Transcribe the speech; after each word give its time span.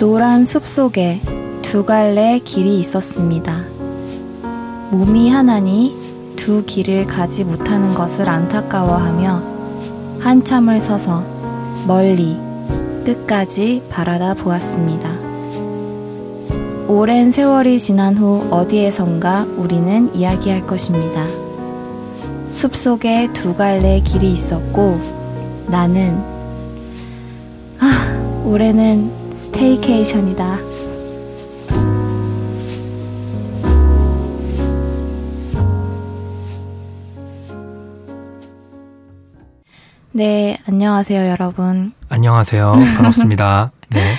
노란 0.00 0.46
숲 0.46 0.66
속에 0.66 1.20
두 1.60 1.84
갈래 1.84 2.40
길이 2.42 2.80
있었습니다. 2.80 3.66
몸이 4.90 5.28
하나니 5.28 5.94
두 6.36 6.64
길을 6.64 7.06
가지 7.06 7.44
못하는 7.44 7.92
것을 7.92 8.26
안타까워하며 8.26 9.42
한참을 10.20 10.80
서서 10.80 11.22
멀리 11.86 12.38
끝까지 13.04 13.82
바라다 13.90 14.32
보았습니다. 14.32 15.10
오랜 16.88 17.30
세월이 17.30 17.78
지난 17.78 18.16
후 18.16 18.48
어디에선가 18.50 19.48
우리는 19.58 20.14
이야기할 20.14 20.66
것입니다. 20.66 21.26
숲 22.48 22.74
속에 22.74 23.28
두 23.34 23.54
갈래 23.54 24.00
길이 24.00 24.32
있었고 24.32 24.98
나는 25.66 26.18
아, 27.80 28.42
올해는 28.46 29.19
staycation이다. 29.40 30.58
네, 40.12 40.58
안녕하세요, 40.68 41.30
여러분. 41.30 41.92
안녕하세요. 42.10 42.72
반갑습니다. 42.72 43.72
네. 43.88 44.14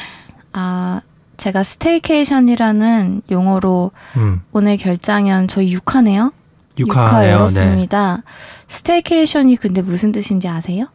아, 0.54 1.02
제가 1.38 1.62
staycation이라는 1.64 3.22
용어로 3.30 3.92
음, 4.18 4.42
오늘 4.52 4.78
결장연 4.78 5.48
저희 5.48 5.76
6화네요. 5.76 6.34
6화예요. 6.78 7.20
네. 7.22 7.32
열었습니다. 7.32 8.24
staycation이 8.70 9.58
근데 9.58 9.84
무슨 9.84 10.12
뜻인지 10.12 10.48
아세요? 10.48 10.86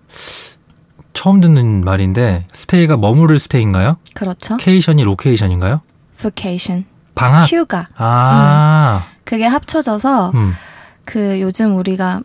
처음 1.17 1.41
듣는 1.41 1.81
말인데 1.81 2.47
stay가 2.53 2.99
머무를 2.99 3.39
stay인가요? 3.41 3.97
그렇죠. 4.15 4.59
cation이 4.59 5.03
location인가요? 5.03 5.81
vacation. 6.19 6.85
방학. 7.15 7.51
휴가. 7.51 7.89
아. 7.97 9.07
그게 9.25 9.47
합쳐져서 9.47 10.33
음. 10.35 10.53
그 11.05 11.41
요즘 11.41 11.77
우리가 11.77 12.21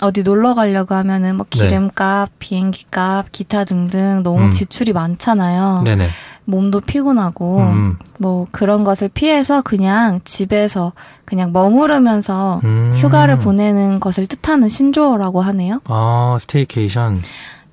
어디 0.00 0.22
놀러 0.22 0.54
가려고 0.54 0.94
하면은 0.94 1.36
뭐 1.36 1.46
네. 1.50 1.66
기름값, 1.66 2.30
비행기값, 2.38 3.32
기타 3.32 3.64
등등 3.64 4.22
너무 4.22 4.44
음. 4.44 4.50
지출이 4.50 4.92
많잖아요. 4.92 5.82
네네. 5.84 6.08
몸도 6.44 6.80
피곤하고 6.82 7.58
음. 7.58 7.98
뭐 8.18 8.46
그런 8.52 8.84
것을 8.84 9.08
피해서 9.08 9.62
그냥 9.62 10.20
집에서 10.22 10.92
그냥 11.24 11.52
머무르면서 11.52 12.60
음. 12.62 12.94
휴가를 12.96 13.38
보내는 13.38 13.98
것을 13.98 14.28
뜻하는 14.28 14.68
신조어라고 14.68 15.40
하네요. 15.40 15.80
아, 15.86 16.38
staycation. 16.40 17.20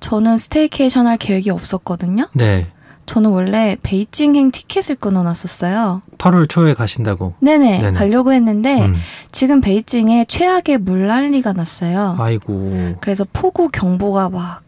저는 0.04 0.36
staycation 0.36 1.06
할 1.06 1.16
계획이 1.16 1.48
없었거든요. 1.48 2.26
네. 2.34 2.66
저는 3.06 3.30
원래 3.30 3.78
베이징행 3.82 4.50
티켓을 4.50 4.96
끊어놨었어요. 4.96 6.02
8월 6.18 6.46
초에 6.46 6.74
가신다고. 6.74 7.32
네네, 7.40 7.80
네네. 7.80 7.96
가려고 7.96 8.34
했는데 8.34 8.84
음. 8.84 8.96
지금 9.32 9.62
베이징에 9.62 10.26
최악의 10.26 10.78
물난리가 10.80 11.54
났어요. 11.54 12.16
아이고. 12.18 12.96
그래서 13.00 13.24
폭우 13.32 13.70
경보가 13.70 14.28
막 14.28 14.60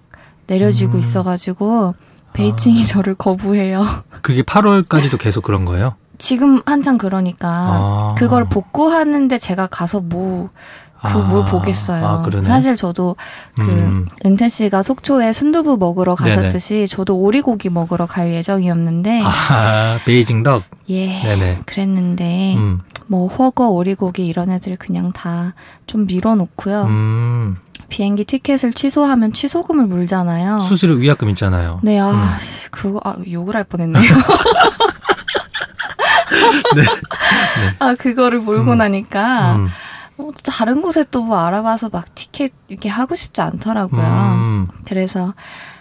내려지고 0.46 0.94
음. 0.94 0.98
있어가지고 1.00 1.94
베이징이 2.32 2.82
아. 2.82 2.86
저를 2.86 3.14
거부해요. 3.14 3.84
그게 4.22 4.40
8월까지도 4.40 5.18
계속 5.18 5.42
그런 5.42 5.66
거예요? 5.66 5.96
지금 6.16 6.62
한창 6.64 6.96
그러니까 6.96 7.48
아. 7.48 8.14
그걸 8.16 8.46
복구하는데 8.46 9.36
제가 9.36 9.66
가서 9.66 10.00
뭐 10.00 10.48
그뭘 11.12 11.42
아. 11.42 11.44
보겠어요. 11.44 12.04
아. 12.04 12.24
사실 12.42 12.76
저도 12.76 13.16
그 13.54 13.62
음. 13.62 14.08
은태 14.24 14.48
씨가 14.48 14.82
속초에 14.82 15.32
순두부 15.32 15.76
먹으러 15.78 16.16
네네. 16.16 16.34
가셨듯이 16.36 16.86
저도 16.88 17.16
오리고기 17.18 17.70
먹으러 17.70 18.06
갈 18.06 18.32
예정이었는데 18.32 19.22
아, 19.24 19.98
베이징 20.04 20.42
덕. 20.42 20.62
예 20.88 21.06
네네. 21.22 21.58
그랬는데 21.66 22.54
음. 22.56 22.80
뭐 23.08 23.28
허거 23.28 23.68
오리고기 23.68 24.26
이런 24.26 24.50
애들 24.50 24.76
그냥 24.76 25.12
다 25.12 25.52
좀 25.86 26.06
밀어놓고요. 26.06 26.82
음. 26.84 27.56
비행기 27.88 28.24
티켓을 28.24 28.72
취소하면 28.72 29.32
취소금을 29.32 29.86
물잖아요. 29.86 30.58
수수료 30.60 30.96
위약금 30.96 31.30
있잖아요. 31.30 31.78
네, 31.84 32.00
아, 32.00 32.10
음. 32.10 32.38
씨, 32.40 32.68
그거, 32.72 33.00
아, 33.04 33.14
욕을 33.30 33.54
할 33.54 33.62
뻔했네요. 33.62 34.02
네. 36.74 36.82
아, 37.78 37.94
그거를 37.94 38.40
몰고 38.40 38.72
음. 38.72 38.78
나니까, 38.78 39.58
음. 40.18 40.24
어, 40.24 40.30
다른 40.42 40.82
곳에 40.82 41.04
또 41.10 41.22
뭐 41.22 41.38
알아봐서 41.38 41.88
막 41.90 42.14
티켓 42.14 42.52
이렇게 42.68 42.88
하고 42.88 43.14
싶지 43.14 43.40
않더라고요. 43.40 44.02
음. 44.02 44.66
그래서 44.86 45.34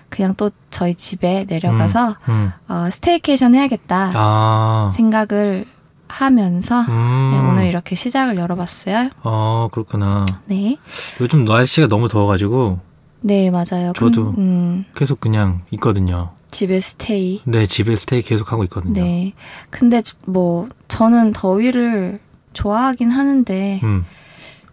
그냥 0.09 0.33
또 0.35 0.49
저희 0.69 0.95
집에 0.95 1.45
내려가서, 1.47 2.15
음. 2.29 2.51
어, 2.69 2.89
스테이케이션 2.91 3.53
해야겠다 3.55 4.11
아. 4.15 4.89
생각을 4.95 5.65
하면서, 6.07 6.81
음. 6.81 7.29
네, 7.33 7.39
오늘 7.39 7.65
이렇게 7.67 7.95
시작을 7.95 8.37
열어봤어요. 8.37 9.09
아, 9.23 9.67
그렇구나. 9.71 10.25
네. 10.45 10.77
요즘 11.19 11.43
날씨가 11.43 11.87
너무 11.87 12.07
더워가지고 12.07 12.79
네, 13.21 13.49
맞아요. 13.51 13.91
근- 13.97 14.13
저도. 14.13 14.33
음, 14.37 14.85
계속 14.95 15.19
그냥 15.19 15.61
있거든요. 15.71 16.29
집에 16.51 16.79
스테이. 16.79 17.41
네, 17.45 17.65
집에 17.65 17.95
스테이 17.95 18.21
계속 18.21 18.51
하고 18.51 18.63
있거든요. 18.65 19.01
네. 19.01 19.33
근데 19.71 20.01
저- 20.01 20.17
뭐, 20.27 20.69
저는 20.87 21.33
더위를 21.33 22.19
좋아하긴 22.53 23.09
하는데, 23.09 23.79
음, 23.83 24.05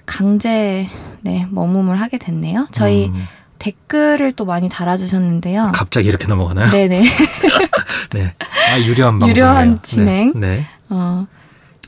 강제 0.06 0.88
네 1.22 1.46
머금을 1.50 2.00
하게 2.00 2.18
됐네요. 2.18 2.66
저희 2.72 3.06
음, 3.08 3.26
댓글을 3.58 4.32
또 4.32 4.44
많이 4.44 4.68
달아주셨는데요. 4.68 5.72
갑자기 5.74 6.08
이렇게 6.08 6.26
넘어가나요? 6.26 6.68
네네. 6.70 7.02
네. 8.12 8.34
아, 8.72 8.80
유려한 8.80 9.14
방송. 9.18 9.28
유려한 9.28 9.80
진행. 9.82 10.32
네. 10.34 10.56
네. 10.56 10.66
어, 10.88 11.26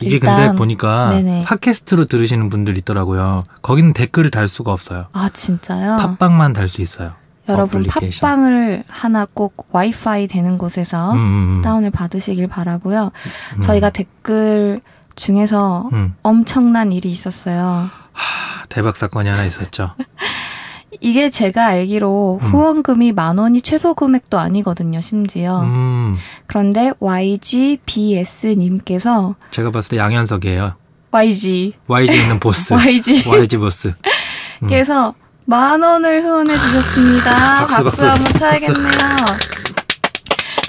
이게 0.00 0.14
일단- 0.16 0.36
근데 0.46 0.56
보니까 0.58 1.10
네네. 1.10 1.44
팟캐스트로 1.44 2.06
들으시는 2.06 2.48
분들 2.48 2.76
있더라고요. 2.78 3.42
거기는 3.62 3.92
댓글을 3.92 4.30
달 4.30 4.48
수가 4.48 4.72
없어요. 4.72 5.06
아 5.12 5.28
진짜요? 5.32 5.96
팟빵만 5.98 6.52
달 6.52 6.68
수 6.68 6.80
있어요. 6.82 7.12
여러분 7.48 7.80
어플리케이션. 7.82 8.20
팟빵을 8.26 8.84
하나 8.88 9.26
꼭 9.34 9.66
와이파이 9.72 10.28
되는 10.28 10.56
곳에서 10.56 11.12
음, 11.12 11.16
음, 11.18 11.20
음. 11.58 11.62
다운을 11.62 11.90
받으시길 11.90 12.46
바라고요. 12.48 13.10
음. 13.56 13.60
저희가 13.60 13.90
댓글 13.90 14.80
중에서 15.14 15.90
음. 15.92 16.14
엄청난 16.22 16.90
일이 16.92 17.10
있었어요. 17.10 17.90
하, 18.14 18.64
대박 18.68 18.96
사건이 18.96 19.28
하나 19.28 19.44
있었죠. 19.44 19.94
이게 21.00 21.28
제가 21.28 21.66
알기로 21.66 22.38
음. 22.40 22.46
후원금이 22.48 23.12
만 23.12 23.38
원이 23.38 23.60
최소 23.60 23.94
금액도 23.94 24.38
아니거든요, 24.38 25.00
심지어. 25.00 25.62
음, 25.62 26.16
그런데 26.46 26.92
YGBS님께서 27.00 29.34
제가 29.50 29.70
봤을 29.70 29.90
때 29.90 29.96
양현석이에요. 29.98 30.74
YG, 31.10 31.74
YG 31.86 32.20
있는 32.20 32.40
보스. 32.40 32.72
YG 32.74 33.24
YG 33.28 33.56
보스. 33.58 33.94
음. 34.62 34.68
께서 34.68 35.14
만 35.46 35.82
원을 35.82 36.22
후원해 36.22 36.56
주셨습니다. 36.56 37.54
박수, 37.56 37.84
박수, 37.84 38.02
박수. 38.02 38.08
한번 38.08 38.32
쳐야겠네요. 38.34 39.53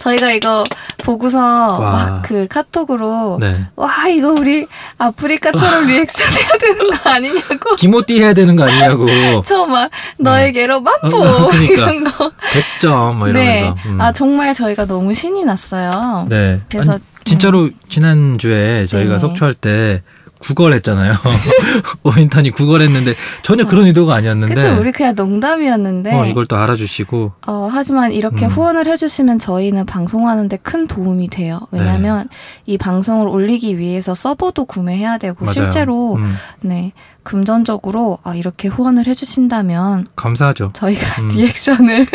저희가 0.05 0.31
이거 0.33 0.63
보고서 1.03 1.39
와. 1.39 1.79
막그 2.21 2.47
카톡으로 2.47 3.39
네. 3.41 3.65
와 3.75 3.89
이거 4.07 4.33
우리 4.33 4.67
아프리카처럼 4.99 5.87
리액션 5.87 6.31
해야 6.31 6.49
되는 6.59 6.91
거 6.91 7.09
아니냐고 7.09 7.75
기모띠 7.75 8.19
해야 8.21 8.33
되는 8.33 8.55
거 8.55 8.65
아니냐고. 8.65 9.07
저 9.43 9.65
막 9.65 9.89
너에게로 10.19 10.79
만보 10.81 11.17
어, 11.17 11.47
그러니까. 11.47 11.73
이런 11.73 12.03
거. 12.03 12.31
100점 12.79 13.15
뭐 13.15 13.27
네. 13.29 13.59
이러면서. 13.61 13.75
음. 13.89 13.99
아 14.01 14.11
정말 14.11 14.53
저희가 14.53 14.85
너무 14.85 15.11
신이 15.15 15.43
났어요. 15.43 16.27
네. 16.29 16.61
그래서 16.69 16.93
아니, 16.93 17.01
진짜로 17.23 17.69
지난 17.89 18.37
주에 18.37 18.85
저희가 18.85 19.17
네네. 19.17 19.19
속초할 19.19 19.55
때 19.55 20.03
구걸 20.39 20.73
했잖아요. 20.73 21.13
오인턴이 22.03 22.51
구걸 22.51 22.81
했는데 22.81 23.15
전혀 23.41 23.65
그런 23.65 23.85
의도가 23.87 24.13
아니었는데. 24.15 24.55
그쵸 24.55 24.77
우리 24.79 24.91
그냥 24.91 25.15
농담이었는데 25.15 26.13
어, 26.13 26.25
이걸 26.25 26.45
또 26.45 26.57
알아주시고. 26.57 27.31
어, 27.47 27.69
하지만 27.71 28.11
이렇게 28.11 28.45
음. 28.45 28.49
후원을 28.49 28.87
해주시면 28.87 29.39
저희는 29.39 29.85
방송하는데 29.85 30.57
큰 30.57 30.87
도움이 30.87 31.29
돼요. 31.29 31.59
왜냐하면 31.71 32.29
이 32.65 32.77
방송을 32.77 33.27
올리기 33.27 33.77
위해서 33.77 34.13
서버도 34.13 34.65
구매해야 34.65 35.17
되고 35.17 35.45
맞아요. 35.45 35.53
실제로 35.53 36.15
음, 36.15 36.35
네 36.61 36.91
금전적으로 37.23 38.19
아, 38.23 38.35
이렇게 38.35 38.67
후원을 38.67 39.07
해주신다면 39.07 40.07
감사하죠. 40.15 40.71
저희가 40.73 41.21
음. 41.21 41.29
리액션을 41.29 42.05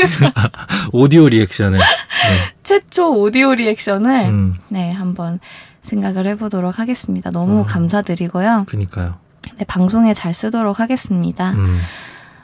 오디오 0.92 1.28
리액션을. 1.28 1.78
네. 1.78 1.84
최초 2.62 3.12
오디오 3.14 3.54
리액션을 3.54 4.26
음, 4.26 4.54
네 4.68 4.92
한번 4.92 5.40
생각을 5.90 6.26
해보도록 6.28 6.78
하겠습니다. 6.78 7.30
너무 7.30 7.60
어. 7.60 7.64
감사드리고요. 7.64 8.64
그니까요. 8.68 9.16
네, 9.58 9.64
방송에 9.66 10.14
잘 10.14 10.32
쓰도록 10.32 10.78
하겠습니다. 10.80 11.52
음. 11.52 11.78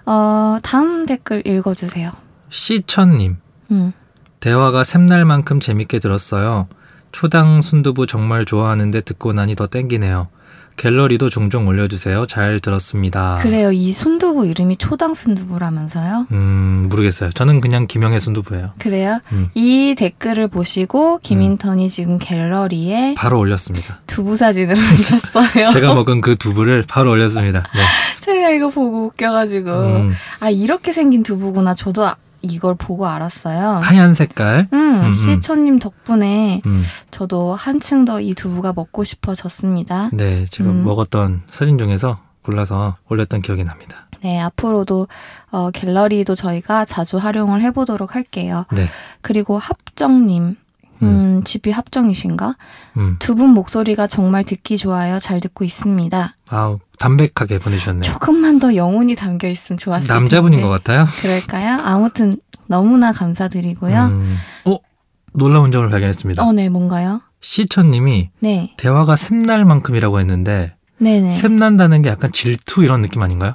어, 0.05 0.59
다음 0.63 1.07
댓글 1.07 1.47
읽어주세요. 1.47 2.11
시천님. 2.51 3.37
음. 3.71 3.93
대화가 4.41 4.85
샘날 4.85 5.25
만큼 5.25 5.61
재밌게 5.61 5.99
들었어요. 6.01 6.69
초당 7.13 7.61
순두부 7.61 8.07
정말 8.07 8.45
좋아하는데 8.45 9.01
듣고 9.01 9.33
나니 9.33 9.55
더 9.55 9.67
땡기네요. 9.67 10.29
갤러리도 10.77 11.31
종종 11.31 11.67
올려주세요. 11.67 12.27
잘 12.27 12.61
들었습니다. 12.61 13.37
그래요. 13.41 13.73
이 13.73 13.93
순두부 13.93 14.47
이름이 14.47 14.77
초당 14.77 15.15
순두부라면서요? 15.15 16.27
음, 16.33 16.87
모르겠어요. 16.91 17.31
저는 17.31 17.61
그냥 17.61 17.87
김영애 17.87 18.19
순두부예요. 18.19 18.73
그래요? 18.79 19.19
음. 19.33 19.49
이 19.55 19.95
댓글을 19.97 20.49
보시고 20.49 21.19
김인턴이 21.23 21.89
지금 21.89 22.19
갤러리에 22.19 23.15
바로 23.17 23.39
올렸습니다. 23.39 24.01
두부 24.07 24.37
사진을 24.37 24.75
올리셨어요. 24.93 25.71
제가 25.71 25.95
먹은 25.95 26.21
그 26.21 26.37
두부를 26.37 26.85
바로 26.87 27.11
올렸습니다. 27.13 27.61
네. 27.75 27.81
제가 28.21 28.51
이거 28.51 28.69
보고 28.69 29.07
웃겨가지고 29.07 29.71
음, 29.71 30.13
아 30.41 30.51
이렇게 30.51 30.93
생긴 30.93 31.23
두부구나. 31.23 31.75
저도 31.75 32.07
아- 32.07 32.17
이걸 32.47 32.75
보고 32.75 33.07
알았어요. 33.07 33.81
하얀 33.83 34.15
색깔. 34.15 34.69
음, 34.73 35.05
음. 35.07 35.13
시천님 35.13 35.79
덕분에 35.79 36.63
음, 36.67 36.83
저도 37.11 37.55
한층 37.55 38.05
더 38.05 38.21
이 38.21 38.35
두부가 38.35 38.73
먹고 38.75 39.05
싶어졌습니다. 39.05 40.11
네, 40.13 40.45
제가 40.47 40.71
음. 40.71 40.85
먹었던 40.85 41.43
사진 41.49 41.77
중에서 41.79 42.19
골라서 42.43 42.97
올렸던 43.09 43.43
기억이 43.43 43.65
납니다. 43.65 44.09
네, 44.23 44.41
앞으로도 44.41 45.09
어, 45.53 45.71
갤러리도 45.71 46.35
저희가 46.35 46.85
자주 46.85 47.19
활용을 47.19 47.61
해보도록 47.63 48.15
할게요. 48.15 48.65
네. 48.73 48.87
그리고 49.21 49.59
합정님, 49.59 50.57
음, 51.03 51.43
집이 51.45 51.71
합정이신가? 51.71 52.57
음, 52.97 53.17
두분 53.19 53.51
목소리가 53.51 54.07
정말 54.07 54.45
듣기 54.45 54.77
좋아요. 54.79 55.19
잘 55.19 55.41
듣고 55.41 55.65
있습니다. 55.65 56.35
아우 56.49 56.79
담백하게 56.99 57.59
보내주셨네요. 57.59 58.03
조금만 58.03 58.59
더 58.59 58.75
영혼이 58.75 59.15
담겨 59.17 59.49
있으면 59.49 59.79
좋았을 59.79 60.07
남자분인 60.09 60.59
텐데. 60.61 60.67
것 60.67 60.69
같아요. 60.83 61.07
그럴까요? 61.21 61.79
아무튼 61.85 62.39
너무나 62.67 63.13
감사드리고요. 63.13 64.05
음, 64.07 64.37
어, 64.65 64.79
놀라운 65.33 65.71
점을 65.71 65.89
발견했습니다. 65.89 66.43
어, 66.45 66.53
네, 66.53 66.69
뭔가요? 66.69 67.21
시천님이 67.41 68.31
네, 68.41 68.75
대화가 68.77 69.15
샘날 69.17 69.65
만큼이라고 69.65 70.19
했는데 70.21 70.75
네네. 70.99 71.31
샘난다는 71.31 72.03
게 72.03 72.09
약간 72.09 72.33
질투 72.33 72.83
이런 72.83 73.03
느낌 73.03 73.23
아닌가요? 73.23 73.55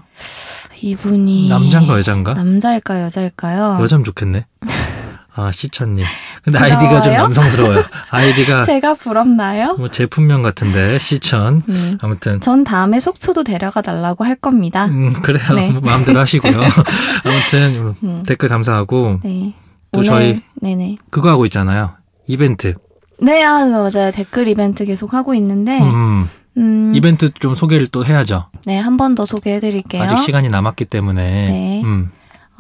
이분이 0.80 1.50
남잔가 1.50 1.98
여잔가? 1.98 2.34
남자일까요, 2.36 3.06
여자일까요? 3.06 3.80
여자면 3.82 4.04
좋겠네. 4.04 4.46
아 5.34 5.52
시천님. 5.52 6.04
근데 6.44 6.60
부러워요? 6.60 6.78
아이디가 6.78 7.02
좀 7.02 7.14
남성스러워요. 7.14 7.84
아이디가 8.10 8.64
제가 8.66 8.96
부럽나요? 8.96 9.76
뭐 9.78 9.90
제품명 9.90 10.42
같은데 10.42 10.98
시천. 11.00 11.62
음. 11.70 11.98
아무튼 12.02 12.42
전 12.42 12.64
다음에 12.64 13.00
속초도 13.00 13.44
데려가 13.44 13.82
달라고 13.82 14.26
할 14.26 14.36
겁니다. 14.36 14.86
음 14.88 15.14
그래요. 15.22 15.54
네. 15.56 15.72
마음대로 15.82 16.20
하시고요. 16.20 16.54
아무튼 17.24 17.96
음. 18.04 18.24
댓글 18.28 18.50
감사하고 18.50 19.20
네. 19.24 19.54
또 19.94 20.00
오늘 20.00 20.06
저희- 20.10 20.42
네네. 20.62 20.98
그거 21.10 21.30
하고 21.30 21.46
있잖아요. 21.46 21.92
이벤트. 22.28 22.74
네, 23.20 23.44
아, 23.44 23.66
맞아요. 23.66 24.12
댓글 24.14 24.48
이벤트 24.48 24.84
계속 24.84 25.14
하고 25.14 25.36
있는데, 25.36 25.80
음, 25.80 26.28
음, 26.58 26.92
이벤트 26.96 27.30
좀 27.34 27.54
소개를 27.54 27.86
또 27.88 28.04
해야죠. 28.04 28.48
네, 28.66 28.80
한 28.80 28.98
번 28.98 29.14
더 29.14 29.28
소개해 29.28 29.60
드릴게요. 29.60 30.02
아직 30.02 30.18
시간이 30.18 30.48
남았기 30.48 30.86
때문에. 30.86 31.46
네. 31.46 31.82
음, 31.84 32.10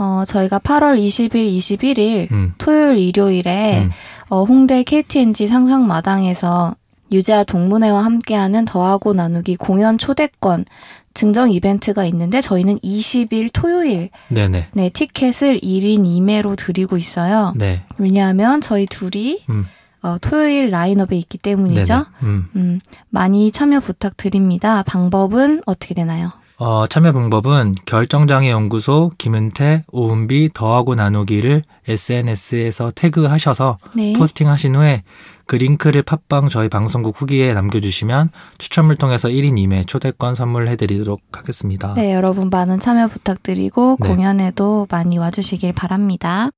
어, 0.01 0.25
저희가 0.25 0.57
8월 0.57 0.97
20일, 0.97 1.45
21일, 1.57 2.31
음, 2.31 2.53
토요일, 2.57 2.97
일요일에, 2.97 3.83
음. 3.83 3.91
어, 4.29 4.43
홍대 4.43 4.81
KTNG 4.81 5.47
상상마당에서 5.47 6.75
유재하 7.11 7.43
동문회와 7.43 8.03
함께하는 8.03 8.65
더하고 8.65 9.13
나누기 9.13 9.55
공연 9.55 9.99
초대권 9.99 10.65
증정 11.13 11.51
이벤트가 11.51 12.03
있는데, 12.05 12.41
저희는 12.41 12.79
20일 12.79 13.51
토요일, 13.53 14.09
네네. 14.29 14.69
네, 14.73 14.89
티켓을 14.89 15.59
1인 15.59 16.03
2매로 16.03 16.57
드리고 16.57 16.97
있어요. 16.97 17.53
네. 17.55 17.83
왜냐하면 17.99 18.59
저희 18.59 18.87
둘이, 18.87 19.43
음, 19.51 19.67
어, 20.01 20.17
토요일 20.19 20.71
라인업에 20.71 21.15
있기 21.15 21.37
때문이죠. 21.37 22.05
음. 22.23 22.47
음, 22.55 22.79
많이 23.09 23.51
참여 23.51 23.81
부탁드립니다. 23.81 24.81
방법은 24.81 25.61
어떻게 25.67 25.93
되나요? 25.93 26.31
어, 26.63 26.85
참여 26.85 27.11
방법은 27.11 27.73
결정장애 27.87 28.51
연구소 28.51 29.09
김은태 29.17 29.83
오은비 29.91 30.49
더하고 30.53 30.93
나누기를 30.93 31.63
SNS에서 31.87 32.91
태그하셔서 32.91 33.79
네. 33.95 34.13
포스팅 34.13 34.47
하신 34.47 34.75
후에 34.75 35.01
그 35.47 35.55
링크를 35.55 36.03
팟빵 36.03 36.49
저희 36.49 36.69
방송국 36.69 37.19
후기에 37.19 37.55
남겨주시면 37.55 38.29
추첨을 38.59 38.95
통해서 38.95 39.27
1인 39.27 39.55
2매 39.55 39.87
초대권 39.87 40.35
선물해드리도록 40.35 41.21
하겠습니다. 41.31 41.95
네, 41.95 42.13
여러분 42.13 42.51
많은 42.51 42.79
참여 42.79 43.07
부탁드리고 43.07 43.97
네. 43.99 44.07
공연에도 44.07 44.85
많이 44.91 45.17
와주시길 45.17 45.73
바랍니다. 45.73 46.51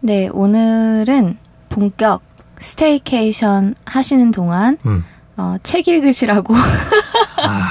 네, 0.00 0.30
오늘은 0.32 1.36
본격 1.68 2.33
staycation 2.60 3.74
하시는 3.84 4.30
동안 4.30 4.78
음. 4.86 5.04
어, 5.36 5.56
책 5.62 5.88
읽으시라고 5.88 6.54
아, 6.54 7.70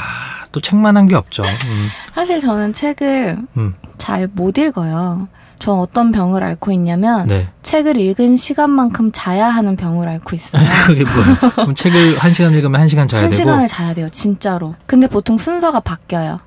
또 0.52 0.60
책만 0.62 0.98
한 0.98 1.08
게 1.08 1.16
없죠. 1.16 1.44
음, 1.44 1.88
사실 2.14 2.40
저는 2.40 2.74
책을 2.74 3.38
음. 3.58 3.74
잘 3.98 4.28
못 4.28 4.58
읽어요. 4.58 5.28
저 5.60 5.72
어떤 5.74 6.12
병을 6.12 6.44
앓고 6.44 6.74
있냐면 6.74 7.26
네. 7.28 7.48
책을 7.62 7.98
읽은 7.98 8.36
시간만큼 8.36 9.12
자야 9.14 9.48
하는 9.48 9.78
병을 9.78 10.08
앓고 10.10 10.36
있어요. 10.36 10.62
그게 10.86 11.04
뭐예요? 11.06 11.36
그럼 11.56 11.74
책을 11.76 12.18
한 12.20 12.34
시간 12.34 12.52
읽으면 12.54 12.82
한 12.82 12.88
시간 12.90 13.08
자야 13.08 13.22
한 13.24 13.30
되고. 13.30 13.38
시간을 13.38 13.68
자야 13.68 13.94
돼요, 13.94 14.10
진짜로. 14.10 14.76
근데 14.86 15.08
보통 15.08 15.38
순서가 15.38 15.80
바뀌어요. 15.80 16.42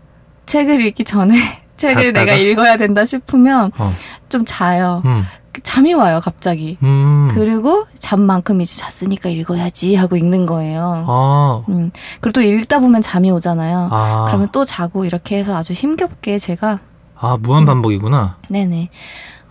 책을 0.44 0.80
읽기 0.86 1.04
전에 1.04 1.62
책을 1.76 2.14
잤다가? 2.14 2.24
내가 2.24 2.36
읽어야 2.36 2.76
된다 2.76 3.04
싶으면 3.04 3.72
어. 3.78 3.92
좀 4.28 4.44
자요. 4.46 5.02
음, 5.04 5.24
잠이 5.62 5.94
와요, 5.94 6.20
갑자기. 6.22 6.76
음. 6.82 7.28
그리고 7.32 7.86
잠만큼 7.98 8.60
이제 8.60 8.76
잤으니까 8.76 9.28
읽어야지 9.28 9.94
하고 9.94 10.16
읽는 10.16 10.46
거예요. 10.46 11.04
아, 11.06 11.62
음. 11.68 11.90
그리고 12.20 12.32
또 12.32 12.42
읽다 12.42 12.78
보면 12.78 13.02
잠이 13.02 13.30
오잖아요. 13.30 13.88
아, 13.90 14.24
그러면 14.26 14.48
또 14.52 14.64
자고 14.64 15.04
이렇게 15.04 15.38
해서 15.38 15.56
아주 15.56 15.72
힘겹게 15.72 16.38
제가 16.38 16.80
아 17.18 17.36
무한 17.40 17.64
반복이구나. 17.64 18.36
네네 18.48 18.90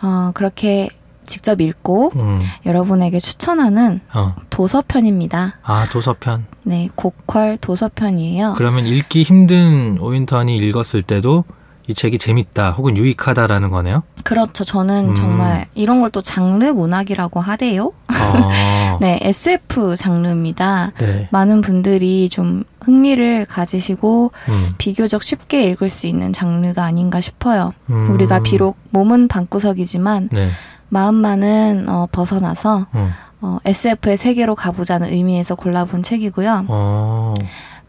어, 0.03 0.31
그렇게 0.33 0.89
직접 1.25 1.59
읽고 1.59 2.11
음, 2.15 2.39
여러분에게 2.65 3.19
추천하는 3.19 3.99
어, 4.13 4.35
도서편입니다. 4.51 5.57
아 5.63 5.87
도서편. 5.91 6.45
네, 6.63 6.89
고퀄 6.95 7.57
도서편이에요. 7.61 8.53
그러면 8.57 8.85
읽기 8.85 9.23
힘든 9.23 9.97
오인턴이 9.99 10.55
읽었을 10.57 11.01
때도 11.01 11.43
이 11.87 11.93
책이 11.93 12.17
재밌다 12.17 12.71
혹은 12.71 12.97
유익하다라는 12.97 13.69
거네요. 13.69 14.03
그렇죠. 14.23 14.63
저는 14.63 15.09
음. 15.09 15.15
정말 15.15 15.67
이런 15.75 16.01
걸 16.01 16.09
또 16.15 16.21
장르 16.21 16.63
문학이라고 16.65 17.41
하대요. 17.41 17.87
어, 18.07 18.97
네, 19.01 19.19
SF 19.21 19.97
장르입니다. 19.97 20.93
네. 20.97 21.27
많은 21.31 21.59
분들이 21.59 22.29
좀 22.29 22.63
흥미를 22.79 23.45
가지시고 23.45 24.31
음, 24.47 24.69
비교적 24.77 25.23
쉽게 25.23 25.63
읽을 25.65 25.89
수 25.89 26.07
있는 26.07 26.31
장르가 26.31 26.85
아닌가 26.85 27.19
싶어요. 27.19 27.73
음, 27.89 28.11
우리가 28.11 28.39
비록 28.43 28.77
몸은 28.91 29.27
방구석이지만 29.27 30.29
네. 30.31 30.49
마음만은 30.87 31.89
어, 31.89 32.07
벗어나서 32.11 32.87
음, 32.95 33.11
어, 33.41 33.57
SF의 33.65 34.15
세계로 34.15 34.55
가보자는 34.55 35.11
의미에서 35.11 35.55
골라본 35.55 36.01
책이고요. 36.01 36.65
어, 36.69 37.33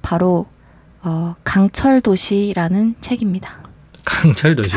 바로 0.03 0.47
어, 1.05 1.37
강철도시라는 1.45 2.97
책입니다. 3.00 3.65
강철도시. 4.07 4.77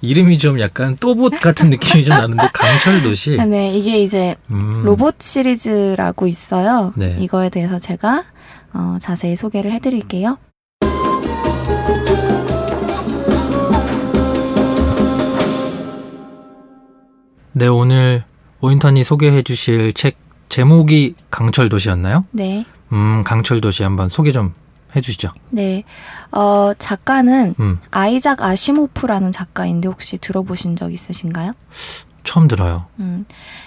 이름이 0.00 0.36
좀 0.36 0.60
약간 0.60 0.96
또봇 0.98 1.40
같은 1.40 1.70
느낌이 1.70 2.04
좀 2.04 2.16
나는데 2.16 2.48
강철도시. 2.52 3.38
네, 3.48 3.72
이게 3.72 4.02
이제 4.02 4.34
음, 4.50 4.82
로봇 4.84 5.16
시리즈라고 5.20 6.26
있어요. 6.26 6.92
네. 6.96 7.16
이거에 7.18 7.48
대해서 7.48 7.78
제가 7.78 8.24
어, 8.74 8.98
자세히 9.00 9.36
소개를 9.36 9.72
해드릴게요. 9.72 10.38
네 17.52 17.66
오늘 17.66 18.22
오인턴이 18.60 19.02
소개해 19.02 19.42
주실 19.42 19.92
책 19.92 20.16
제목이 20.48 21.14
강철도시였나요? 21.30 22.24
네, 22.30 22.64
음 22.92 23.24
강철도시 23.24 23.82
한번 23.82 24.08
소개 24.08 24.30
좀 24.30 24.54
해주시죠. 24.96 25.30
네. 25.50 25.84
어, 26.32 26.72
작가는 26.78 27.54
음 27.60 27.78
아이작 27.90 28.42
아시모프라는 28.42 29.32
작가인데 29.32 29.88
혹시 29.88 30.18
들어보신 30.18 30.76
적 30.76 30.92
있으신가요? 30.92 31.52
처음 32.24 32.46
들어요. 32.46 32.86
음, 32.98 33.24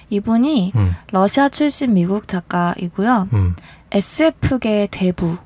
이분이 0.10 0.74
음, 0.76 0.96
러시아 1.12 1.50
출신 1.50 1.94
미국 1.94 2.28
작가이고요. 2.28 3.30
음, 3.34 3.56
SF계 3.92 4.88
대부, 4.92 5.38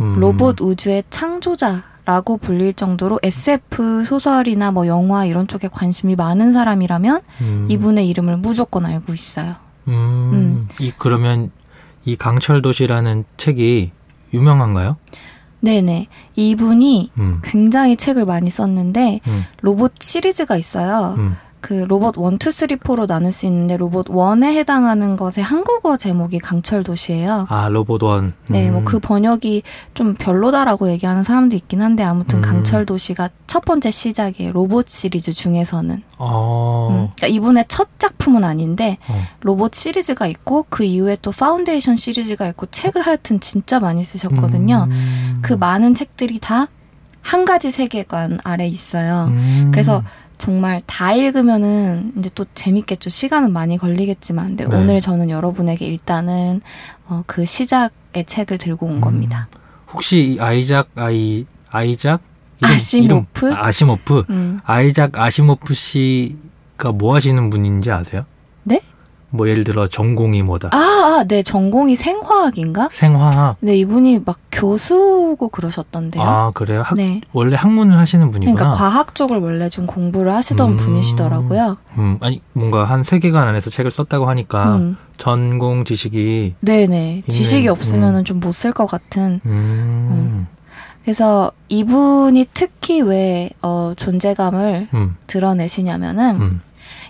음. 0.00 0.14
로봇 0.18 0.60
우주의 0.60 1.04
창조자라고 1.10 2.38
불릴 2.38 2.72
정도로 2.72 3.20
SF 3.22 4.04
소설이나 4.04 4.70
뭐 4.70 4.86
영화 4.86 5.26
이런 5.26 5.46
쪽에 5.46 5.68
관심이 5.68 6.16
많은 6.16 6.54
사람이라면 6.54 7.20
음, 7.42 7.66
이분의 7.68 8.08
이름을 8.08 8.38
무조건 8.38 8.86
알고 8.86 9.12
있어요. 9.12 9.56
음, 9.88 10.30
음. 10.32 10.68
이 10.78 10.92
그러면 10.96 11.50
이 12.04 12.16
강철 12.16 12.62
도시라는 12.62 13.24
책이 13.36 13.92
유명한가요? 14.32 14.96
네네. 15.60 16.08
이분이 16.34 17.12
음, 17.18 17.40
굉장히 17.44 17.96
책을 17.96 18.24
많이 18.24 18.50
썼는데 18.50 19.20
음, 19.26 19.44
로봇 19.60 19.94
시리즈가 20.00 20.56
있어요. 20.56 21.16
음, 21.62 21.72
그 21.72 21.74
로봇 21.88 22.16
1, 22.18 22.34
2, 22.34 22.52
3, 22.52 22.66
4로 22.78 23.06
나눌 23.06 23.32
수 23.32 23.46
있는데 23.46 23.76
로봇 23.76 24.08
1에 24.08 24.54
해당하는 24.56 25.16
것의 25.16 25.42
한국어 25.42 25.96
제목이 25.96 26.40
강철 26.40 26.82
도시예요. 26.82 27.46
아 27.48 27.68
로봇 27.68 28.02
원. 28.02 28.34
네, 28.50 28.68
음. 28.68 28.74
뭐그 28.74 28.98
번역이 28.98 29.62
좀 29.94 30.14
별로다라고 30.14 30.90
얘기하는 30.90 31.22
사람도 31.22 31.56
있긴 31.56 31.80
한데 31.80 32.02
아무튼 32.02 32.40
음. 32.40 32.42
강철 32.42 32.84
도시가 32.84 33.30
첫 33.46 33.64
번째 33.64 33.90
시작이에요. 33.90 34.52
로봇 34.52 34.88
시리즈 34.88 35.32
중에서는. 35.32 36.02
어. 36.18 36.88
음, 36.90 36.94
그러니까 37.16 37.26
이분의 37.28 37.64
첫 37.68 37.88
작품은 37.98 38.44
아닌데 38.44 38.98
어. 39.08 39.22
로봇 39.40 39.74
시리즈가 39.74 40.26
있고 40.26 40.66
그 40.68 40.84
이후에 40.84 41.16
또 41.22 41.30
파운데이션 41.30 41.96
시리즈가 41.96 42.48
있고 42.48 42.66
책을 42.66 43.02
하여튼 43.02 43.40
진짜 43.40 43.78
많이 43.78 44.04
쓰셨거든요. 44.04 44.88
음. 44.90 45.38
그 45.42 45.54
많은 45.54 45.94
책들이 45.94 46.38
다 46.38 46.68
한 47.22 47.44
가지 47.44 47.70
세계관 47.70 48.38
아래 48.44 48.66
있어요. 48.66 49.28
음. 49.30 49.68
그래서 49.72 50.02
정말 50.42 50.82
다 50.86 51.12
읽으면은 51.12 52.14
이제 52.18 52.28
또 52.34 52.44
재밌겠죠. 52.52 53.10
시간은 53.10 53.52
많이 53.52 53.78
걸리겠지만, 53.78 54.48
근데 54.48 54.66
네. 54.66 54.74
오늘 54.74 55.00
저는 55.00 55.30
여러분에게 55.30 55.86
일단은 55.86 56.62
어, 57.06 57.22
그 57.28 57.44
시작의 57.44 58.24
책을 58.26 58.58
들고 58.58 58.86
온 58.86 58.96
음. 58.96 59.00
겁니다. 59.00 59.46
혹시 59.92 60.34
이 60.34 60.40
아이작 60.40 60.88
아이 60.96 61.46
아이작 61.70 62.22
아시모프? 62.60 63.46
이름, 63.46 63.56
아, 63.56 63.66
아시모프 63.66 64.24
음. 64.30 64.58
아이작 64.64 65.16
아시모프 65.16 65.74
씨가 65.74 66.90
뭐 66.92 67.14
하시는 67.14 67.48
분인지 67.48 67.92
아세요? 67.92 68.24
네? 68.64 68.80
뭐 69.34 69.48
예를 69.48 69.64
들어 69.64 69.86
전공이 69.86 70.42
뭐다 70.42 70.68
아, 70.72 70.76
아, 70.76 71.24
네, 71.26 71.42
전공이 71.42 71.96
생화학인가? 71.96 72.88
생화학 72.92 73.56
네, 73.60 73.74
이분이 73.76 74.20
막 74.24 74.38
교수고 74.52 75.48
그러셨던데요. 75.48 76.22
아 76.22 76.50
그래요 76.52 76.82
학, 76.84 76.94
네. 76.96 77.20
원래 77.32 77.56
학문을 77.56 77.96
하시는 77.98 78.30
분이구나 78.30 78.54
그러니까 78.56 78.76
과학 78.78 79.14
쪽을 79.14 79.38
원래 79.38 79.68
좀 79.68 79.86
공부를 79.86 80.32
하시던 80.34 80.72
음. 80.72 80.76
분이시더라고요. 80.76 81.76
음, 81.98 82.18
아니 82.20 82.42
뭔가 82.52 82.84
한 82.84 83.02
세계관 83.02 83.48
안에서 83.48 83.70
책을 83.70 83.90
썼다고 83.90 84.26
하니까 84.28 84.76
음. 84.76 84.96
전공 85.16 85.84
지식이 85.84 86.54
네네. 86.60 87.22
지식이 87.28 87.68
음. 87.68 87.72
없으면은 87.72 88.24
좀 88.24 88.40
못 88.40 88.52
쓸 88.52 88.72
것 88.72 88.86
같은. 88.86 89.40
음, 89.46 90.46
그래서 91.04 91.50
이분이 91.68 92.46
특히 92.54 93.00
왜 93.00 93.50
어, 93.62 93.92
존재감을 93.96 94.88
음, 94.94 95.16
드러내시냐면은 95.26 96.36
음. 96.40 96.60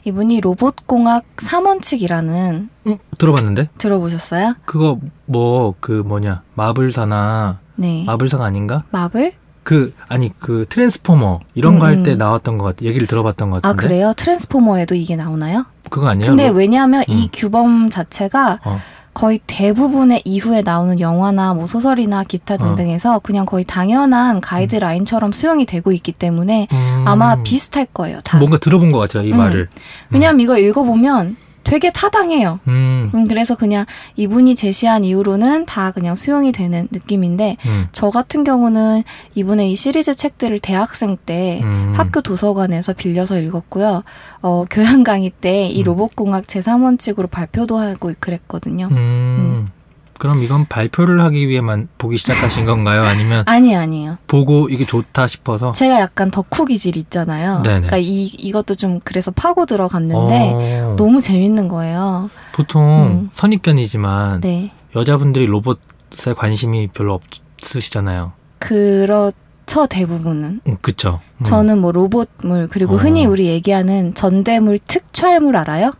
이분이 0.05 0.41
로봇공학 0.41 1.25
3원칙이라는 1.37 2.69
음, 2.87 2.99
들어봤는데 3.19 3.69
들어보셨어요? 3.79 4.55
그거 4.65 4.99
뭐 5.27 5.75
그 5.81 5.93
뭐냐 5.93 6.43
마블사나 6.55 7.59
네. 7.77 8.05
마블사가 8.07 8.45
아닌가 8.45 8.85
마블? 8.91 9.33
그 9.63 9.95
아니 10.09 10.37
그 10.41 10.65
트랜스포머 10.69 11.39
이런 11.55 11.79
거 11.79 11.85
음, 11.87 11.91
할때 11.91 12.13
음. 12.15 12.19
나왔던 12.19 12.59
것 12.59 12.65
같아 12.65 12.85
얘기를 12.85 13.07
들어봤던 13.07 13.51
것아 13.51 13.61
같은데 13.61 13.83
그래요? 13.87 14.13
트랜스포머에도 14.17 14.95
이게 14.97 15.15
나오나요? 15.15 15.65
그거 15.89 16.09
아니에요? 16.09 16.31
근데 16.31 16.49
뭐- 16.51 16.59
왜냐하면 16.59 17.05
이 17.07 17.25
음. 17.25 17.29
규범 17.33 17.91
자체가 17.91 18.59
어. 18.65 18.81
거의 19.15 19.41
대부분의 19.47 20.23
이후에 20.25 20.63
나오는 20.63 20.99
영화나 21.01 21.55
뭐 21.55 21.67
소설이나 21.67 22.25
기타 22.25 22.55
어. 22.55 22.59
등등에서 22.59 23.19
그냥 23.19 23.45
거의 23.47 23.65
당연한 23.65 24.41
가이드라인처럼 24.41 25.33
수용이 25.33 25.67
되고 25.67 25.93
있기 25.93 26.13
때문에 26.13 26.69
음, 26.73 27.05
아마 27.07 27.43
비슷할 27.43 27.87
거예요. 27.93 28.21
다. 28.25 28.39
뭔가 28.39 28.59
들어본 28.59 28.91
것 28.93 28.99
같아요 28.99 29.25
이 29.25 29.33
음. 29.33 29.37
말을 29.39 29.69
왜냐하면 30.11 30.41
이거 30.41 30.59
읽어보면 30.59 31.37
되게 31.65 31.91
타당해요. 31.91 32.61
음, 32.69 33.11
음, 33.15 33.29
그래서 33.29 33.55
그냥 33.55 33.87
이분이 34.17 34.55
제시한 34.55 35.05
이후로는 35.05 35.67
다 35.67 35.91
그냥 35.93 36.17
수용이 36.17 36.53
되는 36.53 36.89
느낌인데 36.91 37.57
음, 37.67 37.89
저 37.93 38.11
같은 38.11 38.45
경우는 38.45 39.03
이분의 39.35 39.73
이 39.73 39.77
시리즈 39.77 40.15
책들을 40.15 40.59
대학생 40.61 41.17
때 41.17 41.61
음. 41.63 41.93
학교 41.97 42.21
도서관에서 42.21 42.95
빌려서 42.95 43.39
읽었고요. 43.39 44.03
어, 44.43 44.65
교양 44.71 45.03
강의 45.05 45.31
때이 45.31 45.81
음. 45.81 45.85
로봇공학 45.85 46.47
제3원칙으로 46.47 47.31
발표도 47.31 47.79
하고 47.79 48.13
그랬거든요. 48.19 48.89
음. 48.91 49.69
그럼 50.23 50.45
이건 50.45 50.67
발표를 50.67 51.21
하기 51.21 51.49
위해만 51.49 51.89
보기 51.99 52.17
시작하신 52.17 52.65
건가요? 52.65 53.03
아니면 53.03 53.43
아니 53.45 53.75
아니에요. 53.75 54.19
보고 54.29 54.69
이게 54.69 54.87
좋다 54.87 55.27
싶어서? 55.27 55.73
제가 55.73 55.99
약간 55.99 56.31
덕후 56.31 56.65
기질 56.65 56.97
있잖아요. 56.97 57.63
네네. 57.63 57.89
그러니까 57.89 57.97
이 57.97 58.27
이것도 58.27 58.77
좀 58.77 59.01
그래서 59.03 59.33
파고 59.33 59.67
들어갔는데 59.67 60.53
어, 60.55 60.95
너무 60.97 61.21
재밌는 61.21 61.67
거예요. 61.67 62.31
보통 62.53 62.83
음. 63.03 63.29
선입견이지만 63.33 64.43
네. 64.43 64.71
여자분들이 64.95 65.47
로봇에 65.47 66.35
관심이 66.37 66.87
별로 66.87 67.19
없으시잖아요. 67.61 68.31
그렇죠 68.61 69.87
대부분은. 69.91 70.61
음, 70.69 70.77
그쵸? 70.81 71.19
음. 71.39 71.43
저는 71.43 71.81
뭐 71.81 71.91
로봇물 71.91 72.69
그리고 72.71 72.95
어. 72.95 72.97
흔히 72.97 73.27
우리 73.27 73.47
얘기하는 73.47 74.15
전대물 74.15 74.79
특촬물 74.87 75.57
알아요? 75.57 75.91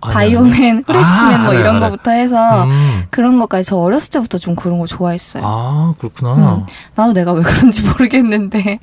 아니, 0.00 0.14
바이오맨, 0.14 0.84
아, 0.86 0.92
프레시맨 0.92 1.40
뭐 1.40 1.50
알아요, 1.50 1.60
이런 1.60 1.76
알아요. 1.76 1.90
거부터 1.90 2.10
해서 2.12 2.64
음. 2.64 3.04
그런 3.10 3.38
것까지 3.38 3.68
저 3.68 3.76
어렸을 3.76 4.10
때부터 4.12 4.38
좀 4.38 4.54
그런 4.54 4.78
거 4.78 4.86
좋아했어요. 4.86 5.42
아 5.44 5.94
그렇구나. 5.98 6.34
음. 6.34 6.66
나도 6.94 7.12
내가 7.12 7.32
왜 7.32 7.42
그런지 7.42 7.82
모르겠는데 7.88 8.78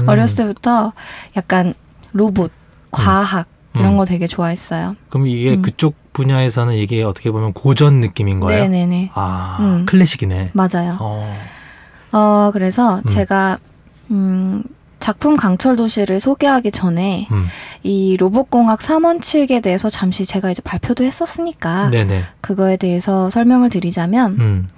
음. 0.00 0.08
어렸을 0.08 0.36
때부터 0.36 0.92
약간 1.36 1.74
로봇, 2.12 2.50
과학 2.90 3.46
이런 3.74 3.92
음. 3.92 3.96
거 3.98 4.04
되게 4.04 4.26
좋아했어요. 4.26 4.96
그럼 5.10 5.26
이게 5.26 5.54
음. 5.54 5.62
그쪽 5.62 5.94
분야에서는 6.12 6.74
이게 6.74 7.02
어떻게 7.02 7.30
보면 7.30 7.52
고전 7.52 8.00
느낌인 8.00 8.40
거예요? 8.40 8.62
네네네 8.62 9.10
아 9.14 9.58
음. 9.60 9.86
클래식이네. 9.86 10.50
맞아요. 10.54 10.96
어. 11.00 11.36
어 12.12 12.50
그래서 12.52 12.96
음. 12.98 13.02
제가 13.06 13.58
음, 14.10 14.62
작품 14.98 15.36
강철 15.36 15.76
도시를 15.76 16.20
소개하기 16.20 16.70
전에 16.70 17.28
음. 17.30 17.46
이 17.82 18.16
로봇공학 18.16 18.80
3원칙에 18.80 19.62
대해서 19.62 19.88
잠시 19.88 20.24
제가 20.24 20.50
이제 20.50 20.62
발표도 20.62 21.04
했었으니까 21.04 21.90
네네. 21.90 22.22
그거에 22.40 22.76
대해서 22.76 23.30
설명을 23.30 23.68
드리자면 23.68 24.36
음. 24.40 24.68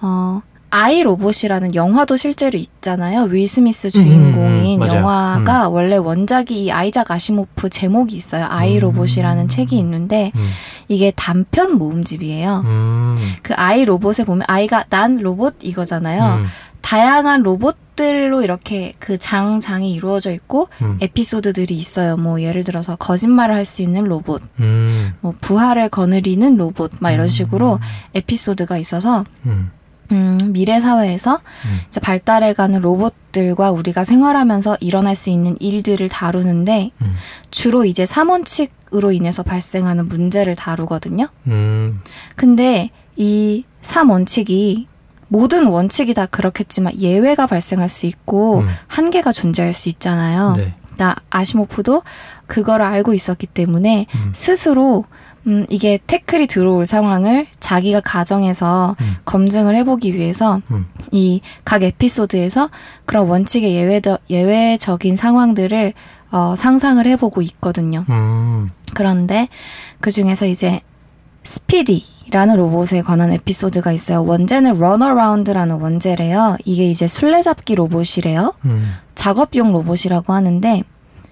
어 0.00 0.42
아이 0.70 1.02
로봇이라는 1.02 1.74
영화도 1.74 2.16
실제로 2.18 2.58
있잖아요. 2.58 3.22
윌 3.30 3.48
스미스 3.48 3.88
주인공인 3.88 4.80
음, 4.80 4.82
음, 4.82 4.86
맞아요. 4.86 4.98
영화가 4.98 5.68
원래 5.70 5.96
원작이 5.96 6.64
이 6.64 6.70
아이작 6.70 7.10
아시모프 7.10 7.70
제목이 7.70 8.14
있어요. 8.14 8.46
아이 8.48 8.76
음. 8.76 8.80
로봇이라는 8.80 9.48
책이 9.48 9.78
있는데 9.78 10.30
음. 10.36 10.50
이게 10.88 11.10
단편 11.16 11.78
모음집이에요. 11.78 12.62
음. 12.66 13.08
그 13.42 13.54
아이 13.56 13.84
로봇에 13.86 14.24
보면 14.26 14.44
아이가 14.46 14.84
난 14.90 15.16
로봇 15.16 15.54
이거잖아요. 15.62 16.42
음. 16.78 16.82
다양한 16.82 17.42
로봇들로 17.42 18.42
이렇게 18.42 18.92
그 18.98 19.18
장 19.18 19.60
장이 19.60 19.92
이루어져 19.92 20.30
있고 20.32 20.68
음. 20.82 20.96
에피소드들이 21.00 21.74
있어요. 21.76 22.16
뭐 22.16 22.40
예를 22.40 22.64
들어서 22.64 22.96
거짓말을 22.96 23.54
할 23.54 23.66
수 23.66 23.82
있는 23.82 24.04
로봇, 24.04 24.42
음. 24.60 25.12
뭐 25.20 25.34
부활을 25.40 25.88
거느리는 25.90 26.56
로봇, 26.56 26.92
막 27.00 27.10
이런 27.10 27.26
음. 27.26 27.28
식으로 27.28 27.78
에피소드가 28.14 28.78
있어서 28.78 29.24
음. 29.46 29.70
음, 30.10 30.38
미래 30.52 30.80
사회에서 30.80 31.34
음. 31.34 31.80
이제 31.88 32.00
발달해가는 32.00 32.80
로봇들과 32.80 33.72
우리가 33.72 34.04
생활하면서 34.04 34.78
일어날 34.80 35.14
수 35.16 35.28
있는 35.28 35.56
일들을 35.60 36.08
다루는데 36.08 36.92
음. 37.02 37.14
주로 37.50 37.84
이제 37.84 38.04
3원칙으로 38.04 39.14
인해서 39.14 39.42
발생하는 39.42 40.08
문제를 40.08 40.56
다루거든요. 40.56 41.28
음. 41.48 42.00
근데 42.36 42.88
이 43.16 43.64
3원칙이 43.82 44.86
모든 45.28 45.66
원칙이 45.66 46.14
다 46.14 46.26
그렇겠지만 46.26 46.94
예외가 46.96 47.46
발생할 47.46 47.88
수 47.88 48.06
있고 48.06 48.60
음. 48.60 48.66
한계가 48.86 49.32
존재할 49.32 49.74
수 49.74 49.88
있잖아요. 49.88 50.54
네. 50.56 50.74
나 50.96 51.14
아시모프도 51.30 52.02
그거를 52.46 52.84
알고 52.84 53.14
있었기 53.14 53.46
때문에 53.46 54.06
음. 54.14 54.32
스스로 54.34 55.04
음, 55.46 55.64
이게 55.70 55.98
태클이 56.06 56.46
들어올 56.46 56.86
상황을 56.86 57.46
자기가 57.60 58.00
가정에서 58.00 58.96
음. 59.00 59.16
검증을 59.24 59.76
해보기 59.76 60.14
위해서 60.14 60.60
음. 60.70 60.86
이각 61.10 61.84
에피소드에서 61.84 62.70
그런 63.06 63.28
원칙의 63.28 63.72
예외적, 63.72 64.20
예외적인 64.28 65.16
상황들을 65.16 65.94
어, 66.30 66.54
상상을 66.56 67.06
해보고 67.06 67.40
있거든요. 67.42 68.04
음. 68.10 68.68
그런데 68.94 69.48
그 70.00 70.10
중에서 70.10 70.44
이제 70.44 70.80
스피디 71.44 72.04
라는 72.30 72.56
로봇에 72.56 73.02
관한 73.02 73.32
에피소드가 73.32 73.92
있어요. 73.92 74.22
원제는 74.24 74.78
Runaround라는 74.78 75.76
원제래요. 75.80 76.56
이게 76.64 76.90
이제 76.90 77.06
술래잡기 77.06 77.74
로봇이래요. 77.74 78.54
음. 78.66 78.94
작업용 79.14 79.72
로봇이라고 79.72 80.32
하는데 80.32 80.82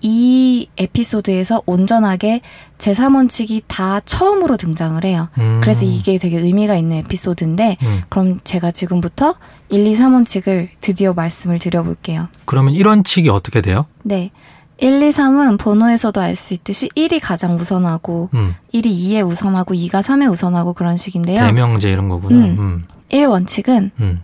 이 0.00 0.68
에피소드에서 0.76 1.62
온전하게 1.66 2.40
제3원칙이 2.78 3.62
다 3.66 4.00
처음으로 4.00 4.56
등장을 4.56 5.02
해요. 5.04 5.28
음. 5.38 5.60
그래서 5.62 5.84
이게 5.84 6.18
되게 6.18 6.38
의미가 6.38 6.76
있는 6.76 6.98
에피소드인데 6.98 7.76
음. 7.82 8.02
그럼 8.08 8.38
제가 8.44 8.70
지금부터 8.70 9.36
1, 9.68 9.86
2, 9.86 9.96
3원칙을 9.96 10.68
드디어 10.80 11.12
말씀을 11.14 11.58
드려볼게요. 11.58 12.28
그러면 12.44 12.74
1원칙이 12.74 13.32
어떻게 13.32 13.60
돼요? 13.60 13.86
네. 14.02 14.30
1, 14.78 15.02
2, 15.02 15.10
3은 15.10 15.58
번호에서도 15.58 16.20
알 16.20 16.36
수 16.36 16.52
있듯이 16.54 16.88
1이 16.90 17.18
가장 17.22 17.56
우선하고 17.56 18.28
음. 18.34 18.54
1이 18.74 18.84
2에 18.84 19.26
우선하고 19.26 19.74
2가 19.74 20.02
3에 20.02 20.30
우선하고 20.30 20.74
그런 20.74 20.96
식인데요. 20.96 21.40
대명제 21.40 21.90
이런 21.90 22.08
거구나. 22.08 22.36
음. 22.44 22.56
음. 22.58 22.84
1 23.08 23.26
원칙은 23.26 23.90
음. 24.00 24.20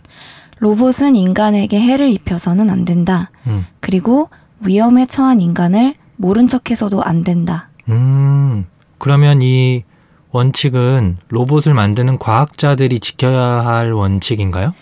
로봇은 0.58 1.16
인간에게 1.16 1.80
해를 1.80 2.10
입혀서는 2.10 2.70
안 2.70 2.84
된다. 2.84 3.30
음. 3.46 3.66
그리고 3.80 4.28
위험에 4.60 5.06
처한 5.06 5.40
인간을 5.40 5.94
모른 6.16 6.46
척해서도 6.48 7.02
안 7.02 7.24
된다. 7.24 7.68
음, 7.88 8.66
그러면 8.98 9.42
이 9.42 9.82
원칙은 10.30 11.16
로봇을 11.28 11.74
만드는 11.74 12.18
과학자들이 12.18 13.00
지켜야 13.00 13.64
할 13.66 13.92
원칙인가요? 13.92 14.72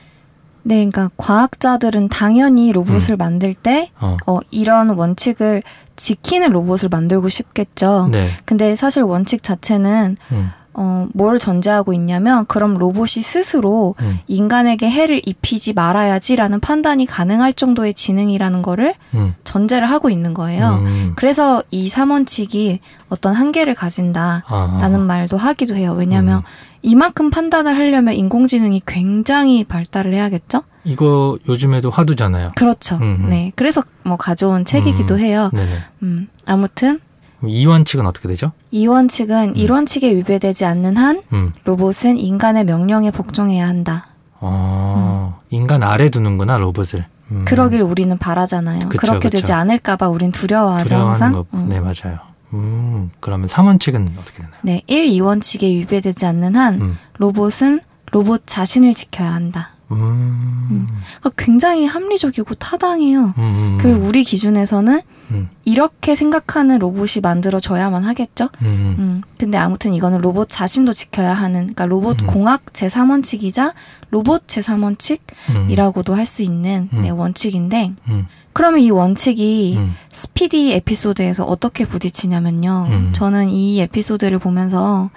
네, 0.63 0.77
그러니까 0.77 1.11
과학자들은 1.17 2.09
당연히 2.09 2.73
로봇을 2.73 3.17
만들 3.17 3.55
때 3.55 3.91
어, 4.01 4.17
어, 4.27 4.39
이런 4.51 4.91
원칙을 4.91 5.63
지키는 5.97 6.51
로봇을 6.51 6.89
만들고 6.89 7.29
싶겠죠. 7.29 8.09
네. 8.11 8.29
근데 8.45 8.77
사실 8.77 9.03
원칙 9.03 9.43
자체는 9.43 10.17
음, 10.33 10.51
어, 10.73 11.09
뭘 11.13 11.39
전제하고 11.39 11.93
있냐면 11.93 12.47
그럼 12.47 12.75
로봇이 12.75 13.23
스스로 13.23 13.95
음, 14.01 14.19
인간에게 14.29 14.89
해를 14.89 15.21
입히지 15.25 15.73
말아야지라는 15.73 16.61
판단이 16.61 17.07
가능할 17.07 17.53
정도의 17.55 17.93
지능이라는 17.93 18.63
거를 18.63 18.95
음, 19.15 19.35
전제를 19.45 19.91
하고 19.91 20.11
있는 20.11 20.33
거예요. 20.33 20.83
음. 20.83 21.13
그래서 21.17 21.63
이 21.71 21.89
삼원칙이 21.89 22.81
어떤 23.09 23.35
한계를 23.35 23.75
가진다라는 23.75 24.45
아, 24.47 24.89
말도 24.89 25.37
하기도 25.37 25.75
해요. 25.75 25.95
왜냐하면 25.99 26.39
음. 26.39 26.43
이만큼 26.83 27.31
판단을 27.31 27.77
하려면 27.77 28.15
인공지능이 28.15 28.83
굉장히 28.87 29.65
발달을 29.65 30.15
해야겠죠? 30.15 30.63
이거 30.85 31.39
요즘에도 31.49 31.91
화두잖아요. 31.91 32.49
그렇죠. 32.57 32.97
음, 32.97 33.19
음. 33.25 33.27
네. 33.31 33.53
그래서 33.55 33.83
뭐 34.03 34.17
가져온 34.17 34.65
책이기도 34.65 35.15
음. 35.15 35.21
해요. 35.21 35.51
네네. 35.53 35.71
음, 36.03 36.29
아무튼 36.47 37.01
이 37.47 37.67
원칙은 37.67 38.07
어떻게 38.07 38.29
되죠? 38.29 38.53
이 38.71 38.87
원칙은 38.87 39.51
음. 39.51 39.57
이 39.57 39.71
원칙에 39.71 40.15
위배되지 40.15 40.65
않는 40.65 40.97
한 40.97 41.23
음, 41.33 41.53
로봇은 41.65 42.17
인간의 42.19 42.65
명령에 42.65 43.11
복종해야 43.11 43.67
한다. 43.67 44.07
어, 44.41 45.39
인간 45.51 45.83
아래 45.83 46.09
두는구나 46.09 46.57
로봇을. 46.59 47.05
음, 47.33 47.45
그러길 47.45 47.83
우리는 47.83 48.17
바라잖아요. 48.19 48.89
그쵸, 48.89 48.99
그렇게 49.01 49.29
그쵸. 49.29 49.39
되지 49.39 49.53
않을까봐 49.53 50.09
우린 50.09 50.33
두려워하죠, 50.33 50.95
항상. 50.97 51.33
거. 51.33 51.47
음. 51.55 51.67
네 51.69 51.79
맞아요. 51.81 52.30
음, 52.53 53.11
그러면 53.21 53.47
3원칙은 53.49 54.19
어떻게 54.19 54.39
되나요? 54.39 54.55
네, 54.63 54.83
1, 54.87 55.09
2원칙에 55.11 55.63
위배되지 55.63 56.27
않는 56.27 56.57
한 56.57 56.81
음, 56.81 56.99
로봇은 57.19 57.81
로봇 58.13 58.43
자신을 58.47 58.95
지켜야 58.95 59.33
한다. 59.33 59.71
음, 59.97 60.87
그러니까 61.19 61.31
굉장히 61.37 61.87
합리적이고 61.87 62.55
타당해요. 62.55 63.35
음, 63.37 63.39
음, 63.39 63.79
그리고 63.81 64.01
우리 64.07 64.23
기준에서는 64.25 65.01
음, 65.33 65.49
이렇게 65.65 66.15
생각하는 66.15 66.79
로봇이 66.79 67.21
만들어져야만 67.23 68.05
하겠죠. 68.05 68.49
음, 68.63 68.67
음, 68.67 68.97
음, 68.99 69.23
근데 69.39 69.59
아무튼 69.59 69.93
이거는 69.95 70.21
로봇 70.21 70.49
자신도 70.49 70.93
지켜야 70.93 71.33
하는, 71.33 71.61
그러니까 71.61 71.87
로봇 71.87 72.21
음. 72.23 72.27
공학 72.27 72.65
제3원칙이자 72.67 73.73
로봇 74.11 74.47
제3원칙이라고도 74.47 76.11
음, 76.11 76.15
할수 76.15 76.43
있는 76.43 76.89
음. 76.93 77.03
네, 77.03 77.11
원칙인데, 77.11 77.93
음, 78.09 78.27
그러면 78.53 78.81
이 78.81 78.91
원칙이 78.91 79.77
음, 79.79 79.95
스피디 80.13 80.73
에피소드에서 80.73 81.45
어떻게 81.45 81.85
부딪히냐면요. 81.85 82.87
음. 82.91 83.13
저는 83.13 83.49
이 83.49 83.81
에피소드를 83.81 84.39
보면서 84.39 85.11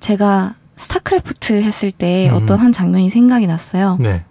제가 0.00 0.54
스타크래프트 0.78 1.62
했을 1.62 1.90
때 1.90 2.30
음. 2.30 2.34
어떤 2.34 2.60
한 2.60 2.72
장면이 2.72 3.10
생각이 3.10 3.46
났어요. 3.46 3.96
네 4.00 4.24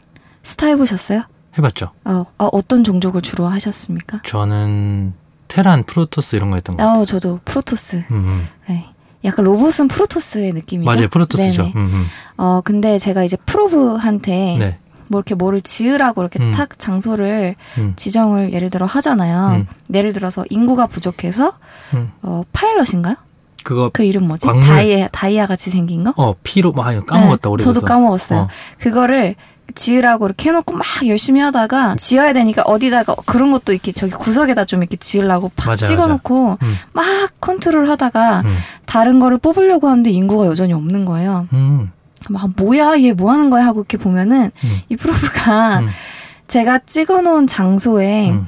스타 0.43 0.67
해보셨어요? 0.67 1.23
해봤죠. 1.57 1.91
어, 2.05 2.25
어, 2.37 2.49
어떤 2.53 2.83
종족을 2.83 3.21
주로 3.21 3.47
하셨습니까? 3.47 4.21
저는 4.25 5.13
테란, 5.47 5.83
프로토스 5.83 6.35
이런 6.35 6.51
거 6.51 6.55
했던 6.55 6.77
거. 6.77 6.83
같아요. 6.83 7.01
어, 7.01 7.05
저도 7.05 7.39
프로토스. 7.43 7.97
음, 8.11 8.15
음. 8.15 8.47
네. 8.67 8.85
약간 9.25 9.43
로봇은 9.45 9.87
프로토스의 9.87 10.53
느낌이죠. 10.53 10.89
맞아요, 10.89 11.09
프로토스죠. 11.09 11.63
음, 11.63 11.71
음. 11.75 12.05
어, 12.37 12.61
근데 12.63 12.97
제가 12.99 13.23
이제 13.23 13.35
프로브한테 13.45 14.57
네. 14.57 14.77
뭐 15.07 15.19
이렇게 15.19 15.35
뭐를 15.35 15.61
지으라고 15.61 16.21
이렇게 16.21 16.41
음. 16.41 16.51
탁 16.51 16.77
장소를 16.79 17.55
음, 17.77 17.93
지정을 17.95 18.53
예를 18.53 18.69
들어 18.69 18.85
하잖아요. 18.85 19.61
음. 19.61 19.67
예를 19.93 20.13
들어서 20.13 20.45
인구가 20.49 20.85
부족해서 20.87 21.53
음. 21.93 22.11
어, 22.21 22.43
파일럿인가요? 22.53 23.15
그거 23.67 23.89
그 23.91 24.03
이름 24.03 24.27
뭐지? 24.29 24.47
광물. 24.47 24.65
다이아 24.65 25.07
다이아 25.11 25.45
같이 25.45 25.69
생긴 25.69 26.05
거? 26.05 26.13
어 26.15 26.33
피로 26.41 26.71
뭐 26.71 26.85
아니 26.85 27.05
까먹었다 27.05 27.49
네, 27.49 27.49
오래돼서. 27.49 27.73
저도 27.73 27.85
까먹었어요. 27.85 28.39
어. 28.39 28.47
그거를 28.79 29.35
지으라고 29.75 30.25
이렇게 30.25 30.47
해놓고 30.47 30.73
막 30.77 30.85
열심히 31.05 31.41
하다가 31.41 31.97
지어야 31.99 32.31
되니까 32.31 32.61
어디다가 32.63 33.15
그런 33.25 33.51
것도 33.51 33.73
이렇게 33.73 33.91
저기 33.91 34.13
구석에다 34.13 34.63
좀 34.63 34.81
이렇게 34.81 34.95
지으려고 34.95 35.51
팍 35.57 35.71
맞아, 35.71 35.85
찍어놓고 35.85 36.57
음, 36.61 36.75
막 36.93 37.03
컨트롤 37.41 37.89
하다가 37.89 38.43
음, 38.45 38.57
다른 38.85 39.19
거를 39.19 39.37
뽑으려고 39.37 39.89
하는데 39.89 40.09
인구가 40.09 40.45
여전히 40.45 40.71
없는 40.71 41.03
거예요. 41.03 41.49
음, 41.51 41.91
막 42.29 42.49
뭐야 42.55 43.01
얘 43.01 43.11
뭐 43.11 43.33
하는 43.33 43.49
거야 43.49 43.65
하고 43.65 43.81
이렇게 43.81 43.97
보면은 43.97 44.51
음, 44.63 44.81
이 44.87 44.95
프로브가 44.95 45.79
음, 45.79 45.89
제가 46.47 46.79
찍어놓은 46.85 47.47
장소에 47.47 48.29
음, 48.31 48.47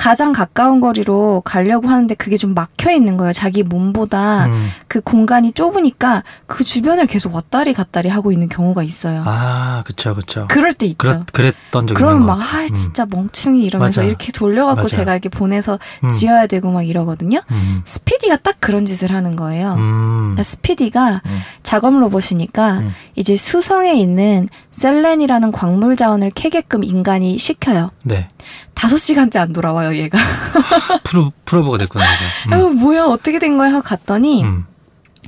가장 0.00 0.32
가까운 0.32 0.80
거리로 0.80 1.42
가려고 1.44 1.88
하는데 1.88 2.14
그게 2.14 2.38
좀 2.38 2.54
막혀 2.54 2.90
있는 2.90 3.18
거예요. 3.18 3.34
자기 3.34 3.62
몸보다 3.62 4.46
음. 4.46 4.70
그 4.88 5.02
공간이 5.02 5.52
좁으니까 5.52 6.24
그 6.46 6.64
주변을 6.64 7.06
계속 7.06 7.34
왔다리 7.34 7.74
갔다리 7.74 8.08
하고 8.08 8.32
있는 8.32 8.48
경우가 8.48 8.82
있어요. 8.82 9.22
아 9.26 9.82
그쵸 9.84 10.14
그쵸. 10.14 10.46
그럴 10.48 10.72
때 10.72 10.86
있죠. 10.86 10.96
그랬, 10.96 11.26
그랬 11.32 11.54
던 11.70 11.86
적이 11.86 11.98
그러면 11.98 12.24
막. 12.24 12.40
아, 12.40 12.66
진짜 12.72 13.04
멍충이 13.04 13.62
이러면서 13.62 14.00
맞아. 14.00 14.08
이렇게 14.08 14.32
돌려갖고 14.32 14.82
맞아. 14.82 14.96
제가 14.96 15.12
이렇게 15.12 15.28
보내서 15.28 15.78
음, 16.02 16.08
음, 16.08 16.10
지어야 16.10 16.46
되고 16.46 16.70
막 16.70 16.82
이러거든요. 16.82 17.40
음, 17.50 17.82
스피디가 17.84 18.38
딱 18.38 18.56
그런 18.58 18.86
짓을 18.86 19.12
하는 19.12 19.36
거예요. 19.36 19.74
음, 19.74 20.20
그러니까 20.22 20.42
스피디가 20.44 21.20
음. 21.26 21.40
작업 21.62 21.92
로봇이니까 21.94 22.78
음. 22.78 22.92
이제 23.16 23.36
수성에 23.36 23.92
있는 23.92 24.48
셀렌이라는 24.72 25.52
광물 25.52 25.96
자원을 25.96 26.30
캐게끔 26.34 26.84
인간이 26.84 27.36
시켜요. 27.36 27.90
네. 28.04 28.28
다섯 28.74 28.96
시간째 28.96 29.38
안 29.38 29.52
돌아와요, 29.52 29.89
얘가. 29.96 30.18
프로 31.04 31.32
프로버가 31.44 31.78
됐구나 31.78 32.04
이거. 32.46 32.56
어, 32.56 32.68
뭐야, 32.70 33.04
어떻게 33.04 33.38
된 33.38 33.58
거야? 33.58 33.70
하고 33.70 33.82
갔더니 33.82 34.44
음, 34.44 34.66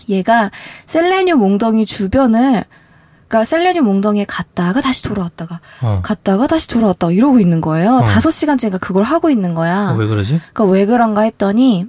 얘가 0.08 0.50
셀레늄 0.86 1.38
몽덩이 1.38 1.86
주변을 1.86 2.64
그러니까 3.28 3.44
셀레늄 3.46 3.84
몽덩이에 3.84 4.26
갔다가 4.28 4.80
다시 4.80 5.02
돌아왔다가 5.02 5.60
어. 5.80 6.00
갔다가 6.02 6.46
다시 6.46 6.68
돌아왔다가 6.68 7.12
이러고 7.12 7.40
있는 7.40 7.60
거예요. 7.60 7.96
어. 7.96 8.04
다섯 8.04 8.30
시간째가 8.30 8.78
그걸 8.78 9.04
하고 9.04 9.30
있는 9.30 9.54
거야. 9.54 9.92
어, 9.92 9.96
왜 9.96 10.06
그러지? 10.06 10.40
그러니까 10.52 10.64
왜 10.64 10.84
그런가 10.86 11.22
했더니 11.22 11.86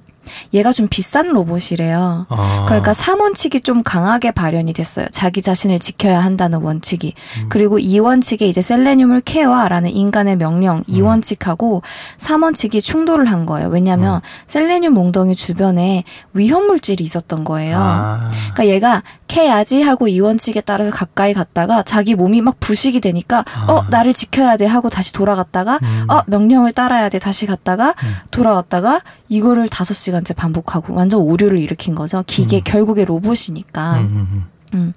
얘가 0.53 0.71
좀 0.71 0.87
비싼 0.89 1.29
로봇이래요. 1.29 2.27
아, 2.29 2.65
그러니까 2.65 2.93
3원칙이 2.93 3.63
좀 3.63 3.83
강하게 3.83 4.31
발현이 4.31 4.73
됐어요. 4.73 5.07
자기 5.11 5.41
자신을 5.41 5.79
지켜야 5.79 6.23
한다는 6.23 6.61
원칙이. 6.61 7.13
음. 7.39 7.45
그리고 7.49 7.77
2원칙에 7.77 8.43
이제 8.43 8.61
셀레늄을 8.61 9.21
캐와라는 9.21 9.89
인간의 9.89 10.37
명령 10.37 10.77
음. 10.77 10.83
2원칙하고 10.87 11.81
3원칙이 12.19 12.83
충돌을 12.83 13.25
한 13.25 13.45
거예요. 13.45 13.69
왜냐하면 13.69 14.15
음. 14.15 14.21
셀레늄 14.47 14.93
몽덩이 14.93 15.35
주변에 15.35 16.03
위험 16.33 16.67
물질이 16.67 17.03
있었던 17.03 17.43
거예요. 17.43 17.77
아, 17.79 18.31
그러니까 18.53 18.67
얘가 18.67 19.03
캐야지 19.33 19.81
하고 19.81 20.05
2원칙에 20.05 20.63
따라서 20.63 20.91
가까이 20.91 21.33
갔다가 21.33 21.81
자기 21.81 22.13
몸이 22.13 22.41
막 22.41 22.59
부식이 22.59 23.01
되니까 23.01 23.43
아. 23.51 23.71
어 23.71 23.85
나를 23.89 24.13
지켜야 24.13 24.57
돼 24.57 24.67
하고 24.67 24.91
다시 24.91 25.11
돌아갔다가 25.11 25.79
음. 25.81 26.05
어 26.07 26.21
명령을 26.27 26.71
따라야 26.71 27.09
돼 27.09 27.17
다시 27.17 27.47
갔다가 27.47 27.95
음. 28.03 28.15
돌아왔다가 28.29 29.01
이거를 29.33 29.67
다섯 29.67 29.95
시간째 29.95 30.33
반복하고 30.35 30.93
완전 30.93 31.21
오류를 31.21 31.59
일으킨 31.59 31.95
거죠. 31.95 32.23
기계 32.27 32.57
음. 32.57 32.61
결국에 32.63 33.03
로봇이니까. 33.03 33.97
음, 33.99 34.45
음, 34.75 34.93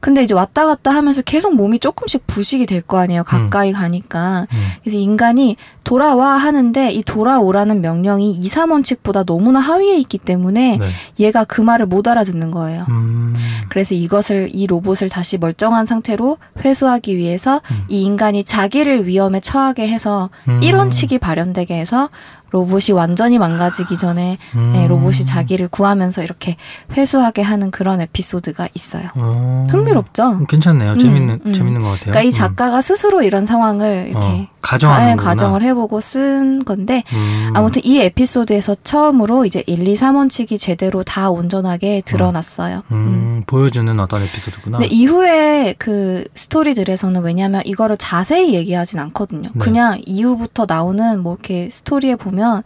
근데 0.00 0.22
이제 0.22 0.34
왔다 0.34 0.64
갔다 0.66 0.90
하면서 0.92 1.20
계속 1.22 1.54
몸이 1.54 1.78
조금씩 1.78 2.26
부식이 2.26 2.64
될 2.66 2.80
거 2.82 2.98
아니에요. 2.98 3.22
가까이 3.24 3.72
가니까. 3.72 4.46
음, 4.52 4.58
그래서 4.82 4.96
인간이 4.98 5.56
돌아와 5.84 6.36
하는데 6.36 6.90
이 6.90 7.02
돌아오라는 7.02 7.80
명령이 7.82 8.32
2, 8.32 8.48
3원칙보다 8.48 9.24
너무나 9.26 9.60
하위에 9.60 9.96
있기 9.98 10.16
때문에 10.18 10.78
네. 10.78 10.86
얘가 11.18 11.44
그 11.44 11.60
말을 11.60 11.86
못 11.86 12.08
알아듣는 12.08 12.50
거예요. 12.50 12.86
음, 12.88 13.34
그래서 13.68 13.94
이것을 13.94 14.48
이 14.52 14.66
로봇을 14.66 15.08
다시 15.10 15.36
멀쩡한 15.36 15.84
상태로 15.86 16.38
회수하기 16.64 17.16
위해서 17.16 17.60
음. 17.70 17.84
이 17.88 18.02
인간이 18.02 18.42
자기를 18.44 19.06
위험에 19.06 19.40
처하게 19.40 19.86
해서 19.88 20.30
음. 20.48 20.60
1원칙이 20.60 21.20
발현되게 21.20 21.74
해서 21.78 22.08
로봇이 22.50 22.92
완전히 22.94 23.38
망가지기 23.38 23.96
전에 23.96 24.38
음. 24.56 24.72
네, 24.72 24.86
로봇이 24.86 25.24
자기를 25.24 25.68
구하면서 25.68 26.22
이렇게 26.22 26.56
회수하게 26.96 27.42
하는 27.42 27.70
그런 27.70 28.00
에피소드가 28.00 28.68
있어요. 28.74 29.08
어. 29.14 29.66
흥미롭죠? 29.70 30.30
음, 30.30 30.46
괜찮네요. 30.46 30.92
음, 30.92 30.98
재밌는 30.98 31.40
음. 31.46 31.52
재밌는 31.52 31.80
것 31.80 31.86
같아요. 31.90 32.12
그러니까 32.12 32.22
이 32.22 32.28
음. 32.28 32.30
작가가 32.30 32.80
스스로 32.80 33.22
이런 33.22 33.46
상황을 33.46 34.08
이렇게 34.08 34.26
어, 34.26 34.46
가정하는 34.62 35.16
가- 35.16 35.24
가정을 35.30 35.62
해보고 35.62 36.00
쓴 36.00 36.64
건데 36.64 37.02
음. 37.12 37.50
아무튼 37.54 37.82
이 37.84 37.98
에피소드에서 38.00 38.76
처음으로 38.84 39.44
이제 39.46 39.62
1, 39.66 39.86
2, 39.88 39.94
3원칙이 39.94 40.58
제대로 40.60 41.02
다 41.02 41.30
온전하게 41.30 42.02
드러났어요. 42.04 42.82
음, 42.92 42.94
음. 42.94 43.42
보여주는 43.46 43.98
어떤 43.98 44.22
에피소드구나. 44.22 44.78
근데 44.78 44.94
이후에 44.94 45.74
그 45.78 46.24
스토리들에서는 46.34 47.22
왜냐하면 47.22 47.62
이거를 47.64 47.96
자세히 47.96 48.52
얘기하진 48.54 48.98
않거든요. 48.98 49.48
네. 49.54 49.58
그냥 49.58 49.98
이후부터 50.04 50.66
나오는 50.68 51.20
뭐 51.22 51.34
이렇게 51.34 51.68
스토리에 51.70 52.16
보면 52.16 52.62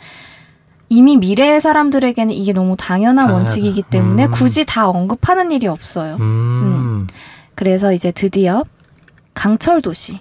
이미 0.88 1.16
미래의 1.16 1.60
사람들에게는 1.60 2.34
이게 2.34 2.52
너무 2.52 2.76
당연한 2.76 3.16
당연하다. 3.16 3.34
원칙이기 3.34 3.82
때문에 3.82 4.26
음. 4.26 4.30
굳이 4.30 4.64
다 4.66 4.88
언급하는 4.88 5.50
일이 5.52 5.66
없어요. 5.66 6.16
음. 6.20 7.06
그래서 7.54 7.92
이제 7.92 8.10
드디어 8.10 8.62
강철 9.32 9.80
도시 9.80 10.18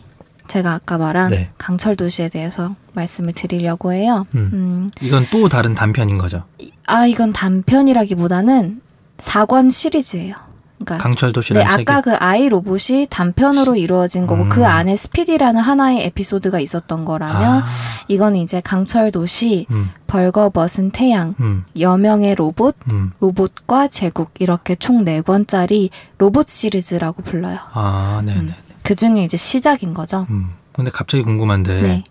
제가 0.53 0.73
아까 0.73 0.99
말한 0.99 1.31
네. 1.31 1.49
강철 1.57 1.95
도시에 1.95 2.29
대해서 2.29 2.75
말씀을 2.93 3.33
드리려고 3.33 3.91
해요. 3.91 4.27
음. 4.35 4.51
음, 4.53 4.89
이건 5.01 5.25
또 5.31 5.49
다른 5.49 5.73
단편인 5.73 6.19
거죠. 6.19 6.43
아 6.85 7.07
이건 7.07 7.33
단편이라기보다는 7.33 8.79
4권 9.17 9.71
시리즈예요. 9.71 10.35
그러니까 10.77 10.97
네, 10.97 11.01
강철 11.01 11.33
도시라는 11.33 11.69
책이 11.77 11.91
아까 11.91 12.01
그 12.01 12.15
아이 12.15 12.49
로봇이 12.49 13.07
단편으로 13.09 13.75
이루어진 13.75 14.27
거고 14.27 14.43
음. 14.43 14.49
그 14.49 14.65
안에 14.65 14.95
스피디라는 14.95 15.59
하나의 15.59 16.05
에피소드가 16.05 16.59
있었던 16.59 17.05
거라면 17.05 17.63
아, 17.63 17.65
이거는 18.07 18.39
이제 18.39 18.61
강철 18.61 19.11
도시, 19.11 19.65
음, 19.71 19.89
벌거벗은 20.07 20.91
태양, 20.91 21.35
음, 21.39 21.63
여명의 21.79 22.35
로봇, 22.35 22.75
음. 22.91 23.11
로봇과 23.21 23.87
제국 23.87 24.31
이렇게 24.39 24.75
총 24.75 25.05
4권짜리 25.05 25.89
로봇 26.17 26.49
시리즈라고 26.49 27.23
불러요. 27.23 27.57
아, 27.73 28.21
네 28.23 28.35
네. 28.35 28.55
음. 28.83 28.85
그 28.85 28.95
중에 28.95 29.23
이제 29.23 29.37
시작인 29.37 29.93
거죠. 29.93 30.27
음. 30.29 30.49
근데 30.73 30.91
갑자기 30.91 31.23
궁금한데 31.23 31.75
네. 31.75 32.03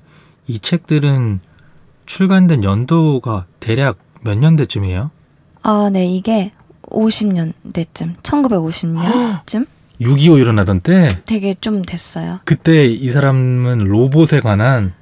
이 0.46 0.58
책들은 0.58 1.40
출간된 2.06 2.64
연도가 2.64 3.46
대략 3.60 3.98
몇 4.24 4.36
년대쯤이에요? 4.38 5.10
아, 5.62 5.90
네. 5.92 6.06
이게 6.06 6.52
50년대쯤, 6.82 8.16
1950년쯤? 8.22 9.66
6.25 10.00 10.40
일어나던 10.40 10.80
때 10.80 11.22
되게 11.26 11.54
좀 11.54 11.82
됐어요. 11.82 12.40
그때 12.44 12.86
이 12.86 13.08
사람은 13.10 13.78
로봇에 13.84 14.40
관한 14.40 14.94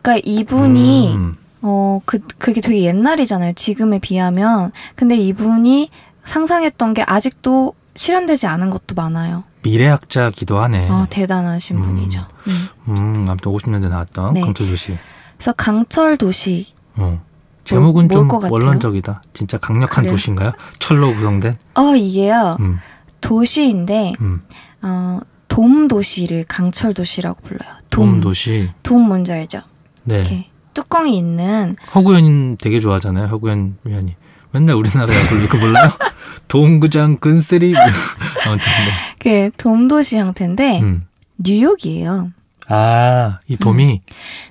그러니까 0.00 0.22
이분이 0.24 1.14
음, 1.14 1.36
어, 1.60 2.00
그, 2.04 2.20
그게 2.38 2.60
되게 2.60 2.82
옛날이잖아요. 2.82 3.52
지금에 3.54 3.98
비하면. 3.98 4.72
근데 4.94 5.16
이분이 5.16 5.90
상상했던 6.24 6.94
게 6.94 7.02
아직도 7.06 7.74
실현되지 7.94 8.46
않은 8.46 8.70
것도 8.70 8.94
많아요. 8.94 9.44
미래학자기도 9.66 10.58
하네. 10.58 10.88
어, 10.90 11.06
대단하신 11.10 11.78
음. 11.78 11.82
분이죠. 11.82 12.20
음. 12.46 12.68
음, 12.88 13.26
아무튼 13.28 13.52
50년대 13.52 13.88
나왔던 13.88 14.34
네. 14.34 14.40
강철 14.40 14.68
도시. 14.68 14.96
그래서 15.36 15.52
강철 15.52 16.16
도시. 16.16 16.68
어. 16.94 17.20
제목은 17.64 18.06
뭘 18.08 18.28
좀? 18.28 18.52
원론적이다. 18.52 19.22
진짜 19.32 19.58
강력한 19.58 20.04
그래요? 20.04 20.12
도시인가요? 20.12 20.52
철로 20.78 21.12
구성된? 21.12 21.56
어, 21.74 21.96
이게요. 21.96 22.56
음, 22.60 22.78
도시인데, 23.20 24.12
음. 24.20 24.40
어, 24.82 25.18
돔 25.48 25.88
도시를 25.88 26.44
강철 26.46 26.94
도시라고 26.94 27.40
불러요. 27.42 27.68
돔 27.90 28.12
돔. 28.12 28.20
도시. 28.20 28.70
돔 28.84 29.02
뭔지 29.08 29.32
알죠? 29.32 29.62
네. 30.04 30.18
이렇게 30.20 30.46
뚜껑이 30.74 31.16
있는 31.18 31.74
허구현 31.92 32.56
되게 32.58 32.78
좋아하잖아요. 32.78 33.26
허구현 33.26 33.78
위원이. 33.82 34.14
맨날 34.56 34.76
우리나라 34.76 35.14
야구를 35.14 35.42
이렇게 35.42 35.58
몰라요? 35.58 35.90
동구장 36.48 37.18
근쓰리 37.18 37.74
아무튼 38.46 38.72
네. 39.18 39.50
그 39.50 39.50
돔도시 39.58 40.16
형태인데 40.16 40.80
음. 40.80 41.04
뉴욕이에요. 41.36 42.32
아, 42.68 43.38
이 43.48 43.56
돔이 43.58 44.00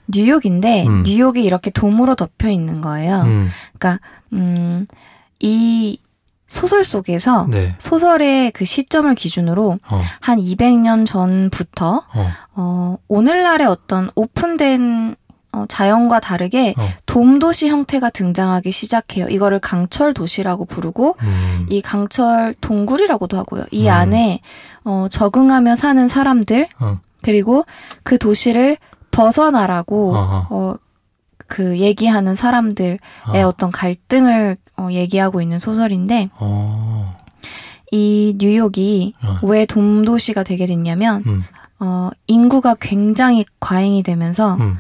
뉴욕인데 0.08 0.86
음. 0.86 1.04
뉴욕이 1.04 1.44
이렇게 1.44 1.72
돔으로 1.72 2.14
덮여 2.14 2.50
있는 2.50 2.82
거예요. 2.82 3.22
음. 3.24 3.50
그러니까 3.78 4.00
음, 4.34 4.86
이 5.40 5.98
소설 6.48 6.84
속에서 6.84 7.48
네. 7.50 7.74
소설의 7.80 8.52
그 8.52 8.64
시점을 8.64 9.14
기준으로 9.16 9.80
어. 9.90 10.02
한 10.22 10.40
200년 10.40 11.08
전부터 11.08 12.04
어. 12.14 12.32
어, 12.54 12.98
오늘날의 13.08 13.66
어떤 13.66 14.12
오픈된 14.14 15.16
어, 15.56 15.66
자연과 15.68 16.20
다르게 16.20 16.76
어. 16.78 16.88
돔도시 17.06 17.70
형태가 17.70 18.10
등장하기 18.10 18.72
시작해요. 18.72 19.28
이거를 19.30 19.60
강철 19.60 20.14
도시라고 20.14 20.66
부르고 20.66 21.16
음. 21.22 21.66
이 21.70 21.82
강철 21.82 22.54
동굴이라고도 22.60 23.38
하고요. 23.38 23.64
이 23.72 23.88
음. 23.88 23.94
안에 23.94 24.42
어, 24.84 25.08
적응하며 25.10 25.76
사는 25.76 26.08
사람들 26.08 26.68
어. 26.80 27.00
그리고 27.24 27.66
그 28.04 28.18
도시를 28.18 28.78
벗어나라고 29.12 30.16
어허. 30.16 30.48
어, 30.50 30.76
그 31.48 31.80
얘기하는 31.80 32.36
사람들의 32.36 33.00
어. 33.28 33.48
어떤 33.48 33.72
갈등을 33.72 34.58
어, 34.78 34.90
얘기하고 34.92 35.42
있는 35.42 35.58
소설인데 35.58 36.30
어. 36.38 37.16
이 37.92 38.36
뉴욕이 38.38 39.14
어. 39.24 39.40
왜 39.44 39.66
돔도시가 39.66 40.44
되게 40.44 40.66
됐냐면 40.66 41.24
음. 41.26 41.44
어, 41.80 42.10
인구가 42.28 42.76
굉장히 42.80 43.46
과잉이 43.62 44.04
되면서 44.04 44.56
음. 44.56 44.78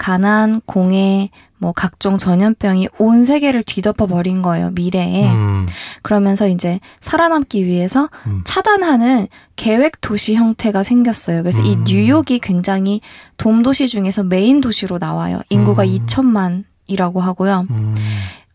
가난, 0.00 0.62
공해, 0.64 1.28
뭐 1.58 1.72
각종 1.72 2.16
전염병이 2.16 2.88
온 2.98 3.22
세계를 3.22 3.62
뒤덮어 3.62 4.06
버린 4.06 4.40
거예요 4.40 4.70
미래에. 4.70 5.30
음. 5.30 5.66
그러면서 6.00 6.48
이제 6.48 6.80
살아남기 7.02 7.66
위해서 7.66 8.08
음. 8.26 8.40
차단하는 8.46 9.28
계획 9.56 10.00
도시 10.00 10.36
형태가 10.36 10.84
생겼어요. 10.84 11.42
그래서 11.42 11.60
이 11.60 11.74
음. 11.74 11.84
뉴욕이 11.86 12.38
굉장히 12.42 13.02
돔 13.36 13.62
도시 13.62 13.88
중에서 13.88 14.24
메인 14.24 14.62
도시로 14.62 14.96
나와요. 14.96 15.42
인구가 15.50 15.82
음. 15.82 15.88
2천만이라고 16.06 17.18
하고요. 17.18 17.66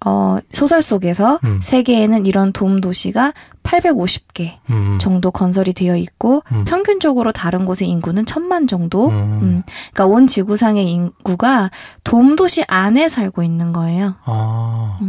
음. 0.03 0.07
어, 0.07 0.37
소설 0.51 0.81
속에서 0.81 1.39
음. 1.43 1.59
세계에는 1.63 2.25
이런 2.25 2.53
돔 2.53 2.81
도시가 2.81 3.33
850개 3.63 4.57
음. 4.69 4.97
정도 4.99 5.31
건설이 5.31 5.73
되어 5.73 5.95
있고 5.95 6.43
음. 6.51 6.65
평균적으로 6.65 7.31
다른 7.31 7.65
곳의 7.65 7.89
인구는 7.89 8.25
천만 8.25 8.67
정도. 8.67 9.07
음. 9.07 9.39
음, 9.41 9.61
그러니까 9.93 10.05
온 10.05 10.27
지구상의 10.27 10.89
인구가 10.91 11.71
돔 12.03 12.35
도시 12.35 12.63
안에 12.67 13.09
살고 13.09 13.43
있는 13.43 13.73
거예요. 13.73 14.15
아. 14.25 14.99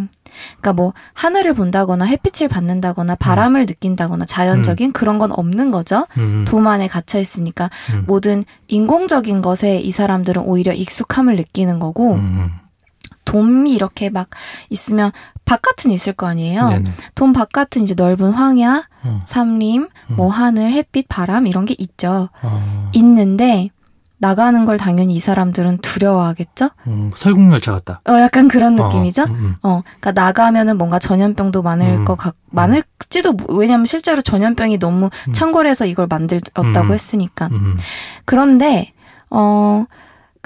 그러니까 0.59 0.73
뭐 0.73 0.93
하늘을 1.15 1.55
본다거나 1.55 2.05
햇빛을 2.05 2.49
받는다거나 2.49 3.15
바람을 3.17 3.67
느낀다거나 3.67 4.25
자연적인 4.27 4.93
그런 4.93 5.19
건 5.19 5.33
없는 5.33 5.71
거죠. 5.71 6.07
음. 6.19 6.45
돔 6.47 6.67
안에 6.67 6.89
갇혀 6.89 7.19
있으니까 7.19 7.71
음. 7.93 8.05
모든 8.07 8.45
인공적인 8.69 9.43
것에 9.43 9.79
이 9.79 9.91
사람들은 9.91 10.43
오히려 10.43 10.73
익숙함을 10.73 11.37
느끼는 11.37 11.79
거고 11.79 12.15
음. 12.15 12.51
돔이 13.27 13.75
이렇게 13.75 14.09
막 14.09 14.29
있으면 14.71 15.13
바깥은 15.45 15.91
있을 15.91 16.15
거 16.15 16.27
아니에요. 16.27 16.69
네네. 16.69 16.85
돔 17.15 17.33
바깥은 17.35 17.83
이제 17.83 17.95
넓은 17.95 18.31
황야, 18.31 18.85
어. 19.05 19.23
삼림, 19.27 19.89
뭐 20.09 20.27
음. 20.29 20.31
하늘, 20.31 20.73
햇빛, 20.73 21.07
바람 21.09 21.47
이런 21.47 21.67
게 21.67 21.75
있죠. 21.79 22.31
어. 22.43 22.91
있는데 22.95 23.69
나가는 24.19 24.65
걸 24.65 24.79
당연히 24.79 25.13
이 25.15 25.21
사람들은 25.21 25.79
두려워하겠죠. 25.83 26.71
음. 26.87 27.11
설국열차 27.15 27.73
같다. 27.73 28.01
어 28.09 28.19
약간 28.19 28.49
그런 28.49 28.75
느낌이죠. 28.75 29.23
어. 29.23 29.27
음. 29.27 29.55
어, 29.63 29.83
그러니까 30.01 30.13
나가면은 30.13 30.79
뭔가 30.79 30.99
전염병도 30.99 31.63
많을 31.63 31.87
음. 31.87 32.05
것 32.07 32.17
같, 32.17 32.35
많을지도 32.51 33.35
모- 33.35 33.55
왜냐면 33.57 33.85
실제로 33.85 34.23
전염병이 34.23 34.79
너무 34.79 35.11
음. 35.29 35.33
창궐해서 35.35 35.85
이걸 35.85 36.07
만들었다고 36.09 36.89
음. 36.89 36.93
했으니까. 36.93 37.49
음. 37.53 37.77
그런데 38.25 38.93
어. 39.31 39.85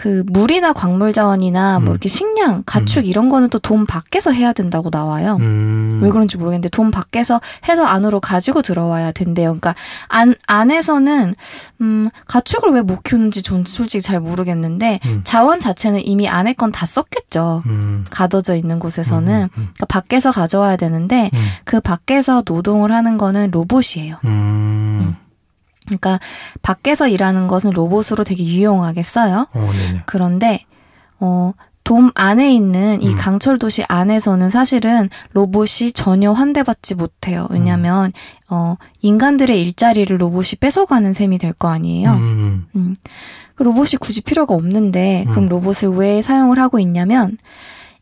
그 0.01 0.25
물이나 0.29 0.73
광물 0.73 1.13
자원이나 1.13 1.77
음. 1.77 1.85
뭐 1.85 1.93
이렇게 1.93 2.09
식량, 2.09 2.63
가축 2.65 3.07
이런 3.07 3.29
거는 3.29 3.51
또 3.51 3.59
돈 3.59 3.85
밖에서 3.85 4.33
해야 4.33 4.55
된다고 4.55 4.89
나와요. 4.91 5.37
음. 5.41 6.01
왜 6.03 6.09
그런지 6.09 6.39
모르겠는데 6.39 6.71
돈 6.71 6.91
밖에서 6.91 7.39
해서 7.69 7.85
안으로 7.85 8.19
가지고 8.21 8.63
들어와야 8.63 9.13
된대요. 9.13 9.49
그러니까 9.51 9.75
안 10.09 10.35
안에서는 10.47 11.35
음 11.83 12.09
가축을 12.27 12.71
왜 12.71 12.81
못 12.81 13.03
키우는지 13.03 13.43
전 13.43 13.63
솔직히 13.67 14.01
잘 14.01 14.21
모르겠는데 14.21 15.01
음. 15.05 15.21
자원 15.25 15.61
자체는 15.61 16.01
이미 16.07 16.27
안에 16.29 16.55
건 16.55 16.73
다 16.73 16.87
썼겠죠. 16.87 17.63
음. 17.67 18.07
가둬져 18.09 18.55
있는 18.57 18.79
곳에서는 18.79 19.35
음. 19.35 19.43
음. 19.43 19.69
그러니까 19.75 19.85
밖에서 19.87 20.31
가져와야 20.31 20.77
되는데 20.77 21.29
음. 21.35 21.47
그 21.65 21.81
밖에서 21.81 22.43
노동을 22.47 22.91
하는 22.91 23.19
거는 23.19 23.51
로봇이에요. 23.51 24.17
음. 24.25 25.15
그러니까 25.91 26.21
밖에서 26.63 27.09
일하는 27.09 27.49
것은 27.49 27.71
로봇으로 27.71 28.25
되게 28.25 28.45
유용하게 28.45 29.03
써요. 29.03 29.47
어. 29.53 29.71
그런데 30.07 30.65
어, 31.19 31.53
돔 31.83 32.11
안에 32.15 32.55
있는 32.55 33.03
이 33.03 33.09
음. 33.11 33.17
강철 33.17 33.59
도시 33.59 33.83
안에서는 33.89 34.49
사실은 34.51 35.09
로봇이 35.33 35.93
전혀 35.95 36.31
환대받지 36.33 36.95
못해요. 36.95 37.49
왜냐하면 37.51 38.13
어, 38.49 38.77
인간들의 39.01 39.61
일자리를 39.61 40.21
로봇이 40.21 40.53
뺏어가는 40.61 41.13
셈이 41.13 41.39
될 41.39 41.53
거 41.53 41.69
아니에요. 41.69 42.11
음. 42.13 42.67
음. 42.77 42.95
그 43.57 43.63
로봇이 43.65 43.97
굳이 44.01 44.21
필요가 44.21 44.55
없는데 44.55 45.25
그럼 45.31 45.45
음. 45.45 45.49
로봇을 45.49 45.91
왜 45.91 46.23
사용을 46.23 46.59
하고 46.59 46.79
있냐면 46.79 47.37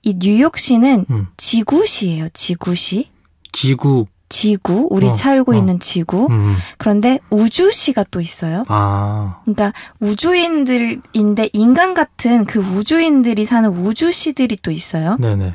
이 0.03 0.15
뉴욕시는 0.19 1.07
음. 1.11 1.27
지구시예요. 1.37 2.29
지구시. 2.35 3.09
지구. 3.53 4.07
지구, 4.29 4.87
우리 4.91 5.07
어, 5.07 5.09
살고 5.09 5.53
어. 5.53 5.55
있는 5.55 5.81
지구. 5.81 6.27
음. 6.31 6.57
그런데 6.77 7.19
우주시가 7.31 8.05
또 8.11 8.21
있어요. 8.21 8.65
아. 8.69 9.41
그러니까 9.45 9.73
우주인들인데 10.01 11.51
인간 11.53 11.95
같은 11.95 12.45
그 12.45 12.61
우주인들이 12.61 13.45
사는 13.45 13.69
우주시들이 13.69 14.57
또 14.63 14.71
있어요. 14.71 15.17
네네. 15.21 15.53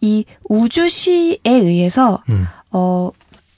이 0.00 0.24
우주시에 0.48 1.38
의해서 1.44 2.22
음. 2.28 2.46
어 2.70 3.10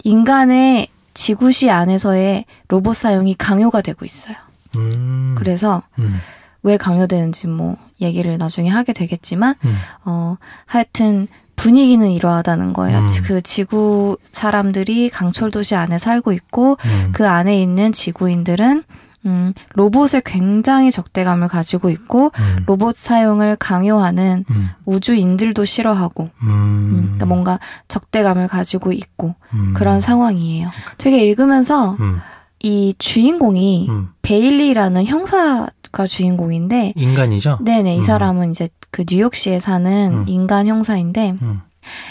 인간의 0.05 0.88
지구시 1.14 1.71
안에서의 1.71 2.44
로봇 2.68 2.97
사용이 2.97 3.35
강요가 3.35 3.81
되고 3.81 4.05
있어요. 4.05 4.37
음. 4.77 5.35
그래서 5.37 5.83
음. 5.99 6.18
왜 6.62 6.77
강요되는지 6.77 7.47
뭐 7.47 7.77
얘기를 8.01 8.37
나중에 8.38 8.68
하게 8.68 8.92
되겠지만 8.92 9.55
음. 9.64 9.77
어 10.05 10.37
하여튼 10.66 11.29
분위기는 11.59 12.09
이러하다는 12.11 12.73
거예요. 12.73 13.01
음. 13.01 13.07
그 13.25 13.42
지구 13.42 14.16
사람들이 14.33 15.11
강철 15.11 15.51
도시 15.51 15.75
안에 15.75 15.99
살고 15.99 16.33
있고 16.33 16.79
음. 16.85 17.11
그 17.12 17.29
안에 17.29 17.61
있는 17.61 17.92
지구인들은 17.92 18.85
음, 19.27 19.53
로봇에 19.75 20.23
굉장히 20.25 20.90
적대감을 20.90 21.49
가지고 21.49 21.90
있고 21.90 22.31
음. 22.38 22.64
로봇 22.66 22.97
사용을 22.97 23.57
강요하는 23.57 24.44
음. 24.51 24.71
우주인들도 24.87 25.64
싫어하고 25.64 26.31
음. 26.42 26.49
음, 26.49 27.01
그러니까 27.03 27.27
뭔가 27.27 27.59
적대감을 27.88 28.49
가지고 28.49 28.92
있고 28.92 29.35
음. 29.53 29.75
그런 29.75 30.01
상황이에요. 30.01 30.71
되게 30.97 31.18
읽으면서 31.25 31.97
음. 32.01 32.21
이 32.61 32.94
주인공이 32.99 33.88
음. 33.88 34.09
베일리라는 34.23 35.05
형사 35.07 35.68
가 35.92 36.07
주인공인데 36.07 36.92
인간이죠? 36.96 37.59
네네 37.62 37.96
이 37.96 37.98
음. 37.98 38.03
사람은 38.03 38.51
이제 38.51 38.68
그 38.90 39.05
뉴욕시에 39.09 39.61
사는 39.61 40.12
음. 40.12 40.24
인간 40.27 40.66
형사인데 40.66 41.37
음. 41.42 41.61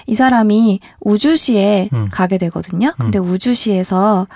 이 0.05 0.15
사람이 0.15 0.79
우주시에 1.01 1.89
음. 1.93 2.07
가게 2.11 2.37
되거든요. 2.37 2.93
근데 2.97 3.19
우주시에서 3.19 4.27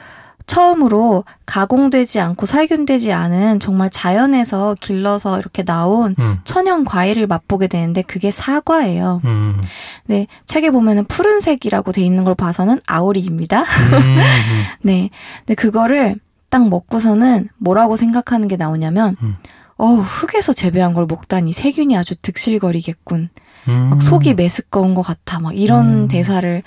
처음으로 0.48 1.24
가공되지 1.46 2.20
않고 2.20 2.46
살균되지 2.46 3.14
않은 3.14 3.60
정말 3.60 3.90
자연에서 3.90 4.76
길러서 4.82 5.40
이렇게 5.40 5.64
나온 5.64 6.16
음. 6.20 6.40
천연 6.44 6.84
과일을 6.84 7.28
맛보게 7.28 7.68
되는데 7.68 8.02
그게 8.02 8.32
사과예요. 8.32 9.22
음. 9.24 9.62
네, 10.08 10.28
책에 10.48 10.72
보면은 10.72 11.06
푸른색이라고 11.06 11.92
돼 11.94 12.02
있는 12.02 12.24
걸 12.26 12.36
봐서는 12.36 12.82
아오리입니다. 12.86 13.62
음. 13.62 14.18
네. 14.84 15.10
근데 15.40 15.56
그거를 15.56 16.18
딱 16.52 16.70
먹고서는 16.70 17.48
뭐라고 17.58 17.96
생각하는 17.96 18.48
게 18.48 18.58
나오냐면 18.58 19.16
음. 19.24 19.36
어우, 19.78 20.02
흙에서 20.02 20.54
재배한 20.54 20.94
걸 20.94 21.08
먹다니 21.08 21.54
세균이 21.54 21.98
아주 21.98 22.14
득실거리겠군. 22.22 23.30
음. 23.68 23.90
막 23.90 24.04
속이 24.04 24.36
메스꺼운 24.36 24.94
것 24.94 25.02
같아. 25.02 25.40
막 25.40 25.58
이런 25.58 26.04
음. 26.04 26.08
대사를 26.08 26.62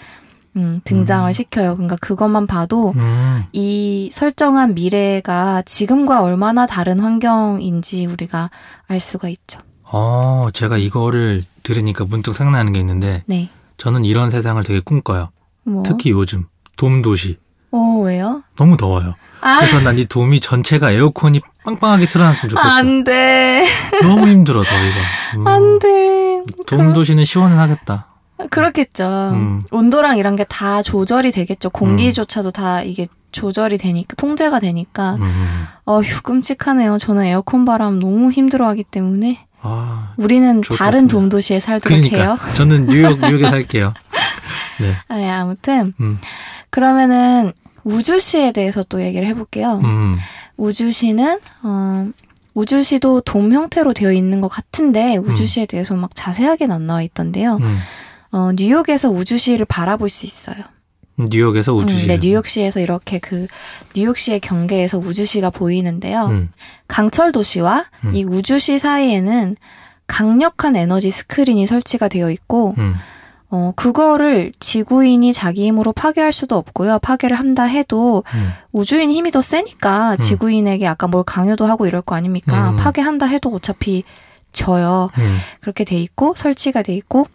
음, 0.57 0.81
등장을 0.85 1.29
음. 1.29 1.33
시켜요. 1.33 1.75
그러니까 1.75 1.97
그것만 2.01 2.47
봐도 2.47 2.93
음. 2.97 3.45
이 3.53 4.11
설정한 4.13 4.75
미래가 4.75 5.63
지금과 5.67 6.23
얼마나 6.23 6.67
다른 6.67 6.99
환경인지 6.99 8.07
우리가 8.07 8.51
알 8.89 8.99
수가 8.99 9.29
있죠. 9.29 9.61
어, 9.85 10.49
제가 10.53 10.79
이거를 10.79 11.45
들으니까 11.63 12.05
문득 12.05 12.35
생각나는 12.35 12.73
게 12.73 12.81
있는데 12.81 13.23
네. 13.27 13.49
저는 13.77 14.05
이런 14.05 14.31
세상을 14.31 14.63
되게 14.65 14.81
꿈꿔요. 14.81 15.31
뭐? 15.65 15.83
특히 15.85 16.11
요즘 16.11 16.47
돔도시 16.77 17.39
어, 17.77 18.01
왜요? 18.03 18.43
너무 18.57 18.77
더워요. 18.77 19.15
아, 19.41 19.59
그래서 19.59 19.81
난이 19.81 20.07
돔이 20.07 20.41
전체가 20.41 20.93
에어컨이 20.93 21.41
빵빵하게 21.65 22.07
틀어놨으면 22.07 22.51
좋겠어. 22.51 22.69
안 22.69 23.05
돼. 23.05 23.65
너무 24.03 24.27
힘들어 24.29 24.63
더위가. 24.63 24.97
음. 25.39 25.47
안 25.47 25.79
돼. 25.81 26.43
돔도시는 26.67 27.25
시원은 27.25 27.59
하겠다. 27.59 28.07
그렇겠죠. 28.51 29.31
음. 29.33 29.63
온도랑 29.71 30.19
이런 30.19 30.37
게 30.37 30.45
다 30.49 30.83
조절이 30.83 31.31
되겠죠. 31.33 31.71
공기조차도 31.71 32.53
다 32.53 32.83
이게 32.83 33.07
조절이 33.33 33.79
되니까, 33.79 34.15
통제가 34.17 34.61
되니까. 34.61 35.17
음. 35.17 35.67
어휴, 35.85 36.23
끔찍하네요. 36.23 36.99
저는 36.99 37.25
에어컨 37.25 37.65
바람 37.65 37.99
너무 37.99 38.31
힘들어 38.31 38.69
하기 38.69 38.85
때문에. 38.85 39.39
아, 39.63 40.13
우리는 40.17 40.61
다른. 40.61 41.09
돔도시에 41.09 41.59
살도록 41.59 41.97
그러니까 41.97 42.17
해요. 42.17 42.39
저는 42.55 42.87
뉴욕 42.87 43.19
뉴욕에 43.19 43.49
살게요. 43.49 43.95
네. 44.81 44.95
아, 45.09 45.17
네, 45.17 45.29
아무튼. 45.31 45.93
음. 46.01 46.21
그러면은 46.71 47.53
우주시에 47.85 48.53
대해서 48.53 48.83
또 48.89 49.03
얘기를 49.03 49.27
해볼게요. 49.29 49.81
음. 49.85 50.15
우주시는, 50.57 51.39
어, 51.63 52.09
우주시도 52.55 53.23
돔 53.23 53.53
형태로 53.53 53.93
되어 53.93 54.13
있는 54.13 54.41
것 54.41 54.49
같은데, 54.49 55.17
우주시에 55.17 55.67
대해서 55.67 55.95
막 55.95 56.11
자세하게는 56.15 56.75
안 56.75 56.87
나와 56.87 57.03
있던데요. 57.03 57.57
음. 57.57 57.79
어, 58.33 58.53
뉴욕에서 58.53 59.11
우주시를 59.11 59.67
바라볼 59.67 60.09
수 60.09 60.27
있어요. 60.27 60.57
뉴욕에서 61.17 61.73
우주시. 61.73 62.07
음, 62.07 62.09
네, 62.09 62.19
뉴욕시에서 62.19 62.81
이렇게 62.81 63.21
그 63.21 63.47
뉴욕시의 63.95 64.41
경계에서 64.41 64.99
우주시가 64.99 65.51
보이는데요. 65.51 66.27
음. 66.27 66.51
강철 66.89 67.31
도시와 67.31 67.85
음. 68.07 68.15
이 68.15 68.25
우주시 68.25 68.81
사이에는 68.81 69.57
강력한 70.09 70.75
에너지 70.75 71.11
스크린이 71.11 71.67
설치가 71.67 72.09
되어 72.09 72.31
있고, 72.31 72.75
음. 72.79 72.95
어, 73.55 73.73
그거를 73.77 74.51
지구인이 74.59 75.33
자기 75.33 75.65
힘으로 75.69 75.93
파괴할 75.93 76.33
수도 76.33 76.57
없고요. 76.57 76.99
파괴를 76.99 77.39
한다 77.39 77.63
해도 77.63 78.25
음. 78.35 78.49
우주인 78.73 79.13
힘이 79.13 79.31
더 79.31 79.41
세니까 79.41 80.17
지구인에게 80.17 80.89
아까 80.89 81.07
뭘 81.07 81.23
강요도 81.23 81.65
하고 81.65 81.87
이럴 81.87 82.03
거 82.03 82.17
아닙니까? 82.17 82.71
음. 82.71 82.77
파괴한다 82.77 83.27
해도 83.27 83.51
어차피 83.55 84.03
져요. 84.51 85.09
음. 85.19 85.37
그렇게 85.61 85.85
돼 85.85 85.97
있고, 86.01 86.35
설치가 86.37 86.83
돼 86.83 86.95
있고, 86.95 87.29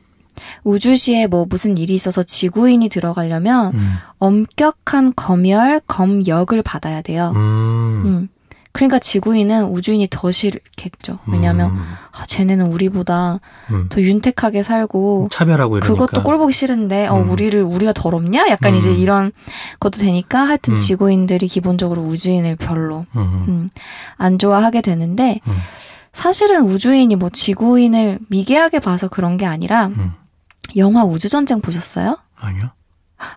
우주시에 0.65 1.27
뭐 1.27 1.45
무슨 1.49 1.77
일이 1.77 1.93
있어서 1.93 2.21
지구인이 2.21 2.89
들어가려면 2.89 3.73
음. 3.73 3.93
엄격한 4.17 5.13
검열, 5.15 5.79
검역을 5.88 6.63
받아야 6.63 7.01
돼요. 7.01 7.32
음. 7.36 8.27
음. 8.69 8.71
그러니까 8.71 8.99
지구인은 8.99 9.65
우주인이 9.65 10.08
더 10.12 10.32
싫겠죠. 10.32 11.19
왜냐하면 11.27 11.71
음. 11.71 11.84
아, 12.12 12.25
쟤네는 12.25 12.67
우리보다 12.67 13.39
음. 13.71 13.88
더 13.89 13.99
윤택하게 13.99 14.63
살고 14.63 15.29
차별하고 15.32 15.77
이러니까. 15.77 16.05
그것도 16.05 16.23
꼴 16.23 16.38
보기 16.38 16.53
싫은데 16.53 17.08
어 17.08 17.17
음. 17.21 17.29
우리를 17.29 17.62
우리가 17.62 17.93
더럽냐? 17.93 18.47
약간 18.49 18.73
음. 18.73 18.77
이제 18.77 18.93
이런 18.93 19.32
것도 19.79 19.99
되니까 19.99 20.41
하여튼 20.43 20.73
음. 20.73 20.75
지구인들이 20.75 21.47
기본적으로 21.47 22.03
우주인을 22.03 22.55
별로 22.58 23.05
음. 23.15 23.45
음, 23.47 23.69
안 24.17 24.38
좋아하게 24.38 24.82
되는데 24.82 25.39
음. 25.47 25.58
사실은 26.13 26.63
우주인이 26.69 27.15
뭐 27.15 27.29
지구인을 27.29 28.19
미개하게 28.29 28.79
봐서 28.79 29.08
그런 29.08 29.38
게 29.38 29.45
아니라 29.45 29.88
음. 29.88 30.13
영화 30.77 31.03
우주전쟁 31.03 31.62
보셨어요? 31.62 32.17
아니요. 32.36 32.69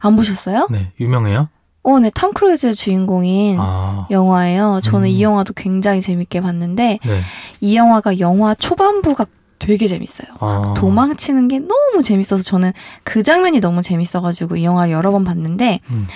안 0.01 0.15
보셨어요? 0.17 0.69
네, 0.71 0.93
유명해요? 1.01 1.49
어, 1.85 1.99
네, 1.99 2.11
탐 2.15 2.33
크루즈 2.33 2.75
주인공인 2.75 3.57
아. 3.59 4.07
영화예요. 4.11 4.81
저는 4.83 5.09
음. 5.09 5.11
이 5.11 5.23
영화도 5.23 5.53
굉장히 5.55 6.01
재밌게 6.01 6.41
봤는데 6.41 6.99
네. 7.05 7.21
이 7.61 7.77
영화가 7.77 8.21
영화 8.21 8.55
초반부가 8.55 9.27
되게 9.59 9.87
재밌어요. 9.87 10.29
아. 10.41 10.75
도망치는 10.77 11.49
게 11.49 11.59
너무 11.61 12.03
재밌어서 12.03 12.43
저는 12.43 12.73
그 13.05 13.23
장면이 13.23 13.61
너무 13.61 13.83
재밌어가지고 13.83 14.57
이 14.57 14.65
영화를 14.65 14.93
여러 14.93 15.11
번 15.11 15.25
봤는데 15.25 15.81
음. 15.91 16.07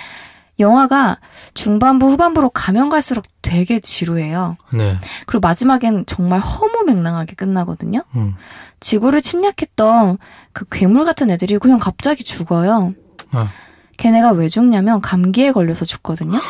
영화가 0.59 1.19
중반부 1.53 2.09
후반부로 2.11 2.49
가면 2.49 2.89
갈수록 2.89 3.25
되게 3.41 3.79
지루해요. 3.79 4.57
네. 4.73 4.97
그리고 5.25 5.47
마지막엔 5.47 6.05
정말 6.07 6.39
허무맹랑하게 6.39 7.35
끝나거든요. 7.35 8.03
음. 8.15 8.35
지구를 8.79 9.21
침략했던 9.21 10.17
그 10.53 10.65
괴물 10.69 11.05
같은 11.05 11.29
애들이 11.29 11.57
그냥 11.57 11.77
갑자기 11.77 12.23
죽어요. 12.23 12.93
아. 13.31 13.49
걔네가 13.97 14.31
왜 14.31 14.47
죽냐면 14.49 15.01
감기에 15.01 15.51
걸려서 15.51 15.85
죽거든요. 15.85 16.39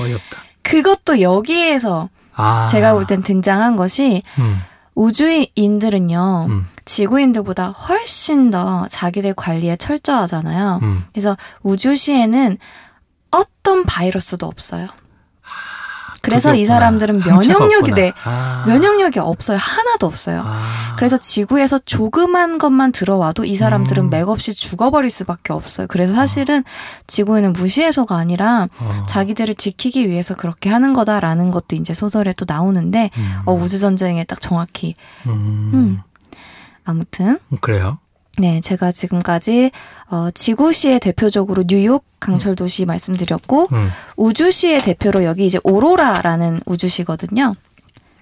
어이없다. 0.00 0.42
그것도 0.62 1.20
여기에서 1.20 2.08
아. 2.34 2.66
제가 2.66 2.92
볼 2.94 3.06
땐 3.06 3.22
등장한 3.22 3.76
것이 3.76 4.22
음. 4.38 4.60
우주인들은요, 4.94 6.46
음. 6.48 6.66
지구인들보다 6.84 7.68
훨씬 7.68 8.50
더 8.50 8.86
자기들 8.88 9.34
관리에 9.34 9.76
철저하잖아요. 9.76 10.80
음. 10.82 11.02
그래서 11.12 11.36
우주시에는 11.62 12.58
어떤 13.30 13.84
바이러스도 13.84 14.46
없어요. 14.46 14.88
그래서 16.22 16.54
이 16.54 16.62
없구나. 16.62 16.74
사람들은 16.74 17.18
면역력이. 17.20 17.92
돼. 17.92 18.12
아. 18.24 18.64
면역력이 18.66 19.18
없어요. 19.18 19.56
하나도 19.58 20.06
없어요. 20.06 20.42
아. 20.44 20.92
그래서 20.96 21.16
지구에서 21.16 21.78
조그만 21.84 22.58
것만 22.58 22.92
들어와도 22.92 23.44
이 23.44 23.54
사람들은 23.56 24.04
음. 24.04 24.10
맥없이 24.10 24.52
죽어버릴 24.54 25.10
수밖에 25.10 25.52
없어요. 25.52 25.86
그래서 25.88 26.14
사실은 26.14 26.64
지구인은 27.06 27.52
무시해서가 27.52 28.16
아니라 28.16 28.68
어. 28.78 29.06
자기들을 29.08 29.54
지키기 29.54 30.08
위해서 30.08 30.34
그렇게 30.34 30.70
하는 30.70 30.92
거다라는 30.92 31.50
것도 31.50 31.76
이제 31.76 31.94
소설에 31.94 32.32
또 32.36 32.44
나오는데 32.48 33.10
음. 33.16 33.38
어, 33.46 33.54
우주 33.54 33.78
전쟁에 33.78 34.24
딱 34.24 34.40
정확히 34.40 34.94
음. 35.26 35.70
음. 35.74 36.00
아무튼 36.84 37.38
그래요? 37.60 37.98
네 38.38 38.60
제가 38.60 38.92
지금까지 38.92 39.70
어, 40.10 40.30
지구시의 40.30 41.00
대표적으로 41.00 41.64
뉴욕 41.66 42.04
강철도시 42.20 42.86
말씀드렸고 42.86 43.68
음. 43.72 43.90
우주시의 44.16 44.82
대표로 44.82 45.24
여기 45.24 45.46
이제 45.46 45.58
오로라라는 45.62 46.60
우주시거든요. 46.66 47.54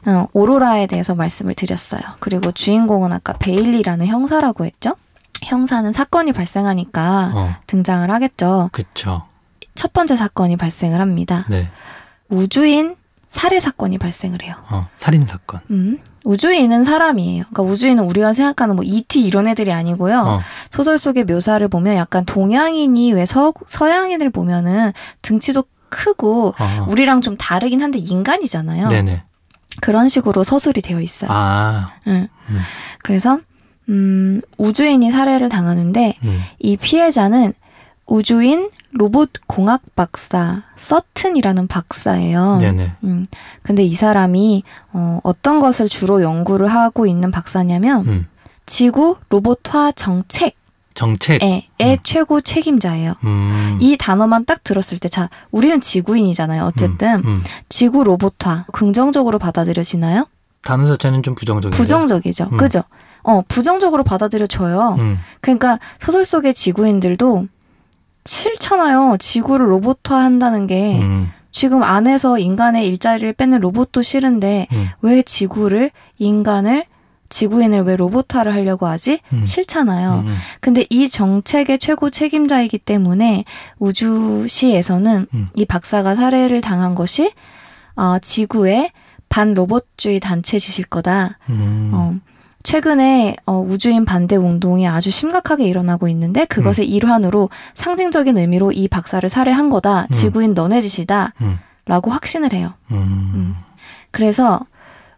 어, 0.06 0.26
오로라에 0.32 0.86
대해서 0.86 1.14
말씀을 1.14 1.54
드렸어요. 1.54 2.00
그리고 2.20 2.52
주인공은 2.52 3.12
아까 3.12 3.32
베일리라는 3.34 4.06
형사라고 4.06 4.64
했죠. 4.64 4.94
형사는 5.42 5.92
사건이 5.92 6.32
발생하니까 6.32 7.32
어. 7.34 7.56
등장을 7.66 8.08
하겠죠. 8.10 8.70
그쵸. 8.72 9.22
첫 9.74 9.92
번째 9.92 10.16
사건이 10.16 10.56
발생을 10.56 11.00
합니다. 11.00 11.44
네. 11.48 11.68
우주인 12.28 12.96
살해 13.28 13.60
사건이 13.60 13.98
발생을 13.98 14.42
해요. 14.42 14.54
어. 14.70 14.88
살인 14.96 15.26
사건. 15.26 15.60
음, 15.70 15.98
우주인은 16.26 16.82
사람이에요. 16.82 17.44
그러니까 17.50 17.62
우주인은 17.62 18.02
우리가 18.04 18.32
생각하는 18.32 18.74
뭐 18.74 18.84
ET 18.84 19.24
이런 19.24 19.46
애들이 19.46 19.72
아니고요. 19.72 20.20
어. 20.20 20.40
소설 20.72 20.98
속의 20.98 21.24
묘사를 21.24 21.66
보면 21.68 21.94
약간 21.94 22.24
동양인이 22.24 23.12
왜 23.12 23.24
서, 23.24 23.52
서양인을 23.66 24.30
보면은 24.30 24.92
등치도 25.22 25.64
크고 25.88 26.54
어. 26.58 26.86
우리랑 26.88 27.20
좀 27.20 27.36
다르긴 27.36 27.80
한데 27.80 27.98
인간이잖아요. 27.98 28.88
네네. 28.88 29.22
그런 29.80 30.08
식으로 30.08 30.42
서술이 30.42 30.82
되어 30.82 31.00
있어요. 31.00 31.30
아. 31.32 31.86
응. 32.08 32.26
음. 32.48 32.58
그래서 33.04 33.38
음, 33.88 34.40
우주인이 34.58 35.08
살해를 35.12 35.48
당하는데 35.48 36.16
음. 36.24 36.40
이 36.58 36.76
피해자는 36.76 37.52
우주인 38.06 38.68
로봇 38.96 39.30
공학 39.46 39.82
박사 39.94 40.62
서튼이라는 40.76 41.66
박사예요. 41.66 42.58
네네. 42.60 42.92
음, 43.04 43.26
근데 43.62 43.82
이 43.82 43.94
사람이 43.94 44.62
어, 44.92 45.20
어떤 45.22 45.60
것을 45.60 45.88
주로 45.88 46.22
연구를 46.22 46.66
하고 46.68 47.06
있는 47.06 47.30
박사냐면 47.30 48.06
음. 48.06 48.26
지구 48.66 49.16
로봇화 49.28 49.92
정책의 49.92 50.52
정책. 50.94 51.42
의 51.42 51.68
음. 51.80 51.96
최고 52.02 52.40
책임자예요. 52.40 53.14
음. 53.24 53.78
이 53.80 53.96
단어만 53.98 54.46
딱 54.46 54.64
들었을 54.64 54.98
때, 54.98 55.08
자, 55.08 55.28
우리는 55.50 55.80
지구인이잖아요. 55.80 56.64
어쨌든 56.64 57.16
음, 57.16 57.26
음. 57.26 57.42
지구 57.68 58.02
로봇화 58.02 58.64
긍정적으로 58.72 59.38
받아들여지나요? 59.38 60.26
단어 60.62 60.84
자체는 60.86 61.22
좀 61.22 61.34
부정적이죠. 61.34 61.76
부정적이죠. 61.76 62.48
음. 62.52 62.56
그죠? 62.56 62.82
어, 63.22 63.42
부정적으로 63.46 64.04
받아들여져요. 64.04 64.96
음. 64.98 65.18
그러니까 65.40 65.78
소설 66.00 66.24
속의 66.24 66.54
지구인들도 66.54 67.46
싫잖아요. 68.26 69.16
지구를 69.18 69.70
로봇화 69.70 70.16
한다는 70.16 70.66
게 70.66 71.00
음. 71.00 71.30
지금 71.52 71.82
안에서 71.82 72.38
인간의 72.38 72.86
일자리를 72.86 73.32
뺏는 73.32 73.60
로봇도 73.60 74.02
싫은데 74.02 74.66
음. 74.72 74.88
왜 75.00 75.22
지구를 75.22 75.90
인간을 76.18 76.84
지구인을 77.28 77.82
왜 77.82 77.96
로봇화를 77.96 78.54
하려고 78.54 78.86
하지? 78.86 79.20
음. 79.32 79.44
싫잖아요. 79.44 80.24
음. 80.26 80.36
근데 80.60 80.84
이 80.90 81.08
정책의 81.08 81.78
최고 81.78 82.10
책임자이기 82.10 82.78
때문에 82.78 83.44
우주시에서는 83.78 85.26
음. 85.32 85.48
이 85.54 85.64
박사가 85.64 86.14
살해를 86.14 86.60
당한 86.60 86.94
것이 86.94 87.32
어, 87.96 88.18
지구의 88.18 88.90
반 89.28 89.54
로봇주의 89.54 90.20
단체짓일 90.20 90.84
거다. 90.86 91.38
음. 91.48 91.90
어, 91.94 92.14
최근에 92.66 93.36
어, 93.46 93.60
우주인 93.60 94.04
반대 94.04 94.34
운동이 94.34 94.88
아주 94.88 95.08
심각하게 95.08 95.66
일어나고 95.68 96.08
있는데 96.08 96.44
그것의 96.46 96.88
일환으로 96.88 97.48
상징적인 97.74 98.36
의미로 98.36 98.72
이 98.72 98.88
박사를 98.88 99.26
살해한 99.28 99.70
거다. 99.70 100.02
음. 100.02 100.10
지구인 100.10 100.52
너네 100.52 100.80
짓이다. 100.80 101.32
음. 101.42 101.60
라고 101.84 102.10
확신을 102.10 102.52
해요. 102.52 102.74
음. 102.90 103.54
그래서 104.10 104.58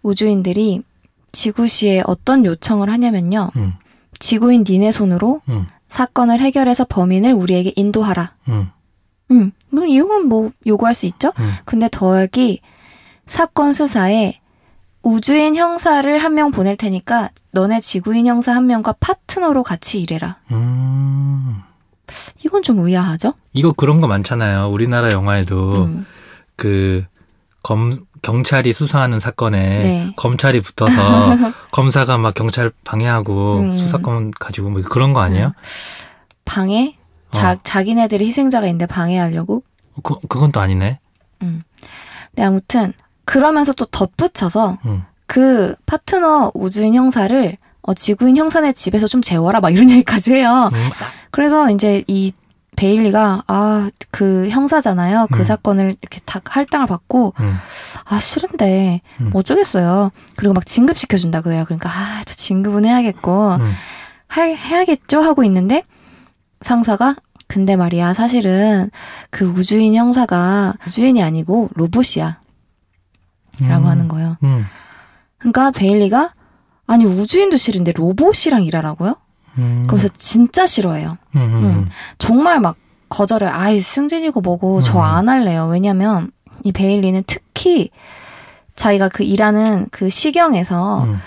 우주인들이 0.02 0.82
지구시에 1.32 2.02
어떤 2.06 2.44
요청을 2.44 2.90
하냐면요. 2.90 3.50
음. 3.56 3.72
지구인 4.18 4.66
니네 4.68 4.92
손으로 4.92 5.40
음. 5.48 5.66
사건을 5.88 6.40
해결해서 6.40 6.84
범인을 6.86 7.32
우리에게 7.32 7.72
인도하라. 7.76 8.34
음. 8.48 8.68
음, 9.30 9.52
뭐 9.70 9.86
이건 9.86 10.26
뭐 10.26 10.50
요구할 10.66 10.94
수 10.94 11.06
있죠. 11.06 11.32
음. 11.38 11.50
근데 11.64 11.88
더하기 11.90 12.60
사건 13.26 13.72
수사에 13.72 14.34
우주인 15.02 15.56
형사를 15.56 16.18
한 16.18 16.34
명 16.34 16.50
보낼 16.50 16.76
테니까 16.76 17.30
너네 17.52 17.80
지구인 17.80 18.26
형사 18.26 18.54
한 18.54 18.66
명과 18.66 18.94
파트너로 19.00 19.62
같이 19.62 20.00
일해라. 20.00 20.36
음. 20.52 21.62
이건 22.44 22.62
좀 22.62 22.78
의아하죠? 22.78 23.34
이거 23.52 23.72
그런 23.72 24.00
거 24.00 24.06
많잖아요. 24.06 24.68
우리나라 24.70 25.10
영화에도 25.12 25.84
음, 25.84 26.06
그 26.56 27.04
검, 27.62 28.06
경찰이 28.22 28.72
수사하는 28.72 29.20
사건에 29.20 29.58
네. 29.82 30.12
검찰이 30.16 30.60
붙어서 30.60 31.36
검사가 31.72 32.18
막 32.18 32.34
경찰 32.34 32.70
방해하고 32.84 33.58
음. 33.60 33.72
수사권 33.74 34.30
가지고 34.38 34.70
뭐 34.70 34.82
그런 34.82 35.12
거 35.12 35.20
아니에요? 35.20 35.52
방해? 36.44 36.96
자, 37.30 37.52
어. 37.52 37.56
자기네들이 37.62 38.26
희생자가 38.26 38.66
있는데 38.66 38.86
방해하려고? 38.86 39.62
그, 40.02 40.14
그건 40.28 40.50
또 40.52 40.60
아니네. 40.60 40.98
네, 41.40 42.42
아무튼 42.44 42.92
그러면서 43.28 43.72
또 43.72 43.84
덧붙여서 43.84 44.78
음. 44.86 45.04
그 45.26 45.74
파트너 45.86 46.52
우주인 46.54 46.94
형사를 46.94 47.56
어, 47.82 47.94
지구인 47.94 48.36
형사네 48.36 48.72
집에서 48.72 49.06
좀 49.06 49.22
재워라 49.22 49.60
막 49.60 49.70
이런 49.70 49.88
얘기까지 49.90 50.34
해요. 50.34 50.70
음. 50.72 50.82
그래서 51.30 51.70
이제 51.70 52.02
이 52.06 52.32
베일리가 52.76 53.42
아 53.46 53.90
그 54.10 54.48
형사잖아요. 54.48 55.28
그 55.30 55.40
음. 55.40 55.44
사건을 55.44 55.94
이렇게 56.00 56.20
다 56.24 56.40
할당을 56.44 56.86
받고 56.86 57.34
음. 57.40 57.56
아 58.06 58.18
싫은데 58.18 59.00
음. 59.20 59.30
뭐 59.30 59.40
어쩌겠어요. 59.40 60.10
그리고 60.36 60.54
막 60.54 60.64
진급 60.66 60.96
시켜준다고 60.96 61.52
해요. 61.52 61.64
그러니까 61.66 61.90
아 61.90 62.22
또 62.26 62.34
진급은 62.34 62.84
해야겠고 62.84 63.56
음. 63.56 63.72
할 64.26 64.56
해야겠죠 64.56 65.20
하고 65.20 65.44
있는데 65.44 65.82
상사가 66.60 67.16
근데 67.46 67.76
말이야 67.76 68.14
사실은 68.14 68.90
그 69.30 69.46
우주인 69.46 69.94
형사가 69.94 70.74
우주인이 70.86 71.22
아니고 71.22 71.70
로봇이야 71.74 72.40
라고 73.60 73.84
음. 73.84 73.90
하는 73.90 74.08
거예요. 74.08 74.36
음. 74.42 74.66
그러니까 75.38 75.70
베일리가 75.70 76.32
아니 76.86 77.04
우주인도 77.04 77.56
싫은데 77.56 77.92
로봇이랑 77.92 78.64
일하라고요? 78.64 79.16
음. 79.58 79.86
그래서 79.88 80.08
진짜 80.16 80.66
싫어해요. 80.66 81.18
음. 81.36 81.40
음. 81.40 81.64
음. 81.64 81.86
정말 82.18 82.60
막 82.60 82.76
거절해. 83.08 83.46
아이 83.46 83.80
승진이고 83.80 84.40
뭐고 84.40 84.80
저 84.80 84.98
음. 84.98 85.02
안 85.02 85.28
할래요. 85.28 85.68
왜냐면 85.70 86.30
이 86.64 86.72
베일리는 86.72 87.22
특히 87.26 87.90
자기가 88.76 89.08
그 89.08 89.22
일하는 89.22 89.86
그 89.90 90.08
시경에서 90.10 91.04
음. 91.04 91.20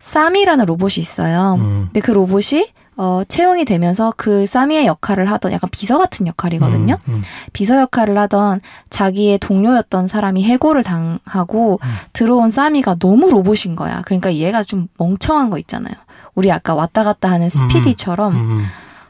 쌈이라는 0.00 0.66
로봇이 0.66 0.94
있어요. 0.98 1.54
음. 1.58 1.84
근데 1.86 2.00
그 2.00 2.10
로봇이 2.10 2.66
어, 2.96 3.22
채용이 3.26 3.64
되면서 3.64 4.12
그 4.16 4.46
쌈이의 4.46 4.86
역할을 4.86 5.30
하던 5.30 5.52
약간 5.52 5.68
비서 5.70 5.98
같은 5.98 6.26
역할이거든요. 6.26 6.98
음. 7.08 7.14
음. 7.14 7.22
비서 7.52 7.80
역할을 7.80 8.16
하던 8.18 8.60
자기의 8.90 9.38
동료였던 9.38 10.06
사람이 10.06 10.44
해고를 10.44 10.82
당하고 10.82 11.80
음. 11.82 11.88
들어온 12.12 12.50
쌈이가 12.50 12.96
너무 13.00 13.30
로봇인 13.30 13.74
거야. 13.76 14.02
그러니까 14.04 14.34
얘가 14.34 14.62
좀 14.62 14.86
멍청한 14.98 15.50
거 15.50 15.58
있잖아요. 15.58 15.94
우리 16.34 16.50
아까 16.52 16.74
왔다 16.74 17.04
갔다 17.04 17.30
하는 17.30 17.48
스피디처럼 17.48 18.34
음. 18.34 18.66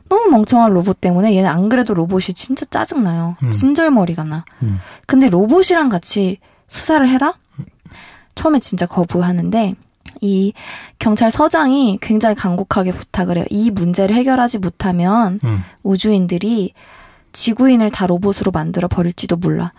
너무 0.09 0.31
멍청한 0.31 0.73
로봇 0.73 1.01
때문에 1.01 1.35
얘는 1.35 1.49
안 1.49 1.69
그래도 1.69 1.95
로봇이 1.95 2.35
진짜 2.35 2.65
짜증나요. 2.67 3.37
음. 3.43 3.51
진절머리가 3.51 4.25
나. 4.25 4.45
음. 4.63 4.81
근데 5.07 5.29
로봇이랑 5.29 5.89
같이 5.89 6.39
수사를 6.69 7.07
해라? 7.09 7.35
처음에 8.35 8.59
진짜 8.59 8.87
거부하는데 8.87 9.75
이 10.21 10.53
경찰서장이 10.99 11.99
굉장히 12.01 12.35
간곡하게 12.35 12.93
부탁을 12.93 13.39
해요. 13.39 13.45
이 13.51 13.71
문제를 13.71 14.15
해결하지 14.15 14.59
못하면 14.59 15.41
음. 15.45 15.63
우주인들이 15.83 16.73
지구인을 17.33 17.91
다 17.91 18.07
로봇으로 18.07 18.53
만들어 18.53 18.89
버릴지도 18.89 19.37
몰라. 19.37 19.73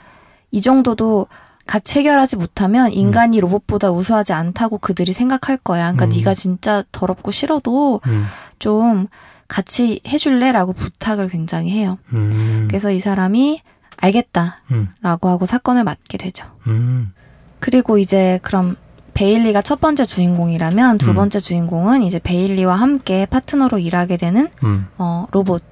이 0.51 0.61
정도도 0.61 1.27
같이 1.65 1.99
해결하지 1.99 2.35
못하면 2.35 2.91
인간이 2.91 3.39
로봇보다 3.39 3.91
우수하지 3.91 4.33
않다고 4.33 4.77
그들이 4.77 5.13
생각할 5.13 5.57
거야. 5.57 5.91
그러니까 5.93 6.05
음. 6.05 6.17
네가 6.17 6.33
진짜 6.33 6.83
더럽고 6.91 7.31
싫어도 7.31 8.01
음. 8.05 8.25
좀 8.59 9.07
같이 9.47 10.01
해줄래라고 10.07 10.73
부탁을 10.73 11.29
굉장히 11.29 11.71
해요. 11.71 11.97
음. 12.13 12.67
그래서 12.67 12.91
이 12.91 12.99
사람이 12.99 13.61
알겠다라고 13.97 14.57
음. 14.71 14.89
하고 15.03 15.45
사건을 15.45 15.83
맡게 15.83 16.17
되죠. 16.17 16.45
음. 16.67 17.13
그리고 17.59 17.97
이제 17.97 18.39
그럼 18.43 18.75
베일리가 19.15 19.61
첫 19.63 19.81
번째 19.81 20.05
주인공이라면 20.05 20.99
두 20.99 21.11
음. 21.11 21.15
번째 21.15 21.39
주인공은 21.39 22.03
이제 22.03 22.19
베일리와 22.19 22.75
함께 22.75 23.25
파트너로 23.25 23.79
일하게 23.79 24.17
되는 24.17 24.49
음. 24.63 24.87
어, 24.97 25.25
로봇. 25.31 25.63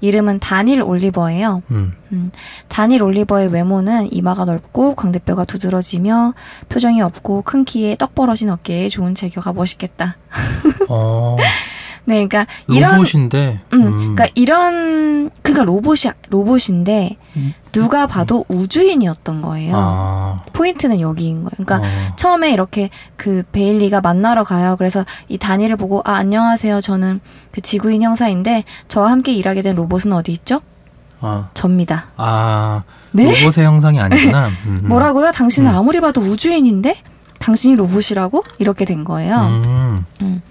이름은 0.00 0.38
다닐 0.38 0.82
올리버예요. 0.82 1.62
음. 1.70 1.94
다닐 2.68 3.02
올리버의 3.02 3.48
외모는 3.48 4.12
이마가 4.12 4.44
넓고 4.44 4.96
광대뼈가 4.96 5.46
두드러지며 5.46 6.34
표정이 6.68 7.00
없고 7.00 7.40
큰 7.40 7.64
키에 7.64 7.96
떡 7.96 8.14
벌어진 8.14 8.50
어깨에 8.50 8.90
좋은 8.90 9.14
체격가 9.14 9.54
멋있겠다. 9.54 10.16
어. 10.90 11.36
네, 12.06 12.26
그러니까 12.26 12.46
이런 12.68 12.92
로봇인데. 12.92 13.60
음, 13.72 13.90
그러니까 13.92 14.26
이런 14.34 15.30
그러니까 15.42 15.64
로봇이 15.64 16.12
로봇인데 16.28 17.16
음. 17.36 17.54
누가 17.72 18.06
봐도 18.06 18.44
우주인이었던 18.48 19.42
거예요. 19.42 19.74
아. 19.76 20.36
포인트는 20.52 21.00
여기인 21.00 21.44
거예요. 21.44 21.50
그러니까 21.56 21.76
어. 21.78 22.16
처음에 22.16 22.52
이렇게 22.52 22.90
그 23.16 23.42
베일리가 23.52 24.00
만나러 24.00 24.44
가요. 24.44 24.76
그래서 24.76 25.04
이 25.28 25.38
다니를 25.38 25.76
보고 25.76 26.02
아 26.04 26.14
안녕하세요. 26.14 26.80
저는 26.80 27.20
그 27.52 27.60
지구인 27.60 28.02
형사인데 28.02 28.64
저와 28.88 29.10
함께 29.10 29.32
일하게 29.32 29.62
된 29.62 29.76
로봇은 29.76 30.12
어디 30.12 30.32
있죠? 30.32 30.60
아. 31.20 31.48
접니다. 31.54 32.06
아. 32.16 32.82
네? 33.12 33.24
로봇의 33.24 33.64
형상이 33.64 34.00
아니구나. 34.00 34.48
음, 34.66 34.78
음. 34.82 34.88
뭐라고요? 34.88 35.32
당신은 35.32 35.70
음. 35.70 35.76
아무리 35.76 36.00
봐도 36.00 36.20
우주인인데 36.20 36.96
당신이 37.38 37.76
로봇이라고 37.76 38.44
이렇게 38.58 38.84
된 38.84 39.04
거예요. 39.04 39.38
음. 40.20 40.42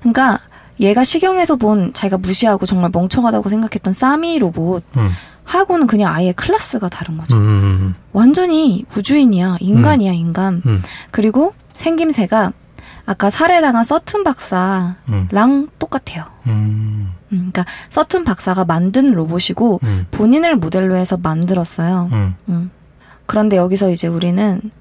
그러니까 0.00 0.38
얘가 0.80 1.04
시경에서 1.04 1.56
본 1.56 1.92
자기가 1.92 2.18
무시하고 2.18 2.66
정말 2.66 2.90
멍청하다고 2.92 3.48
생각했던 3.48 3.92
사미 3.92 4.38
로봇 4.38 4.82
음. 4.96 5.10
하고는 5.44 5.86
그냥 5.86 6.14
아예 6.14 6.32
클래스가 6.32 6.88
다른 6.88 7.18
거죠. 7.18 7.36
음. 7.36 7.94
완전히 8.12 8.84
우주인이야. 8.96 9.56
인간이야, 9.60 10.12
인간. 10.12 10.62
음. 10.64 10.82
그리고 11.10 11.52
생김새가 11.74 12.52
아까 13.06 13.30
살해당한 13.30 13.84
서튼 13.84 14.22
박사랑 14.24 14.94
음. 15.08 15.68
똑같아요. 15.78 16.24
음. 16.46 17.12
음, 17.32 17.50
그러니까 17.52 17.64
서튼 17.88 18.24
박사가 18.24 18.64
만든 18.64 19.08
로봇이고 19.08 19.80
음. 19.82 20.06
본인을 20.10 20.56
모델로 20.56 20.96
해서 20.96 21.16
만들었어요. 21.16 22.08
음. 22.12 22.34
음. 22.48 22.70
그런데 23.26 23.56
여기서 23.56 23.90
이제 23.90 24.06
우리는 24.06 24.60
어, 24.64 24.79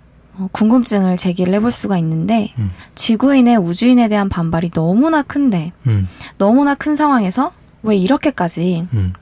궁금증을 0.51 1.17
제기를 1.17 1.53
해볼 1.55 1.71
수가 1.71 1.97
있는데 1.97 2.53
음. 2.57 2.71
지구인의 2.95 3.57
우주인에 3.57 4.07
대한 4.07 4.29
반발이 4.29 4.71
너무나 4.71 5.21
큰데 5.21 5.71
음. 5.87 6.07
너무나 6.37 6.75
큰 6.75 6.95
상황에서 6.95 7.51
왜 7.83 7.95
이렇게까지 7.95 8.87
음. 8.93 9.13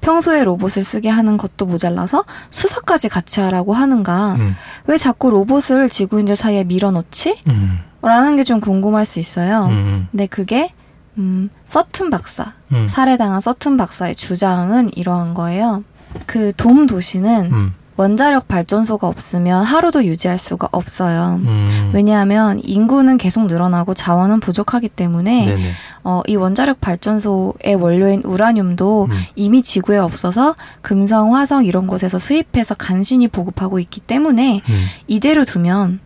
평소에 0.00 0.44
로봇을 0.44 0.84
쓰게 0.84 1.08
하는 1.08 1.36
것도 1.36 1.66
모자라서 1.66 2.24
수사까지 2.50 3.08
같이 3.08 3.40
하라고 3.40 3.72
하는가? 3.74 4.34
음. 4.34 4.54
왜 4.86 4.96
자꾸 4.98 5.30
로봇을 5.30 5.88
지구인들 5.88 6.36
사이에 6.36 6.64
밀어넣지? 6.64 7.42
음. 7.48 7.80
라는 8.02 8.36
게 8.36 8.44
좀 8.44 8.60
궁금할 8.60 9.04
수 9.06 9.18
있어요. 9.20 9.66
음. 9.66 10.08
근데 10.10 10.26
그게 10.26 10.72
음, 11.18 11.50
서튼 11.66 12.08
박사, 12.08 12.54
음. 12.72 12.86
살해당한 12.86 13.40
서튼 13.40 13.76
박사의 13.76 14.14
주장은 14.14 14.90
이러한 14.96 15.34
거예요. 15.34 15.84
그 16.26 16.52
돔 16.56 16.86
도시는 16.86 17.52
음. 17.52 17.74
원자력 18.00 18.48
발전소가 18.48 19.06
없으면 19.08 19.62
하루도 19.62 20.06
유지할 20.06 20.38
수가 20.38 20.70
없어요. 20.72 21.38
음. 21.44 21.90
왜냐하면 21.92 22.58
인구는 22.62 23.18
계속 23.18 23.44
늘어나고 23.44 23.92
자원은 23.92 24.40
부족하기 24.40 24.88
때문에 24.88 25.44
네네. 25.44 25.70
어, 26.04 26.22
이 26.26 26.34
원자력 26.34 26.80
발전소의 26.80 27.74
원료인 27.78 28.22
우라늄도 28.24 29.08
음. 29.10 29.16
이미 29.36 29.60
지구에 29.60 29.98
없어서 29.98 30.54
금성, 30.80 31.34
화성 31.34 31.66
이런 31.66 31.86
곳에서 31.86 32.18
수입해서 32.18 32.74
간신히 32.74 33.28
보급하고 33.28 33.78
있기 33.78 34.00
때문에 34.00 34.62
음. 34.66 34.84
이대로 35.06 35.44
두면 35.44 36.00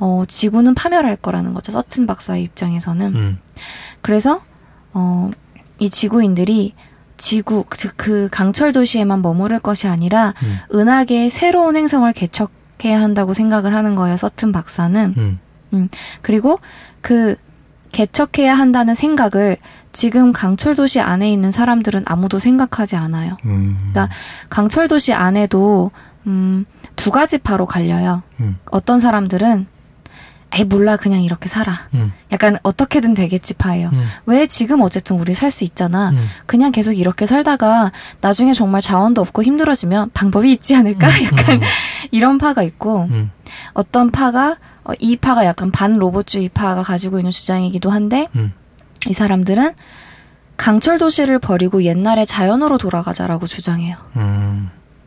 어, 0.00 0.24
지구는 0.26 0.74
파멸할 0.74 1.14
거라는 1.14 1.54
거죠. 1.54 1.70
서튼 1.70 2.08
박사의 2.08 2.42
입장에서는. 2.42 3.14
음. 3.14 3.38
그래서 4.00 4.42
어, 4.92 5.30
이 5.78 5.90
지구인들이 5.90 6.74
지구 7.20 7.64
즉 7.76 7.96
그 7.96 8.28
강철 8.32 8.72
도시에만 8.72 9.20
머무를 9.20 9.60
것이 9.60 9.86
아니라 9.86 10.32
음. 10.42 10.58
은하계의 10.74 11.28
새로운 11.28 11.76
행성을 11.76 12.10
개척해야 12.12 13.00
한다고 13.00 13.34
생각을 13.34 13.74
하는 13.74 13.94
거예요. 13.94 14.16
서튼 14.16 14.52
박사는. 14.52 15.38
음. 15.74 15.88
그리고 16.22 16.58
그 17.02 17.36
개척해야 17.92 18.54
한다는 18.54 18.94
생각을 18.94 19.58
지금 19.92 20.32
강철 20.32 20.74
도시 20.74 21.00
안에 21.00 21.30
있는 21.30 21.50
사람들은 21.50 22.04
아무도 22.06 22.38
생각하지 22.38 22.96
않아요. 22.96 23.36
음. 23.44 23.76
그러니까 23.78 24.08
강철 24.48 24.88
도시 24.88 25.12
안에도 25.12 25.90
음, 26.26 26.64
두 26.96 27.10
가지 27.10 27.36
파로 27.36 27.66
갈려요. 27.66 28.22
음. 28.40 28.58
어떤 28.70 28.98
사람들은 28.98 29.66
에이 30.52 30.64
몰라 30.64 30.96
그냥 30.96 31.22
이렇게 31.22 31.48
살아. 31.48 31.72
음. 31.94 32.12
약간 32.32 32.58
어떻게든 32.62 33.14
되겠지 33.14 33.54
파예요. 33.54 33.90
음. 33.92 34.04
왜 34.26 34.46
지금 34.46 34.80
어쨌든 34.80 35.18
우리 35.18 35.32
살 35.34 35.50
수 35.50 35.62
있잖아. 35.64 36.10
음. 36.10 36.26
그냥 36.46 36.72
계속 36.72 36.92
이렇게 36.92 37.26
살다가 37.26 37.92
나중에 38.20 38.52
정말 38.52 38.80
자원도 38.82 39.20
없고 39.20 39.42
힘들어지면 39.42 40.10
방법이 40.12 40.50
있지 40.52 40.74
않을까? 40.76 41.06
약간 41.24 41.56
음. 41.56 41.60
이런 42.10 42.38
파가 42.38 42.62
있고 42.64 43.02
음. 43.10 43.30
어떤 43.74 44.10
파가 44.10 44.56
어, 44.84 44.92
이 44.98 45.16
파가 45.16 45.44
약간 45.44 45.70
반 45.70 45.94
로봇주의 45.94 46.48
파가 46.48 46.82
가지고 46.82 47.18
있는 47.18 47.30
주장이기도 47.30 47.90
한데 47.90 48.28
음. 48.34 48.52
이 49.08 49.12
사람들은 49.12 49.74
강철 50.56 50.98
도시를 50.98 51.38
버리고 51.38 51.84
옛날의 51.84 52.26
자연으로 52.26 52.76
돌아가자라고 52.76 53.46
주장해요. 53.46 53.96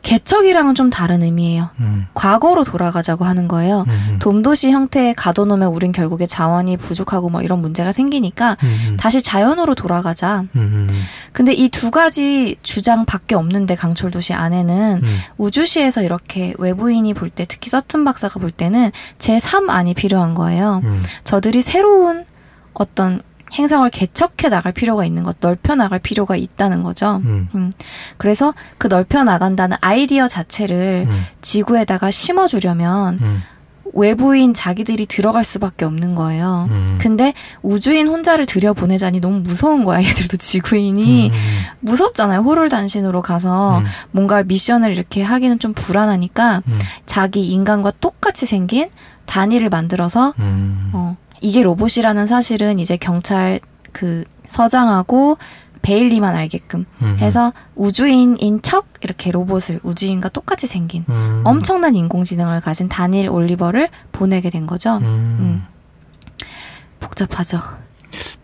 음. 0.03 0.09
개척이랑은 0.13 0.75
좀 0.75 0.89
다른 0.89 1.23
의미예요. 1.23 1.69
음. 1.79 2.07
과거로 2.13 2.63
돌아가자고 2.65 3.23
하는 3.25 3.47
거예요. 3.47 3.85
음. 3.87 4.17
돔도시 4.19 4.69
형태에 4.71 5.13
가둬놓으면 5.13 5.69
우린 5.69 5.91
결국에 5.91 6.27
자원이 6.27 6.77
부족하고 6.77 7.29
뭐 7.29 7.41
이런 7.41 7.59
문제가 7.59 7.91
생기니까 7.93 8.57
음. 8.63 8.97
다시 8.99 9.21
자연으로 9.21 9.75
돌아가자. 9.75 10.41
음. 10.55 10.87
음. 10.89 11.03
근데 11.31 11.53
이 11.53 11.69
두 11.69 11.89
가지 11.89 12.55
주장밖에 12.61 13.33
없는데 13.35 13.75
강철 13.75 14.11
도시 14.11 14.33
안에는 14.33 15.01
음. 15.03 15.17
우주시에서 15.37 16.03
이렇게 16.03 16.53
외부인이 16.59 17.13
볼 17.13 17.29
때 17.33 17.45
특히 17.47 17.69
서튼 17.69 18.03
박사가 18.05 18.39
볼 18.39 18.51
때는 18.51 18.91
제3안이 19.17 19.95
필요한 19.95 20.33
거예요. 20.35 20.81
음. 20.83 21.01
저들이 21.23 21.61
새로운 21.63 22.25
어떤 22.73 23.21
행성을 23.53 23.89
개척해 23.89 24.49
나갈 24.49 24.71
필요가 24.71 25.05
있는 25.05 25.23
것, 25.23 25.37
넓혀 25.39 25.75
나갈 25.75 25.99
필요가 25.99 26.35
있다는 26.35 26.83
거죠. 26.83 27.21
음. 27.23 27.71
그래서 28.17 28.53
그 28.77 28.87
넓혀 28.87 29.23
나간다는 29.23 29.77
아이디어 29.81 30.27
자체를 30.27 31.07
음. 31.09 31.25
지구에다가 31.41 32.11
심어주려면 32.11 33.19
음. 33.21 33.43
외부인 33.93 34.53
자기들이 34.53 35.05
들어갈 35.05 35.43
수밖에 35.43 35.85
없는 35.85 36.15
거예요. 36.15 36.67
음. 36.71 36.97
근데 36.99 37.33
우주인 37.61 38.07
혼자를 38.07 38.45
들여보내자니 38.45 39.19
너무 39.21 39.39
무서운 39.39 39.83
거야. 39.83 40.03
얘들도 40.03 40.37
지구인이 40.37 41.29
음. 41.29 41.33
무섭잖아요. 41.79 42.41
호롤단신으로 42.41 43.21
가서 43.21 43.79
음. 43.79 43.85
뭔가 44.11 44.43
미션을 44.43 44.91
이렇게 44.91 45.21
하기는 45.21 45.59
좀 45.59 45.73
불안하니까 45.73 46.63
음. 46.67 46.79
자기 47.05 47.45
인간과 47.45 47.91
똑같이 48.01 48.45
생긴 48.45 48.89
단위를 49.25 49.69
만들어서 49.69 50.33
음. 50.39 50.89
어, 50.93 51.15
이게 51.43 51.61
로봇이라는 51.61 52.25
사실은 52.25 52.79
이제 52.79 52.97
경찰 52.97 53.59
그 53.91 54.23
서장하고 54.47 55.37
베일리만 55.81 56.33
알게끔 56.33 56.85
음. 57.01 57.17
해서 57.19 57.51
우주인인 57.75 58.61
척 58.61 58.85
이렇게 59.01 59.29
로봇을 59.29 59.81
우주인과 59.83 60.29
똑같이 60.29 60.65
생긴 60.65 61.03
음. 61.09 61.41
엄청난 61.45 61.95
인공지능을 61.95 62.61
가진 62.61 62.87
다닐 62.87 63.29
올리버를 63.29 63.89
보내게 64.13 64.49
된 64.49 64.65
거죠. 64.65 64.97
음. 64.97 65.65
복잡하죠. 67.01 67.59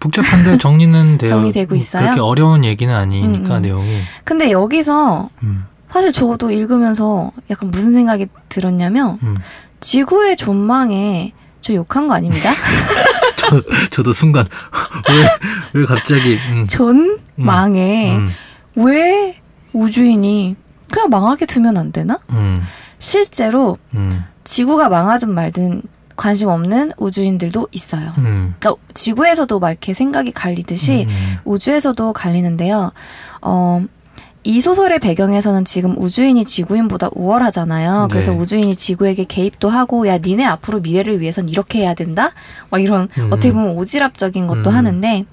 복잡한데 0.02 0.58
정리는 0.58 1.18
되어 1.20 1.30
정리되고 1.30 1.76
있어요? 1.76 2.02
그렇게 2.04 2.20
어려운 2.20 2.66
얘기는 2.66 2.94
아니니까 2.94 3.56
음, 3.56 3.58
음. 3.58 3.62
내용이. 3.62 4.00
근데 4.26 4.52
여기서 4.52 5.30
음. 5.44 5.66
사실 5.90 6.12
저도 6.12 6.52
읽으면서 6.52 7.32
약간 7.50 7.72
무슨 7.72 7.94
생각이 7.94 8.28
들었냐면 8.50 9.18
음. 9.24 9.38
지구의 9.80 10.36
존망에 10.36 11.32
저 11.62 11.74
욕한 11.74 12.08
거 12.08 12.14
아닙니다. 12.16 12.52
저 13.38 13.62
저도 13.92 14.12
순간 14.12 14.46
왜 15.10 15.60
왜 15.74 15.86
갑자기 15.86 16.38
음. 16.52 16.68
존망에 16.68 18.16
음. 18.18 18.32
왜 18.76 19.40
우주인이 19.74 20.56
그냥 20.92 21.10
망하게 21.10 21.46
두면 21.46 21.78
안 21.78 21.92
되나? 21.92 22.20
음. 22.32 22.58
실제로 22.98 23.78
음. 23.94 24.26
지구가 24.44 24.90
망하든 24.90 25.30
말든 25.32 25.84
관심 26.16 26.50
없는 26.50 26.92
우주인들도 26.98 27.68
있어요. 27.72 28.14
음. 28.18 28.56
그러니까 28.60 28.82
지구에서도 28.94 29.60
막 29.60 29.70
이렇게 29.70 29.94
생각이 29.94 30.32
갈리듯이 30.32 31.06
음. 31.08 31.38
우주에서도 31.46 32.12
갈리는데요. 32.14 32.92
어, 33.42 33.86
이 34.44 34.62
소설의 34.62 35.00
배경에서는 35.00 35.66
지금 35.66 35.98
우주인이 35.98 36.46
지구인보다 36.46 37.10
우월하잖아요. 37.14 38.08
그래서 38.10 38.32
네. 38.32 38.38
우주인이 38.38 38.76
지구에게 38.76 39.26
개입도 39.26 39.70
하고, 39.70 40.08
야, 40.08 40.18
니네 40.18 40.46
앞으로 40.46 40.80
미래를 40.80 41.20
위해선 41.20 41.50
이렇게 41.50 41.80
해야 41.80 41.94
된다? 41.94 42.32
막 42.70 42.82
이런, 42.82 43.10
음. 43.18 43.28
어떻게 43.32 43.52
보면 43.52 43.76
오지랖적인 43.76 44.48
것도 44.48 44.70
음. 44.70 44.76
하는데, 44.76 45.26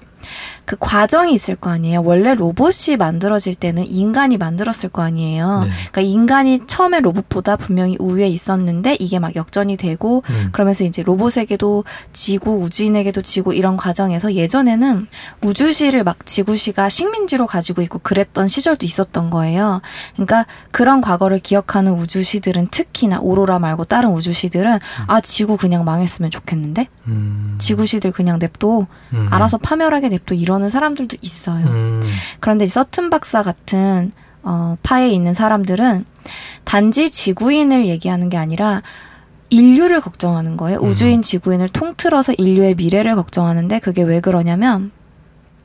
그 0.67 0.75
과정이 0.77 1.33
있을 1.33 1.55
거 1.55 1.69
아니에요. 1.69 2.03
원래 2.03 2.35
로봇이 2.35 2.97
만들어질 2.99 3.55
때는 3.55 3.85
인간이 3.87 4.35
만들었을 4.35 4.89
거 4.89 5.01
아니에요. 5.01 5.61
네. 5.63 5.69
그러니까 5.69 6.01
인간이 6.01 6.59
처음에 6.67 6.99
로봇보다 6.99 7.55
분명히 7.55 7.95
우위에 8.01 8.27
있었는데, 8.27 8.97
이게 8.99 9.17
막 9.17 9.37
역전이 9.37 9.77
되고, 9.77 10.23
음. 10.29 10.49
그러면서 10.51 10.83
이제 10.83 11.03
로봇에게도 11.03 11.85
지고 12.11 12.57
우주인에게도 12.57 13.21
지고 13.21 13.53
이런 13.53 13.77
과정에서 13.77 14.33
예전에는 14.33 15.07
우주시를 15.41 16.03
막 16.03 16.25
지구시가 16.25 16.89
식민지로 16.89 17.47
가지고 17.47 17.81
있고 17.83 17.99
그랬던 17.99 18.49
시절도 18.49 18.85
있었던 18.85 19.29
거예요. 19.29 19.81
그러니까 20.15 20.45
그런 20.71 20.99
과거를 20.99 21.39
기억하는 21.39 21.93
우주시들은 21.93 22.67
특히나 22.71 23.19
오로라 23.21 23.59
말고 23.59 23.85
다른 23.85 24.09
우주시들은 24.09 24.79
아 25.07 25.21
지구 25.21 25.55
그냥 25.55 25.85
망했으면 25.85 26.29
좋겠는데 26.29 26.87
음. 27.07 27.55
지구시들 27.57 28.11
그냥 28.11 28.37
냅둬 28.37 28.87
음. 29.13 29.27
알아서 29.31 29.57
파멸하게 29.57 30.09
냅둬 30.09 30.35
이 30.35 30.45
러는 30.57 30.69
사람들도 30.69 31.17
있어요. 31.21 31.65
음. 31.67 32.01
그런데 32.39 32.65
이 32.65 32.67
서튼 32.67 33.09
박사 33.09 33.43
같은 33.43 34.11
어, 34.43 34.77
파에 34.83 35.09
있는 35.09 35.33
사람들은 35.33 36.05
단지 36.63 37.09
지구인을 37.09 37.87
얘기하는 37.87 38.29
게 38.29 38.37
아니라 38.37 38.81
인류를 39.49 40.01
걱정하는 40.01 40.57
거예요. 40.57 40.79
음. 40.79 40.87
우주인 40.87 41.21
지구인을 41.21 41.69
통틀어서 41.69 42.33
인류의 42.37 42.75
미래를 42.75 43.15
걱정하는데 43.15 43.79
그게 43.79 44.03
왜 44.03 44.19
그러냐면 44.19 44.91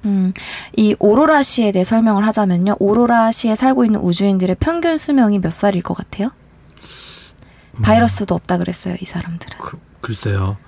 음, 0.05 0.33
이 0.77 0.97
오로라 0.99 1.43
시에 1.43 1.73
대해 1.73 1.85
설명을 1.85 2.27
하자면요. 2.27 2.77
오로라 2.81 3.33
시에 3.33 3.55
살고 3.55 3.85
있는 3.85 4.01
우주인들의 4.01 4.57
평균 4.59 4.99
수명이 4.99 5.39
몇 5.39 5.53
살일 5.53 5.83
것 5.83 5.95
같아요? 5.95 6.31
바이러스도 7.83 8.35
없다 8.35 8.59
그랬어요, 8.59 8.97
이 9.01 9.05
사람들은. 9.05 9.59
그, 9.59 9.79
글쎄요. 10.01 10.59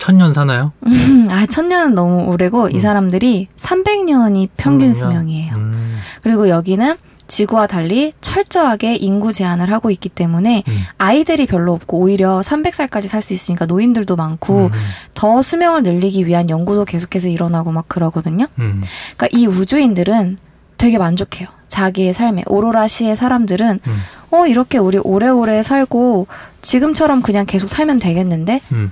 천년 0.00 0.32
사나요? 0.32 0.72
음, 0.86 1.28
아, 1.30 1.46
천년은 1.46 1.94
너무 1.94 2.24
오래고 2.30 2.70
이 2.70 2.74
음. 2.74 2.80
사람들이 2.80 3.48
300년이 3.58 4.48
평균 4.56 4.90
300년? 4.90 4.94
수명이에요. 4.94 5.54
음. 5.56 5.98
그리고 6.22 6.48
여기는 6.48 6.96
지구와 7.28 7.68
달리 7.68 8.12
철저하게 8.20 8.96
인구 8.96 9.32
제한을 9.32 9.70
하고 9.70 9.90
있기 9.92 10.08
때문에 10.08 10.64
음. 10.66 10.78
아이들이 10.98 11.46
별로 11.46 11.72
없고 11.74 11.98
오히려 11.98 12.40
300살까지 12.40 13.04
살 13.04 13.22
수 13.22 13.32
있으니까 13.34 13.66
노인들도 13.66 14.16
많고 14.16 14.66
음. 14.66 14.70
더 15.14 15.40
수명을 15.42 15.84
늘리기 15.84 16.26
위한 16.26 16.50
연구도 16.50 16.84
계속해서 16.86 17.28
일어나고 17.28 17.70
막 17.70 17.86
그러거든요. 17.88 18.46
음. 18.58 18.82
그러니까 19.16 19.28
이 19.38 19.46
우주인들은 19.46 20.38
되게 20.78 20.98
만족해요. 20.98 21.46
자기의 21.68 22.14
삶에 22.14 22.42
오로라 22.46 22.88
시의 22.88 23.16
사람들은 23.16 23.78
음. 23.86 23.98
어 24.32 24.46
이렇게 24.46 24.78
우리 24.78 24.98
오래오래 24.98 25.62
살고 25.62 26.26
지금처럼 26.62 27.22
그냥 27.22 27.46
계속 27.46 27.68
살면 27.68 27.98
되겠는데 28.00 28.60
음. 28.72 28.90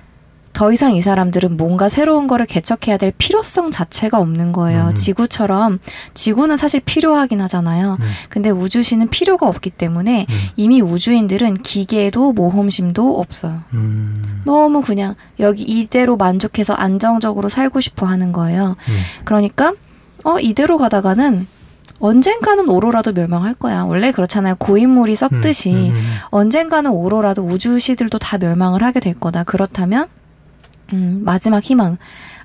더 0.53 0.73
이상 0.73 0.95
이 0.97 1.01
사람들은 1.01 1.57
뭔가 1.57 1.89
새로운 1.89 2.27
거를 2.27 2.47
개척해야 2.47 2.97
될 2.97 3.13
필요성 3.17 3.71
자체가 3.71 4.19
없는 4.19 4.53
거예요. 4.53 4.89
음. 4.89 4.95
지구처럼 4.95 5.79
지구는 6.15 6.57
사실 6.57 6.81
필요하긴 6.81 7.41
하잖아요. 7.43 7.97
음. 8.01 8.07
근데 8.29 8.51
우주신은 8.51 9.09
필요가 9.11 9.47
없기 9.49 9.71
때문에 9.71 10.27
음. 10.29 10.35
이미 10.57 10.81
우주인들은 10.81 11.63
기계도 11.63 12.33
모험심도 12.33 13.21
없어요. 13.21 13.63
음. 13.75 14.43
너무 14.45 14.83
그냥 14.83 15.15
여기 15.39 15.63
이대로 15.63 16.17
만족해서 16.17 16.75
안정적으로 16.75 17.49
살고 17.49 17.81
싶어 17.81 18.07
하는 18.07 18.33
거예요. 18.33 18.77
음. 18.89 19.01
그러니까 19.25 19.73
어 20.25 20.39
이대로 20.41 20.79
가다가는 20.79 21.47
언젠가는 22.01 22.69
오로라도 22.69 23.13
멸망할 23.13 23.55
거야. 23.55 23.83
원래 23.83 24.13
그렇잖아요. 24.13 24.57
고인물이 24.57 25.17
썩듯이 25.17 25.73
음. 25.73 25.97
음. 25.97 26.15
언젠가는 26.31 26.91
오로라도 26.91 27.43
우주시들도 27.43 28.19
다 28.19 28.39
멸망을 28.39 28.83
하게 28.83 29.01
될 29.01 29.15
거다. 29.19 29.45
그렇다면 29.45 30.07
음, 30.93 31.23
마지막 31.25 31.63
희망. 31.63 31.97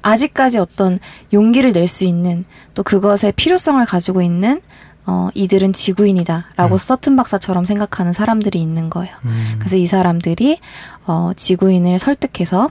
아직까지 0.01 0.57
어떤 0.57 0.97
용기를 1.31 1.71
낼 1.71 1.87
수 1.87 2.03
있는 2.03 2.43
또 2.73 2.83
그것의 2.83 3.33
필요성을 3.35 3.83
가지고 3.85 4.21
있는 4.21 4.61
어, 5.05 5.29
이들은 5.33 5.73
지구인이다 5.73 6.45
라고 6.55 6.75
음. 6.75 6.77
서튼 6.77 7.15
박사처럼 7.15 7.65
생각하는 7.65 8.13
사람들이 8.13 8.61
있는 8.61 8.89
거예요. 8.89 9.13
음. 9.25 9.55
그래서 9.59 9.75
이 9.75 9.85
사람들이 9.85 10.59
어, 11.05 11.31
지구인을 11.35 11.99
설득해서 11.99 12.69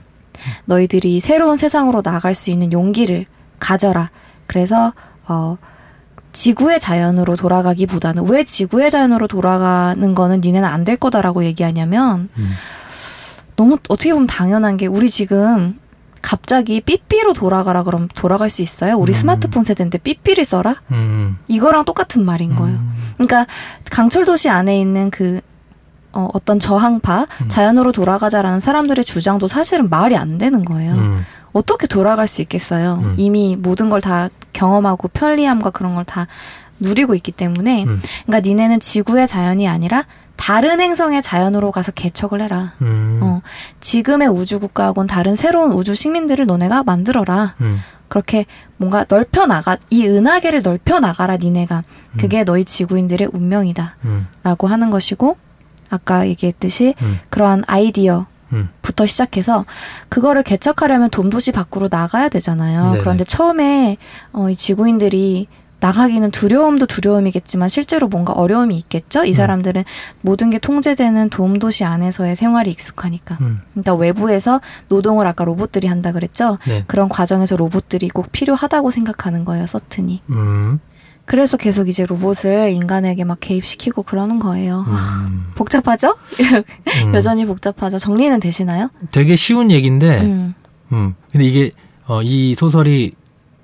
너희들이 0.65 1.19
새로운 1.19 1.57
세상으로 1.57 2.01
나갈 2.01 2.33
수 2.35 2.49
있는 2.51 2.71
용기를 2.73 3.25
가져라. 3.59 4.09
그래서 4.47 4.93
어, 5.27 5.57
지구의 6.33 6.79
자연으로 6.79 7.35
돌아가기보다는 7.35 8.27
왜 8.27 8.43
지구의 8.43 8.89
자연으로 8.89 9.27
돌아가는 9.27 10.15
거는 10.15 10.41
니네는 10.41 10.67
안 10.67 10.83
될 10.83 10.97
거다라고 10.97 11.43
얘기하냐면 11.45 12.29
음. 12.37 12.51
너무 13.63 13.77
어떻게 13.87 14.11
보면 14.11 14.27
당연한 14.27 14.75
게 14.75 14.87
우리 14.87 15.09
지금 15.09 15.79
갑자기 16.21 16.81
삐삐로 16.81 17.31
돌아가라 17.33 17.83
그럼 17.83 18.09
돌아갈 18.13 18.49
수 18.49 18.61
있어요? 18.61 18.97
우리 18.97 19.13
음. 19.13 19.13
스마트폰 19.13 19.63
세대인데 19.63 19.99
삐삐를 19.99 20.43
써라? 20.43 20.81
음. 20.91 21.37
이거랑 21.47 21.85
똑같은 21.85 22.25
말인 22.25 22.55
거예요. 22.55 22.75
음. 22.77 22.93
그러니까 23.13 23.47
강철 23.89 24.25
도시 24.25 24.49
안에 24.49 24.77
있는 24.79 25.09
그 25.11 25.39
어, 26.11 26.27
어떤 26.33 26.59
저항파 26.59 27.25
음. 27.41 27.47
자연으로 27.49 27.93
돌아가자라는 27.93 28.59
사람들의 28.59 29.05
주장도 29.05 29.47
사실은 29.47 29.89
말이 29.89 30.17
안 30.17 30.37
되는 30.37 30.65
거예요. 30.65 30.93
음. 30.93 31.25
어떻게 31.53 31.87
돌아갈 31.87 32.27
수 32.27 32.41
있겠어요? 32.41 32.99
음. 33.01 33.13
이미 33.17 33.55
모든 33.55 33.89
걸 33.89 34.01
다 34.01 34.27
경험하고 34.51 35.07
편리함과 35.07 35.69
그런 35.69 35.95
걸 35.95 36.03
다 36.03 36.27
누리고 36.79 37.15
있기 37.15 37.31
때문에 37.31 37.85
음. 37.85 38.01
그러니까 38.25 38.45
니네는 38.47 38.81
지구의 38.81 39.25
자연이 39.27 39.67
아니라 39.69 40.05
다른 40.35 40.81
행성의 40.81 41.21
자연으로 41.21 41.71
가서 41.71 41.91
개척을 41.91 42.41
해라. 42.41 42.73
음. 42.81 43.19
어, 43.21 43.41
지금의 43.79 44.27
우주 44.27 44.59
국가하고는 44.59 45.07
다른 45.07 45.35
새로운 45.35 45.71
우주 45.71 45.95
식민들을 45.95 46.45
너네가 46.45 46.83
만들어라. 46.83 47.55
음. 47.61 47.79
그렇게 48.07 48.45
뭔가 48.77 49.05
넓혀 49.07 49.45
나가 49.45 49.77
이 49.89 50.05
은하계를 50.05 50.61
넓혀 50.61 50.99
나가라 50.99 51.37
니네가. 51.37 51.83
그게 52.19 52.43
너희 52.43 52.63
지구인들의 52.63 53.29
운명이다라고 53.33 53.97
음. 54.05 54.71
하는 54.71 54.89
것이고 54.91 55.37
아까 55.89 56.27
얘기했듯이 56.27 56.93
음. 57.01 57.19
그러한 57.29 57.63
아이디어 57.65 58.27
음. 58.51 58.69
부터 58.81 59.07
시작해서 59.07 59.65
그거를 60.09 60.43
개척하려면 60.43 61.09
돔도시 61.09 61.51
밖으로 61.51 61.87
나가야 61.89 62.29
되잖아요. 62.29 62.91
네네. 62.91 62.99
그런데 62.99 63.23
처음에 63.23 63.97
어, 64.31 64.49
이 64.49 64.55
지구인들이 64.55 65.47
나가기는 65.83 66.31
두려움도 66.31 66.85
두려움이겠지만 66.85 67.67
실제로 67.67 68.07
뭔가 68.07 68.31
어려움이 68.31 68.77
있겠죠. 68.77 69.25
이 69.25 69.31
음. 69.31 69.33
사람들은 69.33 69.83
모든 70.21 70.49
게 70.49 70.57
통제되는 70.57 71.29
돔도시 71.29 71.83
안에서의 71.83 72.37
생활이 72.37 72.71
익숙하니까. 72.71 73.37
음. 73.41 73.59
그러니까 73.73 73.93
외부에서 73.95 74.61
노동을 74.87 75.27
아까 75.27 75.43
로봇들이 75.43 75.87
한다 75.87 76.13
그랬죠. 76.13 76.57
네. 76.65 76.85
그런 76.87 77.09
과정에서 77.09 77.57
로봇들이 77.57 78.07
꼭 78.09 78.31
필요하다고 78.31 78.91
생각하는 78.91 79.43
거예요, 79.43 79.67
서튼이. 79.67 80.21
음. 80.29 80.79
그래서 81.25 81.57
계속 81.57 81.89
이제 81.89 82.05
로봇을 82.05 82.69
인간에게 82.69 83.25
막 83.25 83.39
개입시키고 83.41 84.03
그러는 84.03 84.39
거예요. 84.39 84.85
음. 84.87 85.51
복잡하죠? 85.55 86.15
음. 87.05 87.11
여전히 87.13 87.45
복잡하죠. 87.45 87.97
정리는 87.97 88.39
되시나요? 88.39 88.89
되게 89.11 89.35
쉬운 89.35 89.69
얘기인데 89.69 90.21
음. 90.21 90.53
음. 90.93 91.15
근데 91.29 91.45
이게 91.45 91.71
어, 92.05 92.21
이 92.21 92.55
소설이 92.55 93.13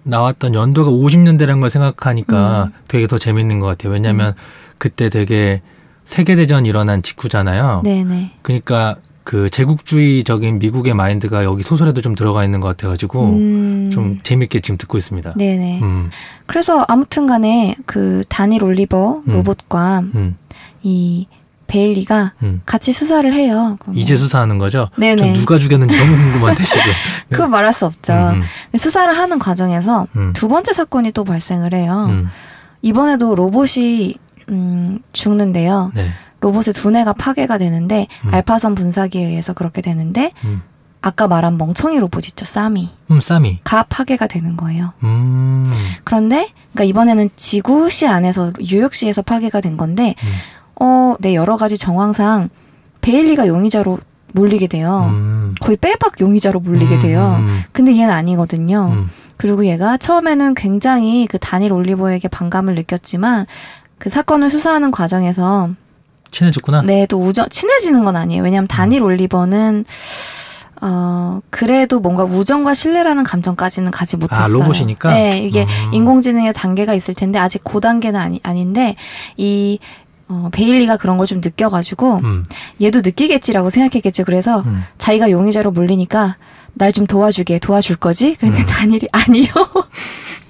나왔던 0.10 0.56
연도가 0.56 0.92
50년대라는 0.92 1.60
걸 1.60 1.70
생각하니까 1.70 2.66
음. 2.66 2.72
되게 2.88 3.08
더 3.08 3.18
재밌는 3.18 3.60
것 3.60 3.68
같아요. 3.68 3.94
왜냐하면 3.94 4.34
그때 4.78 5.10
되게 5.10 5.62
세계대전 6.06 6.66
일어난 6.66 7.04
직후잖아요. 7.04 7.82
네네. 7.84 8.32
그러니까 8.42 8.98
그 9.24 9.48
제국주의적인 9.52 10.58
미국의 10.58 10.96
마인드가 10.96 11.44
여기 11.44 11.62
소설에도 11.62 12.02
좀 12.02 12.16
들어가 12.16 12.44
있는 12.44 12.60
것 12.60 12.68
같아가지고 12.70 13.26
음. 13.26 13.92
좀 13.94 14.20
재밌게 14.24 14.60
지금 14.62 14.78
듣고 14.78 14.98
있습니다. 14.98 15.36
네네. 15.38 15.82
음, 15.84 16.10
그래서 16.48 16.84
아무튼 16.88 17.28
간에 17.28 17.76
그 17.86 18.24
다닐 18.28 18.64
올리버 18.64 19.22
음. 19.28 19.32
로봇과 19.32 20.00
음, 20.16 20.36
이 20.82 21.28
베일리가 21.70 22.34
음. 22.44 22.62
같이 22.66 22.92
수사를 22.92 23.32
해요. 23.34 23.78
이제 23.94 24.16
수사하는 24.16 24.58
거죠? 24.58 24.90
네네. 24.98 25.18
전 25.18 25.34
누가 25.34 25.58
죽였는지 25.58 25.98
너무 25.98 26.18
궁금한데 26.18 26.64
지금. 26.64 26.84
그거 27.30 27.48
말할 27.48 27.72
수 27.74 27.86
없죠. 27.86 28.12
음, 28.14 28.42
근데 28.66 28.78
수사를 28.78 29.16
하는 29.16 29.40
과정에서 29.40 30.08
음, 30.18 30.34
두 30.34 30.48
번째 30.50 30.74
사건이 30.74 31.12
또 31.14 31.24
발생을 31.24 31.74
해요. 31.74 32.08
음, 32.10 32.30
이번에도 32.82 33.36
로봇이 33.36 34.16
음, 34.50 35.00
죽는데요. 35.14 35.92
네. 35.94 36.10
로봇의 36.42 36.74
두뇌가 36.74 37.14
파괴가 37.14 37.58
되는데 37.60 38.08
음. 38.26 38.34
알파선 38.34 38.74
분사기에 38.76 39.26
의해서 39.26 39.54
그렇게 39.54 39.82
되는데 39.82 40.32
음, 40.46 40.62
아까 41.02 41.28
말한 41.28 41.58
멍청이 41.58 42.00
로봇 42.00 42.28
있죠, 42.30 42.46
싸미가 42.46 42.92
음, 43.12 43.20
쌈이. 43.20 43.60
파괴가 43.64 44.26
되는 44.28 44.58
거예요. 44.58 44.94
음, 45.04 45.64
그런데 46.04 46.50
그러니까 46.74 46.84
이번에는 46.86 47.30
지구시 47.36 48.08
안에서 48.08 48.54
뉴욕시에서 48.60 49.22
파괴가 49.22 49.62
된 49.62 49.78
건데 49.78 50.16
음. 50.24 50.30
어, 50.80 51.16
네 51.20 51.36
여러 51.36 51.58
가지 51.58 51.78
정황상 51.78 52.50
베일리가 53.02 53.48
용의자로 53.48 54.00
몰리게 54.34 54.68
돼요. 54.68 55.08
음, 55.12 55.54
거의 55.60 55.78
빼박 55.78 56.22
용의자로 56.22 56.60
몰리게 56.60 56.96
음, 56.96 57.00
돼요. 57.00 57.38
음, 57.40 57.64
근데 57.72 57.98
얘는 57.98 58.14
아니거든요. 58.14 58.92
음, 58.94 59.10
그리고 59.38 59.66
얘가 59.66 59.98
처음에는 59.98 60.54
굉장히 60.56 61.26
그 61.28 61.40
다닐 61.40 61.74
올리버에게 61.74 62.28
반감을 62.28 62.76
느꼈지만 62.76 63.46
그 63.98 64.10
사건을 64.10 64.50
수사하는 64.50 64.92
과정에서 64.92 65.70
친해졌구나. 66.32 66.84
네, 66.84 67.06
또 67.08 67.18
우정 67.18 67.50
친해지는 67.50 68.06
건 68.06 68.16
아니에요. 68.16 68.44
왜냐하면 68.44 68.68
다닐 68.68 69.02
올리버는 69.02 69.86
어 70.82 71.42
그래도 71.50 72.00
뭔가 72.00 72.24
우정과 72.24 72.74
신뢰라는 72.74 73.24
감정까지는 73.24 73.92
가지 73.92 74.16
못했어요. 74.16 74.46
아, 74.46 74.48
로봇이니까? 74.48 75.10
네, 75.10 75.40
이게 75.40 75.64
음. 75.64 75.94
인공지능의 75.94 76.54
단계가 76.54 76.94
있을 76.94 77.14
텐데 77.14 77.40
아직 77.40 77.64
그 77.64 77.82
단계는 77.82 78.20
아니 78.20 78.40
아닌데 78.44 78.96
이 79.36 79.80
어, 80.30 80.50
베일리가 80.52 80.98
그런 80.98 81.18
걸 81.18 81.26
좀 81.26 81.42
느껴가지고 81.44 82.22
음, 82.24 82.46
얘도 82.82 83.02
느끼겠지라고 83.02 83.70
생각했겠죠. 83.72 84.24
그래서 84.26 84.60
음, 84.62 84.84
자기가 84.98 85.32
용의자로 85.32 85.72
몰리니까 85.72 86.38
날 86.76 86.92
좀 86.92 87.08
도와주게 87.08 87.60
도와줄 87.60 87.96
거지? 87.98 88.36
그런데 88.40 88.62
음. 88.62 88.66
다니엘이 88.68 89.08
아니요. 89.12 89.48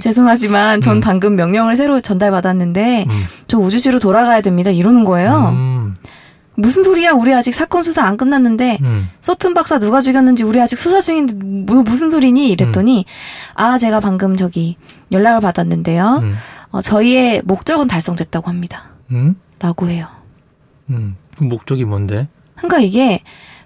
죄송하지만 0.00 0.80
전 0.80 0.98
음. 0.98 1.00
방금 1.00 1.36
명령을 1.36 1.76
새로 1.76 2.00
전달받았는데 2.00 3.06
음, 3.08 3.24
저 3.46 3.58
우주시로 3.58 3.98
돌아가야 3.98 4.40
됩니다. 4.40 4.70
이러는 4.70 5.04
거예요. 5.04 5.50
음, 5.54 5.94
무슨 6.54 6.82
소리야? 6.82 7.12
우리 7.12 7.32
아직 7.34 7.54
사건 7.54 7.82
수사 7.82 8.04
안 8.04 8.16
끝났는데 8.16 8.78
음, 8.82 9.08
서튼 9.20 9.54
박사 9.54 9.78
누가 9.78 10.00
죽였는지 10.00 10.44
우리 10.44 10.60
아직 10.60 10.78
수사 10.78 11.00
중인데 11.00 11.34
뭐, 11.34 11.82
무슨 11.82 12.10
소리니? 12.10 12.50
이랬더니 12.50 13.04
아 13.54 13.78
제가 13.78 14.00
방금 14.00 14.36
저기 14.36 14.76
연락을 15.10 15.40
받았는데요. 15.40 16.20
음, 16.22 16.34
어, 16.72 16.82
저희의 16.82 17.42
목적은 17.44 17.86
달성됐다고 17.86 18.48
합니다. 18.48 18.90
음, 19.10 19.36
라고 19.60 19.88
해요. 19.88 20.08
음. 20.90 21.16
그 21.36 21.44
목적이 21.44 21.84
뭔데? 21.84 22.28
그러니까 22.56 22.80
이게 22.80 23.20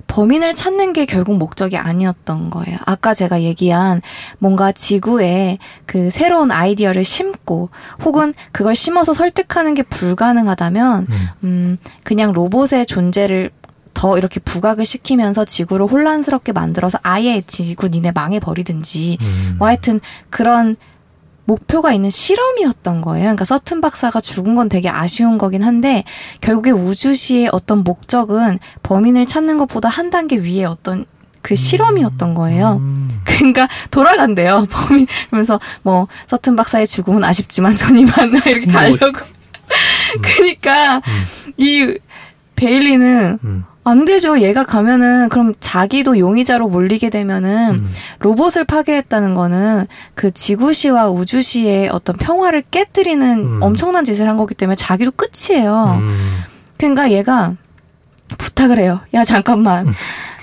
범인을 0.07 0.55
찾는 0.55 0.93
게 0.93 1.05
결국 1.05 1.37
목적이 1.37 1.77
아니었던 1.79 2.51
거예요. 2.51 2.79
아까 2.87 3.15
제가 3.15 3.43
얘기한 3.43 4.03
뭔가 4.39 4.73
지구에 4.73 5.59
그 5.85 6.11
새로운 6.11 6.51
아이디어를 6.51 7.05
심고 7.05 7.71
혹은 8.05 8.35
그걸 8.53 8.77
심어서 8.77 9.13
설득하는 9.13 9.75
게 9.75 9.83
불가능하다면 9.83 11.07
음, 11.09 11.27
음 11.45 11.77
그냥 12.05 12.33
로봇의 12.33 12.87
존재를 12.87 13.51
더 13.95 14.19
이렇게 14.19 14.41
부각을 14.41 14.85
시키면서 14.85 15.45
지구를 15.45 15.87
혼란스럽게 15.87 16.53
만들어서 16.53 16.99
아예 17.03 17.43
지구 17.47 17.89
니네 17.89 18.13
망해버리든지 18.13 19.19
음. 19.21 19.57
뭐 19.59 19.69
하여튼 19.69 20.01
그런 20.29 20.77
목표가 21.47 21.93
있는 21.93 22.11
실험이었던 22.11 23.01
거예요. 23.01 23.25
그러니까 23.25 23.45
서튼 23.45 23.81
박사가 23.81 24.21
죽은 24.21 24.55
건 24.55 24.69
되게 24.69 24.89
아쉬운 24.89 25.39
거긴 25.39 25.63
한데 25.63 26.05
결국에 26.41 26.71
우주시의 26.71 27.49
어떤 27.53 27.79
목적은 27.79 28.59
범인을 28.83 29.27
찾는 29.27 29.57
것보다 29.57 29.89
한 29.89 30.11
단계 30.11 30.37
위에 30.37 30.65
어떤 30.65 31.07
그 31.43 31.55
실험이었던 31.55 32.35
거예요. 32.35 32.79
음, 32.81 33.21
그러니까 33.25 33.69
돌아간대요. 33.91 34.67
범인 34.69 35.07
그러면서 35.29 35.61
뭐 35.83 36.09
서튼 36.27 36.57
박사의 36.57 36.87
죽음은 36.87 37.23
아쉽지만 37.23 37.75
전 37.75 37.97
이만 37.97 38.33
이렇게 38.47 38.67
뭐, 38.67 38.75
가려고. 38.75 39.21
그러니까 40.23 41.01
이 41.57 41.97
베일리는 42.57 43.39
음, 43.45 43.65
안 43.89 44.05
되죠. 44.05 44.41
얘가 44.41 44.65
가면은 44.65 45.29
그럼 45.29 45.55
자기도 45.61 46.19
용의자로 46.19 46.69
몰리게 46.69 47.09
되면은 47.09 47.75
음. 47.75 47.89
로봇을 48.19 48.65
파괴했다는 48.65 49.35
거는 49.35 49.87
그 50.17 50.33
지구시와 50.33 51.09
우주시의 51.11 51.91
어떤 51.91 52.17
평화를 52.17 52.65
깨뜨리는 52.69 53.39
음. 53.39 53.63
엄청난 53.63 54.05
짓을 54.05 54.29
한 54.29 54.37
거기 54.37 54.57
때문에 54.57 54.75
자기도 54.75 55.13
끝이에요. 55.13 56.01
음. 56.01 56.41
그러니까 56.77 57.13
얘가 57.13 57.55
부탁을 58.37 58.81
해요. 58.81 59.03
야 59.15 59.23
잠깐만. 59.23 59.87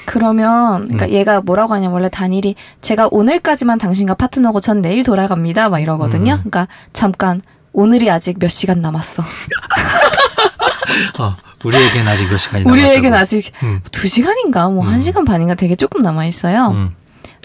그러면 0.05 0.83
그러니까 0.83 1.07
음. 1.07 1.11
얘가 1.11 1.41
뭐라고 1.41 1.73
하냐면 1.73 1.95
원래 1.95 2.07
단일이 2.07 2.55
제가 2.79 3.09
오늘까지만 3.11 3.77
당신과 3.77 4.13
파트너고 4.13 4.61
전 4.61 4.81
내일 4.81 5.03
돌아갑니다. 5.03 5.67
막 5.67 5.79
이러거든요. 5.79 6.35
음. 6.35 6.49
그러니까 6.49 6.69
잠깐 6.93 7.41
오늘이 7.73 8.09
아직 8.09 8.39
몇 8.39 8.47
시간 8.47 8.79
남았어. 8.81 9.21
어, 11.19 11.35
우리에겐 11.63 12.07
아직 12.07 12.27
몇 12.27 12.37
시간이 12.37 12.63
남았다고. 12.63 12.87
우리에겐 12.87 13.13
아직 13.13 13.51
음. 13.63 13.81
두 13.91 14.07
시간인가 14.07 14.69
뭐한 14.69 14.95
음. 14.95 14.99
시간 15.01 15.25
반인가 15.25 15.55
되게 15.55 15.75
조금 15.75 16.01
남아 16.01 16.25
있어요. 16.25 16.69
음. 16.69 16.95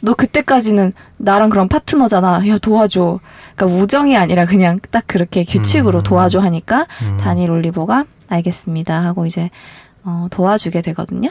너 0.03 0.15
그때까지는 0.15 0.93
나랑 1.19 1.51
그런 1.51 1.69
파트너잖아. 1.69 2.47
야 2.49 2.59
도와줘. 2.59 3.19
그러니까 3.57 3.79
우정이 3.81 4.17
아니라 4.17 4.45
그냥 4.45 4.79
딱 4.91 5.05
그렇게 5.07 5.45
규칙으로 5.45 6.01
음. 6.01 6.03
도와줘 6.05 6.41
하니까 6.41 6.87
음. 7.03 7.17
다니엘 7.19 7.51
올리버가 7.51 8.05
알겠습니다 8.29 9.03
하고 9.03 9.27
이제 9.27 9.51
어, 10.05 10.29
도와주게 10.31 10.83
되거든요. 10.83 11.31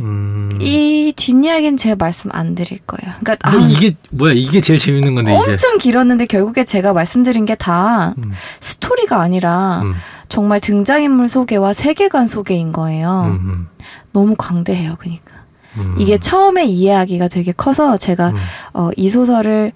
음. 0.00 0.50
이 0.60 1.12
뒷이야기는 1.14 1.76
제가 1.76 1.96
말씀 1.96 2.30
안 2.32 2.54
드릴 2.54 2.80
거예요. 2.80 3.14
그러니까 3.20 3.36
아, 3.48 3.54
이게 3.68 3.94
뭐야? 4.10 4.32
이게 4.34 4.60
제일 4.60 4.78
재밌는 4.78 5.14
건데 5.14 5.34
이제. 5.36 5.52
엄청 5.52 5.78
길었는데 5.78 6.26
결국에 6.26 6.64
제가 6.64 6.92
말씀드린 6.92 7.44
게다 7.46 8.14
음. 8.18 8.32
스토리가 8.60 9.20
아니라 9.20 9.82
음. 9.84 9.94
정말 10.34 10.58
등장인물 10.58 11.28
소개와 11.28 11.72
세계관 11.72 12.26
소개인 12.26 12.72
거예요. 12.72 13.38
음. 13.40 13.68
너무 14.12 14.34
광대해요, 14.36 14.96
그러니까. 14.98 15.32
음. 15.76 15.94
이게 15.96 16.18
처음에 16.18 16.64
이해하기가 16.64 17.28
되게 17.28 17.52
커서 17.52 17.96
제가 17.96 18.30
음. 18.30 18.36
어, 18.72 18.90
이 18.96 19.08
소설을 19.08 19.70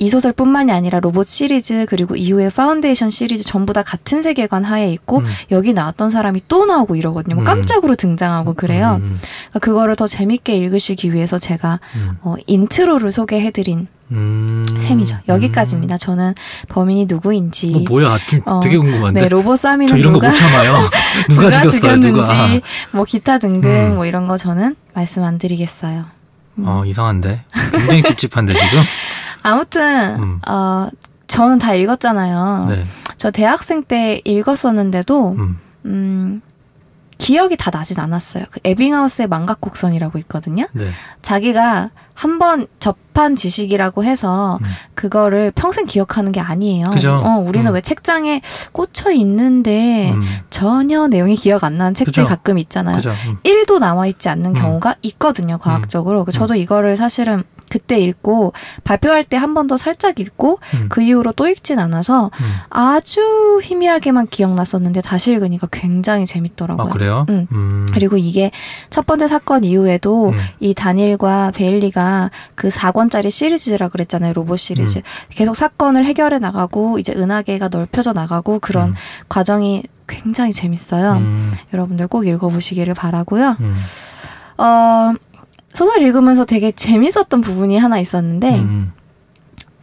이 0.00 0.08
소설뿐만이 0.08 0.72
아니라 0.72 0.98
로봇 0.98 1.28
시리즈 1.28 1.84
그리고 1.88 2.16
이후에 2.16 2.48
파운데이션 2.48 3.10
시리즈 3.10 3.44
전부 3.44 3.74
다 3.74 3.82
같은 3.82 4.22
세계관 4.22 4.64
하에 4.64 4.90
있고 4.92 5.18
음. 5.18 5.24
여기 5.50 5.74
나왔던 5.74 6.08
사람이 6.08 6.42
또 6.48 6.64
나오고 6.64 6.96
이러거든요. 6.96 7.34
뭐 7.36 7.44
음. 7.44 7.44
깜짝으로 7.44 7.94
등장하고 7.96 8.54
그래요. 8.54 8.98
음. 9.02 9.20
그러니까 9.50 9.58
그거를 9.60 9.96
더 9.96 10.06
재밌게 10.06 10.56
읽으시기 10.56 11.12
위해서 11.12 11.38
제가 11.38 11.80
음. 11.96 12.16
어, 12.22 12.34
intro를 12.46 13.12
소개해드린 13.12 13.88
음. 14.12 14.64
셈이죠. 14.78 15.18
여기까지입니다. 15.28 15.98
저는 15.98 16.34
범인이 16.68 17.04
누구인지, 17.06 17.74
음. 17.74 17.76
어, 17.76 17.84
뭐야? 17.88 18.18
좀 18.26 18.40
어, 18.46 18.60
되게 18.60 18.78
궁금한데. 18.78 19.20
네 19.20 19.28
로봇 19.28 19.58
저 19.58 19.68
싸미는 19.68 19.98
이런 19.98 20.14
누가 20.14 20.32
참아요. 20.32 20.78
누가, 21.28 21.48
누가? 21.50 21.68
죽였는지? 21.70 22.62
뭐 22.92 23.04
기타 23.04 23.36
등등 23.38 23.70
음. 23.70 23.94
뭐 23.96 24.06
이런 24.06 24.26
거 24.26 24.38
저는 24.38 24.76
말씀 24.94 25.22
안 25.24 25.36
드리겠어요. 25.36 26.06
음. 26.58 26.64
어 26.66 26.84
이상한데. 26.86 27.44
굉장히 27.72 28.02
찝찝한데 28.02 28.54
지금. 28.54 28.82
아무튼 29.42 30.16
음. 30.22 30.40
어, 30.48 30.88
저는 31.26 31.58
다 31.58 31.74
읽었잖아요. 31.74 32.66
네. 32.70 32.84
저 33.18 33.30
대학생 33.30 33.82
때 33.82 34.20
읽었었는데도 34.24 35.32
음. 35.38 35.58
음, 35.86 36.42
기억이 37.18 37.56
다 37.56 37.70
나진 37.70 38.00
않았어요. 38.00 38.44
그 38.50 38.60
에빙하우스의 38.64 39.28
망각 39.28 39.60
곡선이라고 39.60 40.18
있거든요. 40.20 40.64
네. 40.72 40.90
자기가 41.22 41.90
한 42.14 42.38
번 42.38 42.66
접한 42.80 43.34
지식이라고 43.36 44.04
해서 44.04 44.58
음. 44.62 44.66
그거를 44.94 45.52
평생 45.54 45.86
기억하는 45.86 46.32
게 46.32 46.40
아니에요. 46.40 46.90
그죠. 46.90 47.12
어, 47.22 47.38
우리는 47.38 47.66
음. 47.70 47.74
왜 47.74 47.80
책장에 47.80 48.42
꽂혀 48.72 49.10
있는데 49.12 50.12
음. 50.12 50.22
전혀 50.50 51.06
내용이 51.08 51.34
기억 51.36 51.64
안 51.64 51.78
나는 51.78 51.94
책들이 51.94 52.24
그죠. 52.24 52.26
가끔 52.28 52.58
있잖아요. 52.58 52.96
그죠. 52.96 53.10
음. 53.28 53.38
1도 53.44 53.78
나와 53.78 54.06
있지 54.06 54.28
않는 54.28 54.50
음. 54.50 54.54
경우가 54.54 54.96
있거든요, 55.02 55.56
과학적으로. 55.58 56.24
그 56.26 56.32
저도 56.32 56.54
이거를 56.56 56.96
사실은 56.98 57.42
그때 57.70 57.98
읽고 58.00 58.52
발표할 58.84 59.24
때 59.24 59.36
한 59.36 59.54
번 59.54 59.66
더 59.66 59.76
살짝 59.78 60.18
읽고 60.20 60.58
음. 60.74 60.86
그 60.88 61.02
이후로 61.02 61.32
또 61.32 61.46
읽진 61.48 61.78
않아서 61.78 62.30
음. 62.40 62.52
아주 62.70 63.60
희미하게만 63.62 64.26
기억났었는데 64.28 65.00
다시 65.00 65.32
읽으니까 65.32 65.68
굉장히 65.70 66.26
재밌더라고요. 66.26 66.86
아 66.86 66.90
그래요? 66.90 67.26
음. 67.28 67.46
음. 67.52 67.86
그리고 67.92 68.16
이게 68.16 68.50
첫 68.90 69.06
번째 69.06 69.28
사건 69.28 69.64
이후에도 69.64 70.30
음. 70.30 70.36
이 70.60 70.74
다니엘과 70.74 71.52
베일리가 71.54 72.30
그 72.54 72.68
4권짜리 72.68 73.30
시리즈라 73.30 73.88
그랬잖아요. 73.88 74.32
로봇 74.32 74.58
시리즈. 74.58 74.98
음. 74.98 75.02
계속 75.30 75.56
사건을 75.56 76.04
해결해 76.04 76.38
나가고 76.38 76.98
이제 76.98 77.12
은하계가 77.12 77.68
넓혀져 77.68 78.12
나가고 78.12 78.58
그런 78.60 78.90
음. 78.90 78.94
과정이 79.28 79.82
굉장히 80.08 80.52
재밌어요. 80.52 81.12
음. 81.14 81.52
여러분들 81.72 82.08
꼭 82.08 82.26
읽어보시기를 82.26 82.94
바라고요. 82.94 83.56
음. 83.60 83.76
어, 84.58 85.14
소설 85.72 86.02
읽으면서 86.02 86.44
되게 86.44 86.72
재밌었던 86.72 87.40
부분이 87.40 87.78
하나 87.78 87.98
있었는데 87.98 88.56
음. 88.56 88.92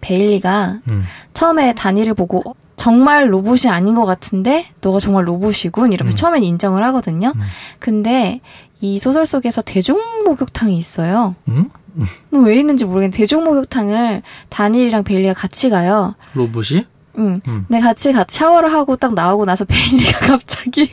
베일리가 0.02 0.80
음. 0.88 1.04
처음에 1.34 1.74
다니를 1.74 2.14
보고 2.14 2.50
어, 2.50 2.54
정말 2.76 3.34
로봇이 3.34 3.70
아닌 3.70 3.96
것 3.96 4.06
같은데 4.06 4.68
너가 4.82 5.00
정말 5.00 5.28
로봇이군 5.28 5.94
이러면서 5.94 6.16
음. 6.16 6.18
처음엔 6.18 6.44
인정을 6.44 6.84
하거든요. 6.86 7.34
음. 7.36 7.42
근데 7.80 8.42
이 8.80 9.00
소설 9.00 9.26
속에서 9.26 9.62
대중 9.62 10.00
목욕탕이 10.26 10.78
있어요. 10.78 11.36
음? 11.48 11.70
왜 12.32 12.58
있는지 12.58 12.86
모르겠는데 12.86 13.18
대중 13.18 13.44
목욕탕을 13.44 14.22
다니엘이랑 14.50 15.04
베일리가 15.04 15.34
같이 15.34 15.70
가요. 15.70 16.16
로봇이? 16.34 16.86
응. 17.18 17.42
음. 17.48 17.66
근데 17.68 17.80
같이 17.80 18.14
가, 18.14 18.26
샤워를 18.30 18.72
하고 18.72 18.96
딱 18.96 19.16
나오고 19.16 19.46
나서 19.46 19.66
베일리가 19.68 20.28
갑자기 20.28 20.92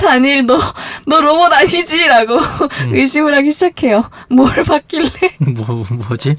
음. 0.00 0.06
다니엘 0.06 0.46
너, 0.46 0.58
너 1.06 1.20
로봇 1.20 1.52
아니지? 1.52 2.06
라고 2.06 2.36
음. 2.36 2.94
의심을 2.94 3.34
하기 3.36 3.50
시작해요. 3.50 4.08
뭘 4.28 4.62
봤길래? 4.64 5.08
뭐 5.56 5.84
뭐지? 6.08 6.36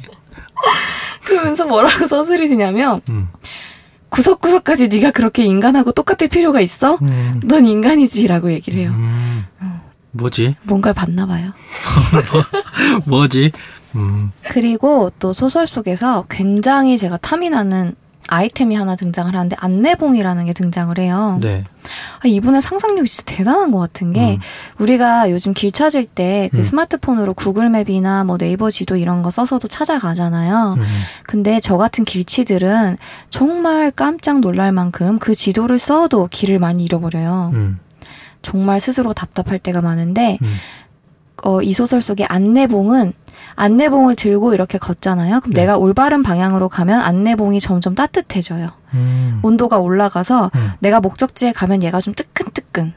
그러면서 1.24 1.66
뭐라고 1.66 2.08
서술이냐면 2.08 3.02
음. 3.10 3.30
구석구석까지 4.10 4.90
네가 4.90 5.12
그렇게 5.12 5.46
인간하고 5.46 5.92
똑같을 5.92 6.28
필요가 6.28 6.60
있어? 6.60 6.98
음. 7.02 7.40
넌 7.46 7.66
인간이지라고 7.66 8.52
얘기를 8.52 8.80
해요. 8.80 8.92
음. 8.92 9.46
뭐지? 10.12 10.56
뭔가를 10.64 10.94
봤나 10.94 11.26
봐요. 11.26 11.54
뭐지? 13.06 13.52
음. 13.96 14.32
그리고 14.44 15.10
또 15.20 15.34
소설 15.34 15.68
속에서 15.68 16.26
굉장히 16.30 16.98
제가 16.98 17.18
탐이 17.18 17.50
나는 17.50 17.96
아이템이 18.28 18.76
하나 18.76 18.96
등장을 18.96 19.34
하는데 19.34 19.56
안내봉이라는 19.60 20.46
게 20.46 20.54
등장을 20.54 20.98
해요. 21.00 21.38
네. 21.42 21.64
아, 22.20 22.28
이분의 22.28 22.62
상상력이 22.62 23.08
진짜 23.10 23.36
대단한 23.36 23.72
것 23.72 23.80
같은 23.80 24.14
게 24.14 24.36
음. 24.36 24.40
우리가 24.80 25.32
요즘 25.32 25.54
길 25.54 25.72
찾을 25.72 26.06
때그 26.06 26.58
음. 26.58 26.64
스마트폰으로 26.64 27.34
구글맵이나 27.34 28.24
뭐 28.24 28.38
네이버 28.38 28.70
지도 28.70 28.96
이런 28.96 29.22
거 29.22 29.32
써서도 29.32 29.68
찾아가잖아요. 29.68 30.76
음. 30.78 30.84
근데 31.24 31.60
저 31.60 31.78
같은 31.78 32.06
길치들은 32.06 32.98
정말 33.30 33.92
깜짝 33.92 34.40
놀랄 34.40 34.72
만큼 34.72 35.20
그 35.20 35.34
지도를 35.34 35.80
써도 35.80 36.28
길을 36.32 36.60
많이 36.60 36.84
잃어버려요. 36.86 37.52
음. 37.54 37.80
정말 38.42 38.80
스스로 38.80 39.14
답답할 39.14 39.60
때가 39.60 39.82
많은데 39.82 40.38
음. 40.42 40.56
어, 41.44 41.62
이 41.62 41.74
소설 41.74 42.02
속의 42.02 42.28
안내봉은 42.30 43.14
안내봉을 43.56 44.16
들고 44.16 44.54
이렇게 44.54 44.78
걷잖아요. 44.78 45.42
그럼 45.42 45.54
네. 45.54 45.62
내가 45.62 45.78
올바른 45.78 46.24
방향으로 46.24 46.70
가면 46.70 47.00
안내봉이 47.00 47.60
점점 47.60 47.96
따뜻해져요. 47.96 48.72
음. 48.94 49.40
온도가 49.44 49.80
올라가서 49.80 50.52
음. 50.54 50.72
내가 50.80 51.00
목적지에 51.00 51.52
가면 51.52 51.84
얘가 51.84 52.00
좀 52.00 52.14
뜨끈뜨끈 52.14 52.94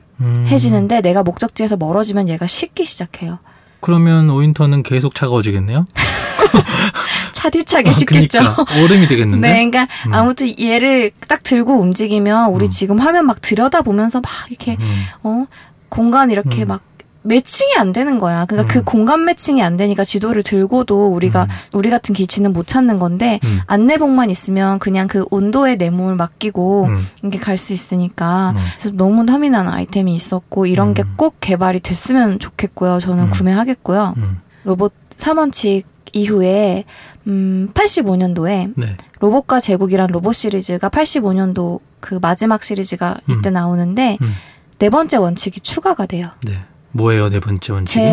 해지는데 0.47 0.99
음. 0.99 1.03
내가 1.03 1.23
목적지에서 1.23 1.77
멀어지면 1.77 2.29
얘가 2.29 2.47
식기 2.47 2.85
시작해요. 2.85 3.39
그러면 3.81 4.31
오인터는 4.31 4.83
계속 4.83 5.15
차가워지겠네요? 5.15 5.85
차디차게 7.33 7.91
어, 7.91 7.93
식겠죠. 7.93 8.39
그러니까 8.39 8.65
얼음이 8.81 9.07
되겠는데? 9.07 9.47
네, 9.47 9.55
그러니까 9.55 9.87
음. 10.07 10.15
아무튼 10.15 10.59
얘를 10.59 11.11
딱 11.29 11.43
들고 11.43 11.79
움직이면 11.79 12.51
우리 12.53 12.67
음. 12.67 12.71
지금 12.71 12.99
화면 12.99 13.27
막 13.27 13.43
들여다 13.43 13.83
보면서 13.83 14.21
막 14.21 14.31
이렇게 14.49 14.79
음. 14.81 15.05
어 15.23 15.47
공간 15.91 16.31
이렇게 16.31 16.65
음. 16.65 16.69
막 16.69 16.83
매칭이 17.25 17.75
안 17.77 17.93
되는 17.93 18.19
거야. 18.19 18.45
그러니까 18.45 18.73
그 18.73 18.81
음. 18.81 18.85
공간 18.85 19.25
매칭이 19.25 19.63
안 19.63 19.77
되니까 19.77 20.05
지도를 20.05 20.43
들고도 20.43 21.09
우리가 21.09 21.45
음. 21.45 21.49
우리 21.73 21.89
같은 21.91 22.15
길치는 22.15 22.53
못 22.53 22.67
찾는 22.67 22.99
건데 22.99 23.41
음. 23.45 23.61
안내봉만 23.67 24.31
있으면 24.31 24.79
그냥 24.79 25.09
그 25.09 25.25
온도에 25.31 25.77
내 25.77 25.89
몸을 25.91 26.17
맡기고 26.17 26.85
음. 26.85 27.07
이렇게 27.23 27.39
갈 27.39 27.57
수 27.57 27.73
있으니까 27.73 28.51
음. 28.51 28.63
그래서 28.77 28.91
너무 28.97 29.25
탐이 29.25 29.49
나는 29.49 29.73
아이템이 29.73 30.15
있었고 30.15 30.67
이런 30.67 30.93
게 30.93 31.03
음. 31.03 31.15
꼭 31.17 31.37
개발이 31.41 31.81
됐으면 31.81 32.39
좋겠고요. 32.41 32.99
저는 32.99 33.25
음. 33.25 33.31
구매하겠고요. 33.31 34.15
음. 34.19 34.41
로봇 34.65 34.93
3원칙 35.17 35.85
이후에 36.13 36.85
음 37.27 37.71
85년도에 37.73 38.73
네. 38.77 38.97
로봇과 39.21 39.61
제국이란 39.61 40.09
로봇 40.11 40.35
시리즈가 40.35 40.89
85년도 40.91 41.81
그 42.01 42.19
마지막 42.21 42.63
시리즈가 42.63 43.17
이때 43.31 43.51
음. 43.51 43.55
나오는데 43.55 44.19
음. 44.21 44.35
네 44.79 44.91
번째 44.91 45.17
원칙이 45.17 45.61
추가가 45.61 46.05
돼요. 46.07 46.29
네. 46.43 46.59
뭐예요, 46.95 47.29
네 47.29 47.41
번째 47.41 47.73
원칙이? 47.73 48.05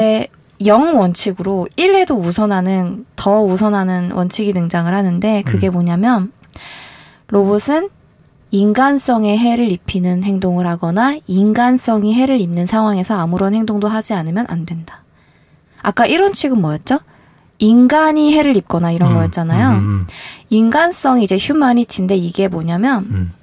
제0 0.59 0.95
원칙으로 0.95 1.67
1에도 1.77 2.19
우선하는 2.19 3.05
더 3.15 3.41
우선하는 3.43 4.11
원칙이 4.11 4.53
등장을 4.53 4.91
하는데 4.91 5.43
그게 5.43 5.69
음. 5.69 5.73
뭐냐면 5.73 6.32
로봇은 7.27 7.89
인간성에 8.49 9.38
해를 9.38 9.71
입히는 9.71 10.23
행동을 10.23 10.67
하거나 10.67 11.17
인간성이 11.27 12.13
해를 12.15 12.41
입는 12.41 12.65
상황에서 12.65 13.17
아무런 13.17 13.53
행동도 13.53 13.88
하지 13.88 14.13
않으면 14.13 14.45
안 14.49 14.65
된다. 14.65 15.03
아까 15.82 16.05
1원칙은 16.05 16.55
뭐였죠? 16.55 16.99
인간이 17.59 18.34
해를 18.34 18.57
입거나 18.57 18.91
이런 18.91 19.11
음, 19.11 19.15
거였잖아요. 19.15 19.69
음, 19.69 19.75
음, 19.77 20.07
인간성이 20.49 21.23
이제 21.23 21.38
휴머니티인데 21.38 22.15
이게 22.15 22.47
뭐냐면 22.47 23.03
음, 23.11 23.34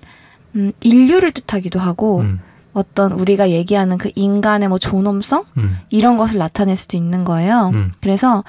음, 0.57 0.73
인류를 0.81 1.31
뜻하기도 1.31 1.79
하고 1.79 2.21
음, 2.21 2.41
어떤 2.73 3.13
우리가 3.13 3.51
얘기하는 3.51 3.99
그 3.99 4.11
인간의 4.15 4.69
뭐 4.69 4.79
존엄성 4.79 5.45
음, 5.57 5.79
이런 5.91 6.17
것을 6.17 6.39
나타낼 6.39 6.77
수도 6.77 6.97
있는 6.97 7.25
거예요. 7.25 7.71
음. 7.75 7.91
그래서 8.01 8.45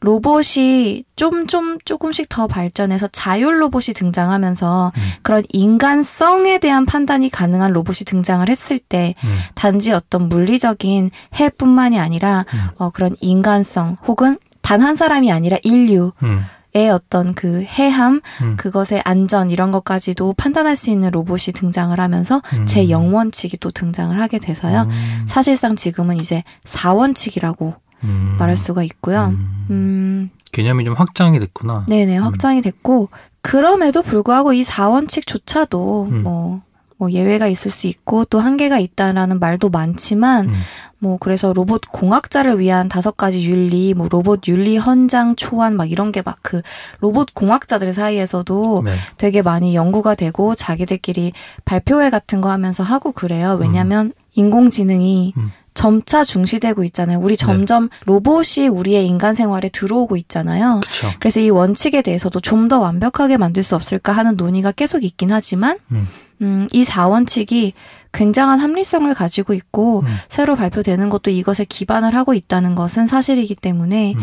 로봇이 0.00 1.04
좀, 1.14 1.46
좀, 1.46 1.78
조금씩 1.84 2.28
더 2.28 2.48
발전해서 2.48 3.08
자율 3.12 3.60
로봇이 3.62 3.94
등장하면서 3.94 4.92
음. 4.96 5.02
그런 5.22 5.44
인간성에 5.50 6.58
대한 6.58 6.86
판단이 6.86 7.30
가능한 7.30 7.72
로봇이 7.72 7.98
등장을 8.06 8.48
했을 8.48 8.80
때 8.80 9.14
음, 9.22 9.36
단지 9.54 9.92
어떤 9.92 10.28
물리적인 10.28 11.10
해뿐만이 11.38 12.00
아니라 12.00 12.44
음. 12.52 12.58
어, 12.78 12.90
그런 12.90 13.14
인간성 13.20 13.96
혹은 14.06 14.38
단 14.60 14.80
한 14.80 14.96
사람이 14.96 15.30
아니라 15.30 15.58
인류의 15.62 16.12
음, 16.22 16.44
어떤 16.90 17.34
그 17.34 17.62
해함, 17.62 18.20
음. 18.42 18.56
그것의 18.56 19.02
안전 19.04 19.50
이런 19.50 19.72
것까지도 19.72 20.34
판단할 20.34 20.76
수 20.76 20.90
있는 20.90 21.10
로봇이 21.10 21.52
등장을 21.54 21.98
하면서 21.98 22.40
음. 22.54 22.66
제 22.66 22.88
영원칙이 22.88 23.58
또 23.58 23.70
등장을 23.70 24.18
하게 24.18 24.38
돼서요. 24.38 24.82
음, 24.82 25.24
사실상 25.26 25.76
지금은 25.76 26.16
이제 26.16 26.42
4원칙이라고 26.64 27.74
음. 28.04 28.36
말할 28.38 28.56
수가 28.56 28.82
있고요. 28.84 29.26
음. 29.26 29.66
음, 29.70 30.30
개념이 30.50 30.84
좀 30.84 30.94
확장이 30.94 31.38
됐구나. 31.38 31.86
네네, 31.88 32.18
확장이 32.18 32.62
됐고, 32.62 33.10
그럼에도 33.42 34.02
불구하고 34.02 34.52
이 34.52 34.62
4원칙조차도 34.62 36.08
음. 36.10 36.22
뭐, 36.22 36.62
뭐 37.02 37.10
예외가 37.10 37.48
있을 37.48 37.72
수 37.72 37.88
있고 37.88 38.24
또 38.26 38.38
한계가 38.38 38.78
있다라는 38.78 39.40
말도 39.40 39.70
많지만 39.70 40.50
음. 40.50 40.54
뭐 41.00 41.16
그래서 41.18 41.52
로봇 41.52 41.80
공학자를 41.90 42.60
위한 42.60 42.88
다섯 42.88 43.16
가지 43.16 43.44
윤리, 43.50 43.92
뭐 43.92 44.06
로봇 44.08 44.46
윤리 44.46 44.76
헌장 44.76 45.34
초안 45.34 45.74
막 45.74 45.90
이런 45.90 46.12
게 46.12 46.22
막 46.24 46.38
그 46.42 46.62
로봇 47.00 47.34
공학자들 47.34 47.92
사이에서도 47.92 48.82
네. 48.84 48.94
되게 49.16 49.42
많이 49.42 49.74
연구가 49.74 50.14
되고 50.14 50.54
자기들끼리 50.54 51.32
발표회 51.64 52.08
같은 52.10 52.40
거 52.40 52.50
하면서 52.50 52.84
하고 52.84 53.10
그래요. 53.10 53.58
왜냐면 53.60 54.12
인공지능이 54.34 55.34
음. 55.36 55.50
점차 55.74 56.22
중시되고 56.22 56.84
있잖아요. 56.84 57.18
우리 57.18 57.34
점점 57.36 57.88
로봇이 58.04 58.68
우리의 58.70 59.06
인간 59.08 59.34
생활에 59.34 59.70
들어오고 59.70 60.16
있잖아요. 60.18 60.80
그쵸. 60.84 61.08
그래서 61.18 61.40
이 61.40 61.50
원칙에 61.50 62.00
대해서도 62.02 62.38
좀 62.40 62.68
더 62.68 62.78
완벽하게 62.78 63.38
만들 63.38 63.62
수 63.64 63.74
없을까 63.74 64.12
하는 64.12 64.36
논의가 64.36 64.70
계속 64.72 65.02
있긴 65.02 65.32
하지만, 65.32 65.78
음. 65.90 66.06
음, 66.42 66.68
이 66.72 66.82
4원칙이 66.84 67.72
굉장한 68.12 68.58
합리성을 68.60 69.12
가지고 69.14 69.54
있고, 69.54 70.00
음. 70.00 70.06
새로 70.28 70.56
발표되는 70.56 71.08
것도 71.08 71.30
이것에 71.30 71.64
기반을 71.64 72.14
하고 72.14 72.34
있다는 72.34 72.74
것은 72.74 73.06
사실이기 73.06 73.54
때문에, 73.54 74.14
음. 74.14 74.20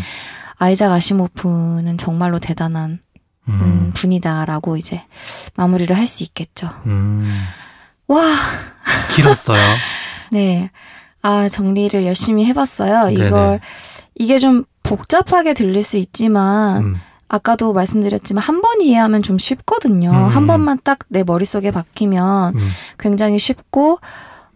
아이작 0.57 0.91
아시모프는 0.91 1.97
정말로 1.97 2.37
대단한 2.39 2.99
음, 3.47 3.61
음. 3.61 3.91
분이다라고 3.95 4.77
이제 4.77 5.01
마무리를 5.55 5.95
할 5.97 6.05
수 6.05 6.23
있겠죠. 6.23 6.69
음. 6.85 7.23
와, 8.07 8.21
길었어요. 9.15 9.61
네. 10.31 10.69
아, 11.21 11.47
정리를 11.49 12.05
열심히 12.05 12.45
해봤어요. 12.45 13.07
네네. 13.07 13.27
이걸, 13.27 13.59
이게 14.15 14.37
좀 14.39 14.65
복잡하게 14.83 15.53
들릴 15.53 15.83
수 15.83 15.97
있지만, 15.97 16.83
음. 16.83 16.95
아까도 17.29 17.73
말씀드렸지만 17.73 18.43
한 18.43 18.59
번 18.61 18.81
이해하면 18.81 19.21
좀 19.23 19.37
쉽거든요. 19.37 20.09
음. 20.09 20.13
한 20.27 20.45
번만 20.47 20.77
딱 20.83 20.99
내 21.07 21.23
머릿속에 21.23 21.71
박히면 21.71 22.55
음. 22.55 22.69
굉장히 22.99 23.39
쉽고 23.39 23.99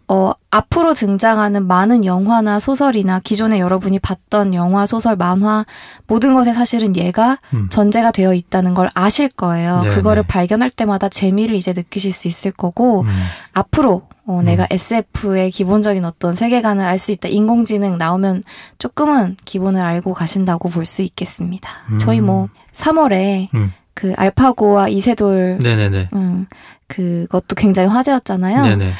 어 0.09 0.33
앞으로 0.51 0.93
등장하는 0.93 1.65
많은 1.65 2.03
영화나 2.03 2.59
소설이나 2.59 3.19
기존에 3.23 3.59
여러분이 3.59 3.99
봤던 3.99 4.53
영화, 4.53 4.85
소설, 4.85 5.15
만화 5.15 5.65
모든 6.07 6.33
것에 6.35 6.51
사실은 6.53 6.97
얘가 6.97 7.39
음. 7.53 7.69
전제가 7.69 8.11
되어 8.11 8.33
있다는 8.33 8.73
걸 8.73 8.89
아실 8.93 9.29
거예요. 9.29 9.81
네네. 9.83 9.95
그거를 9.95 10.23
발견할 10.23 10.69
때마다 10.69 11.07
재미를 11.07 11.55
이제 11.55 11.71
느끼실 11.73 12.11
수 12.11 12.27
있을 12.27 12.51
거고 12.51 13.01
음. 13.01 13.07
앞으로 13.53 14.03
어, 14.25 14.39
음. 14.39 14.45
내가 14.45 14.67
SF의 14.69 15.51
기본적인 15.51 16.03
어떤 16.05 16.35
세계관을 16.35 16.85
알 16.85 16.99
수 16.99 17.11
있다. 17.11 17.29
인공지능 17.29 17.97
나오면 17.97 18.43
조금은 18.77 19.37
기본을 19.45 19.81
알고 19.83 20.13
가신다고 20.13 20.69
볼 20.69 20.85
수 20.85 21.01
있겠습니다. 21.01 21.69
음. 21.91 21.97
저희 21.97 22.19
뭐 22.21 22.49
3월에 22.75 23.53
음. 23.53 23.73
그 23.93 24.13
알파고와 24.17 24.89
이세돌 24.89 25.59
네네네. 25.61 26.09
음, 26.13 26.45
그것도 26.87 27.55
굉장히 27.55 27.89
화제였잖아요. 27.89 28.63
네네. 28.63 28.91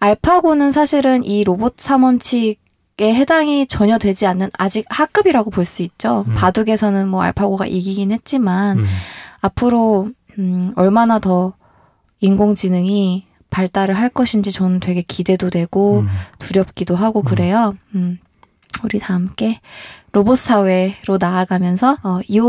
알파고는 0.00 0.70
사실은 0.72 1.24
이 1.24 1.44
로봇 1.44 1.76
3원칙에 1.76 2.56
해당이 3.00 3.66
전혀 3.66 3.96
되지 3.98 4.26
않는 4.26 4.50
아직 4.58 4.84
하급이라고 4.90 5.50
볼 5.50 5.64
수 5.64 5.82
있죠. 5.82 6.24
음. 6.28 6.34
바둑에서는 6.34 7.08
뭐 7.08 7.22
알파고가 7.22 7.66
이기긴 7.66 8.12
했지만 8.12 8.78
음. 8.80 8.84
앞으로 9.40 10.08
음, 10.38 10.72
얼마나 10.76 11.18
더 11.18 11.54
인공지능이 12.20 13.26
발달을 13.50 13.96
할 13.96 14.08
것인지 14.08 14.50
저는 14.50 14.80
되게 14.80 15.02
기대도 15.02 15.50
되고 15.50 16.00
음. 16.00 16.08
두렵기도 16.38 16.96
하고 16.96 17.20
음. 17.20 17.24
그래요. 17.24 17.74
음, 17.94 18.18
우리 18.82 18.98
다 18.98 19.14
함께 19.14 19.60
로봇 20.14 20.38
사회로 20.38 21.18
나아가면서 21.18 21.98
어, 22.04 22.20
이 22.28 22.40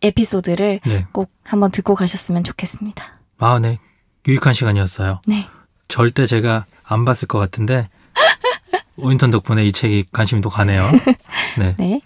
에피소드를 0.00 0.80
네. 0.86 1.06
꼭 1.12 1.32
한번 1.44 1.72
듣고 1.72 1.96
가셨으면 1.96 2.44
좋겠습니다. 2.44 3.18
아, 3.38 3.58
네. 3.58 3.80
유익한 4.28 4.52
시간이었어요. 4.52 5.20
네. 5.26 5.48
절대 5.88 6.26
제가 6.26 6.66
안 6.84 7.04
봤을 7.04 7.26
것 7.26 7.40
같은데 7.40 7.88
오인턴 8.96 9.30
덕분에 9.30 9.66
이 9.66 9.72
책이 9.72 10.06
관심이 10.12 10.40
또 10.40 10.48
가네요. 10.48 10.88
네. 11.58 11.74
네. 11.76 12.00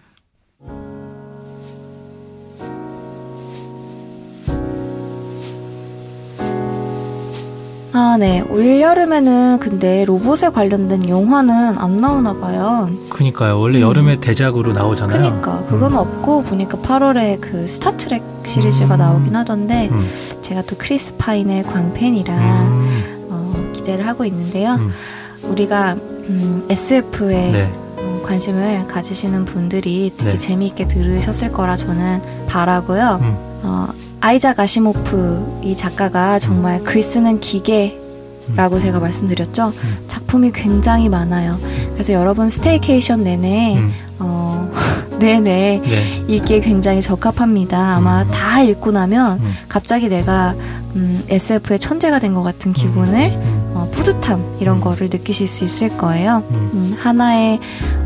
아, 7.95 8.17
네. 8.19 8.41
올여름에는 8.41 9.59
근데 9.61 10.05
로봇에 10.07 10.49
관련된 10.51 11.09
영화는 11.09 11.79
안 11.79 11.97
나오나 11.99 12.33
봐요. 12.35 12.89
그니까요. 13.11 13.61
원래 13.61 13.79
음. 13.79 13.83
여름에 13.83 14.19
대작으로 14.19 14.73
나오잖아요. 14.73 15.31
그니까 15.31 15.63
그건 15.69 15.93
음. 15.93 15.99
없고 15.99 16.43
보니까 16.45 16.79
8월에 16.79 17.39
그 17.41 17.69
스타트렉 17.69 18.23
시리즈가 18.47 18.95
음. 18.95 18.99
나오긴 18.99 19.37
하던데 19.37 19.89
음. 19.91 20.09
제가 20.41 20.63
또 20.63 20.77
크리스 20.79 21.15
파인의 21.19 21.65
광팬이라 21.65 22.35
음. 22.35 23.27
어, 23.31 23.71
기대를 23.75 24.07
하고 24.07 24.25
있는데요. 24.25 24.75
음. 24.77 24.93
우리가 25.43 25.95
음, 25.95 26.67
SF에 26.71 27.51
네. 27.53 27.73
음, 27.99 28.23
관심을 28.25 28.87
가지시는 28.87 29.45
분들이 29.45 30.13
특히 30.17 30.33
네. 30.33 30.39
재미있게 30.39 30.87
들으셨을 30.87 31.53
거라 31.53 31.77
저는 31.77 32.23
바라고요. 32.49 33.19
음. 33.21 33.37
어, 33.65 33.89
아이작 34.23 34.61
아시모프 34.61 35.63
이 35.65 35.75
작가가 35.77 36.39
정말 36.39 36.81
글 36.85 37.03
쓰는 37.03 37.41
기계 37.41 37.99
라고 38.55 38.79
제가 38.79 39.01
말씀드렸죠. 39.01 39.73
음. 39.75 40.05
작품이 40.07 40.53
굉장히 40.53 41.09
많아요. 41.09 41.59
그래서 41.93 42.13
여러분 42.13 42.49
staycation 42.49 43.25
내내 43.25 43.77
음. 43.79 43.93
어, 44.21 44.71
내내 45.19 45.81
네. 45.85 46.25
읽기에 46.29 46.61
굉장히 46.61 47.01
적합합니다. 47.01 47.97
아마 47.97 48.23
음. 48.23 48.31
다 48.31 48.63
읽고 48.63 48.93
나면 48.93 49.41
음. 49.41 49.53
갑자기 49.69 50.09
내가 50.09 50.55
음, 50.95 51.25
SF의 51.29 51.81
천재가 51.81 52.21
된 52.21 52.33
것 52.35 52.43
같은 52.45 52.73
기분을 52.73 53.31
음. 53.33 53.73
어, 53.75 53.89
뿌듯함 53.91 54.59
이런 54.61 54.77
음. 54.77 54.81
거를 54.83 55.09
느끼실 55.11 55.49
수 55.49 55.65
있을 55.65 55.97
거예요. 55.97 56.45
음. 56.51 56.71
음, 56.75 56.97
하나의 56.97 57.59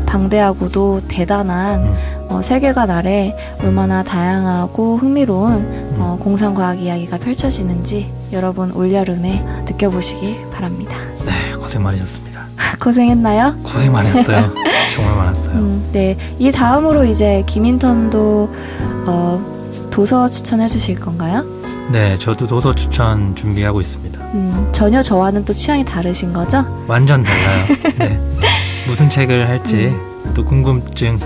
방대하고도 0.07 1.01
대단한 1.07 1.81
음. 1.81 1.95
어, 2.29 2.41
세계관 2.41 2.89
아래 2.91 3.35
얼마나 3.61 4.03
다양하고 4.03 4.97
흥미로운 4.97 5.95
어, 5.97 6.17
공상과학 6.21 6.81
이야기가 6.81 7.17
펼쳐지는지 7.17 8.11
여러분 8.33 8.71
올여름에 8.71 9.43
느껴보시길 9.65 10.49
바랍니다. 10.51 10.95
네, 11.25 11.31
고생 11.57 11.83
많으셨습니다. 11.83 12.45
고생했나요? 12.81 13.55
고생 13.63 13.91
많았어요. 13.91 14.51
정말 14.91 15.15
많았어요. 15.15 15.55
음, 15.55 15.89
네. 15.91 16.17
이 16.39 16.51
다음으로 16.51 17.05
이제 17.05 17.43
김인턴도 17.45 18.53
어, 19.05 19.87
도서 19.89 20.29
추천해 20.29 20.67
주실 20.67 20.99
건가요? 20.99 21.45
네, 21.91 22.17
저도 22.17 22.47
도서 22.47 22.75
추천 22.75 23.33
준비하고 23.35 23.79
있습니다. 23.79 24.19
음, 24.33 24.69
전혀 24.73 25.01
저와는 25.01 25.45
또 25.45 25.53
취향이 25.53 25.85
다르신 25.85 26.33
거죠? 26.33 26.65
완전 26.87 27.23
달라요. 27.23 27.65
네. 27.97 28.19
무슨 28.85 29.09
책을 29.09 29.47
할지 29.47 29.95
또 30.33 30.43
궁금증 30.43 31.17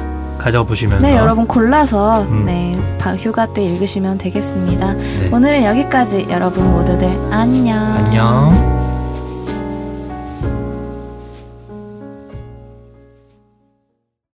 가져보시면서 0.42 1.06
네, 1.08 1.16
여러분 1.18 1.46
골라서 1.48 2.24
음. 2.24 2.46
네, 2.46 2.74
바- 3.00 3.16
휴가 3.16 3.46
때 3.46 3.64
읽으시면 3.64 4.18
되겠습니다. 4.18 4.94
네. 4.94 5.30
오늘은 5.32 5.64
여기까지 5.64 6.28
여러분 6.30 6.72
모두들 6.72 7.08
안녕. 7.32 7.78
안녕. 7.80 8.81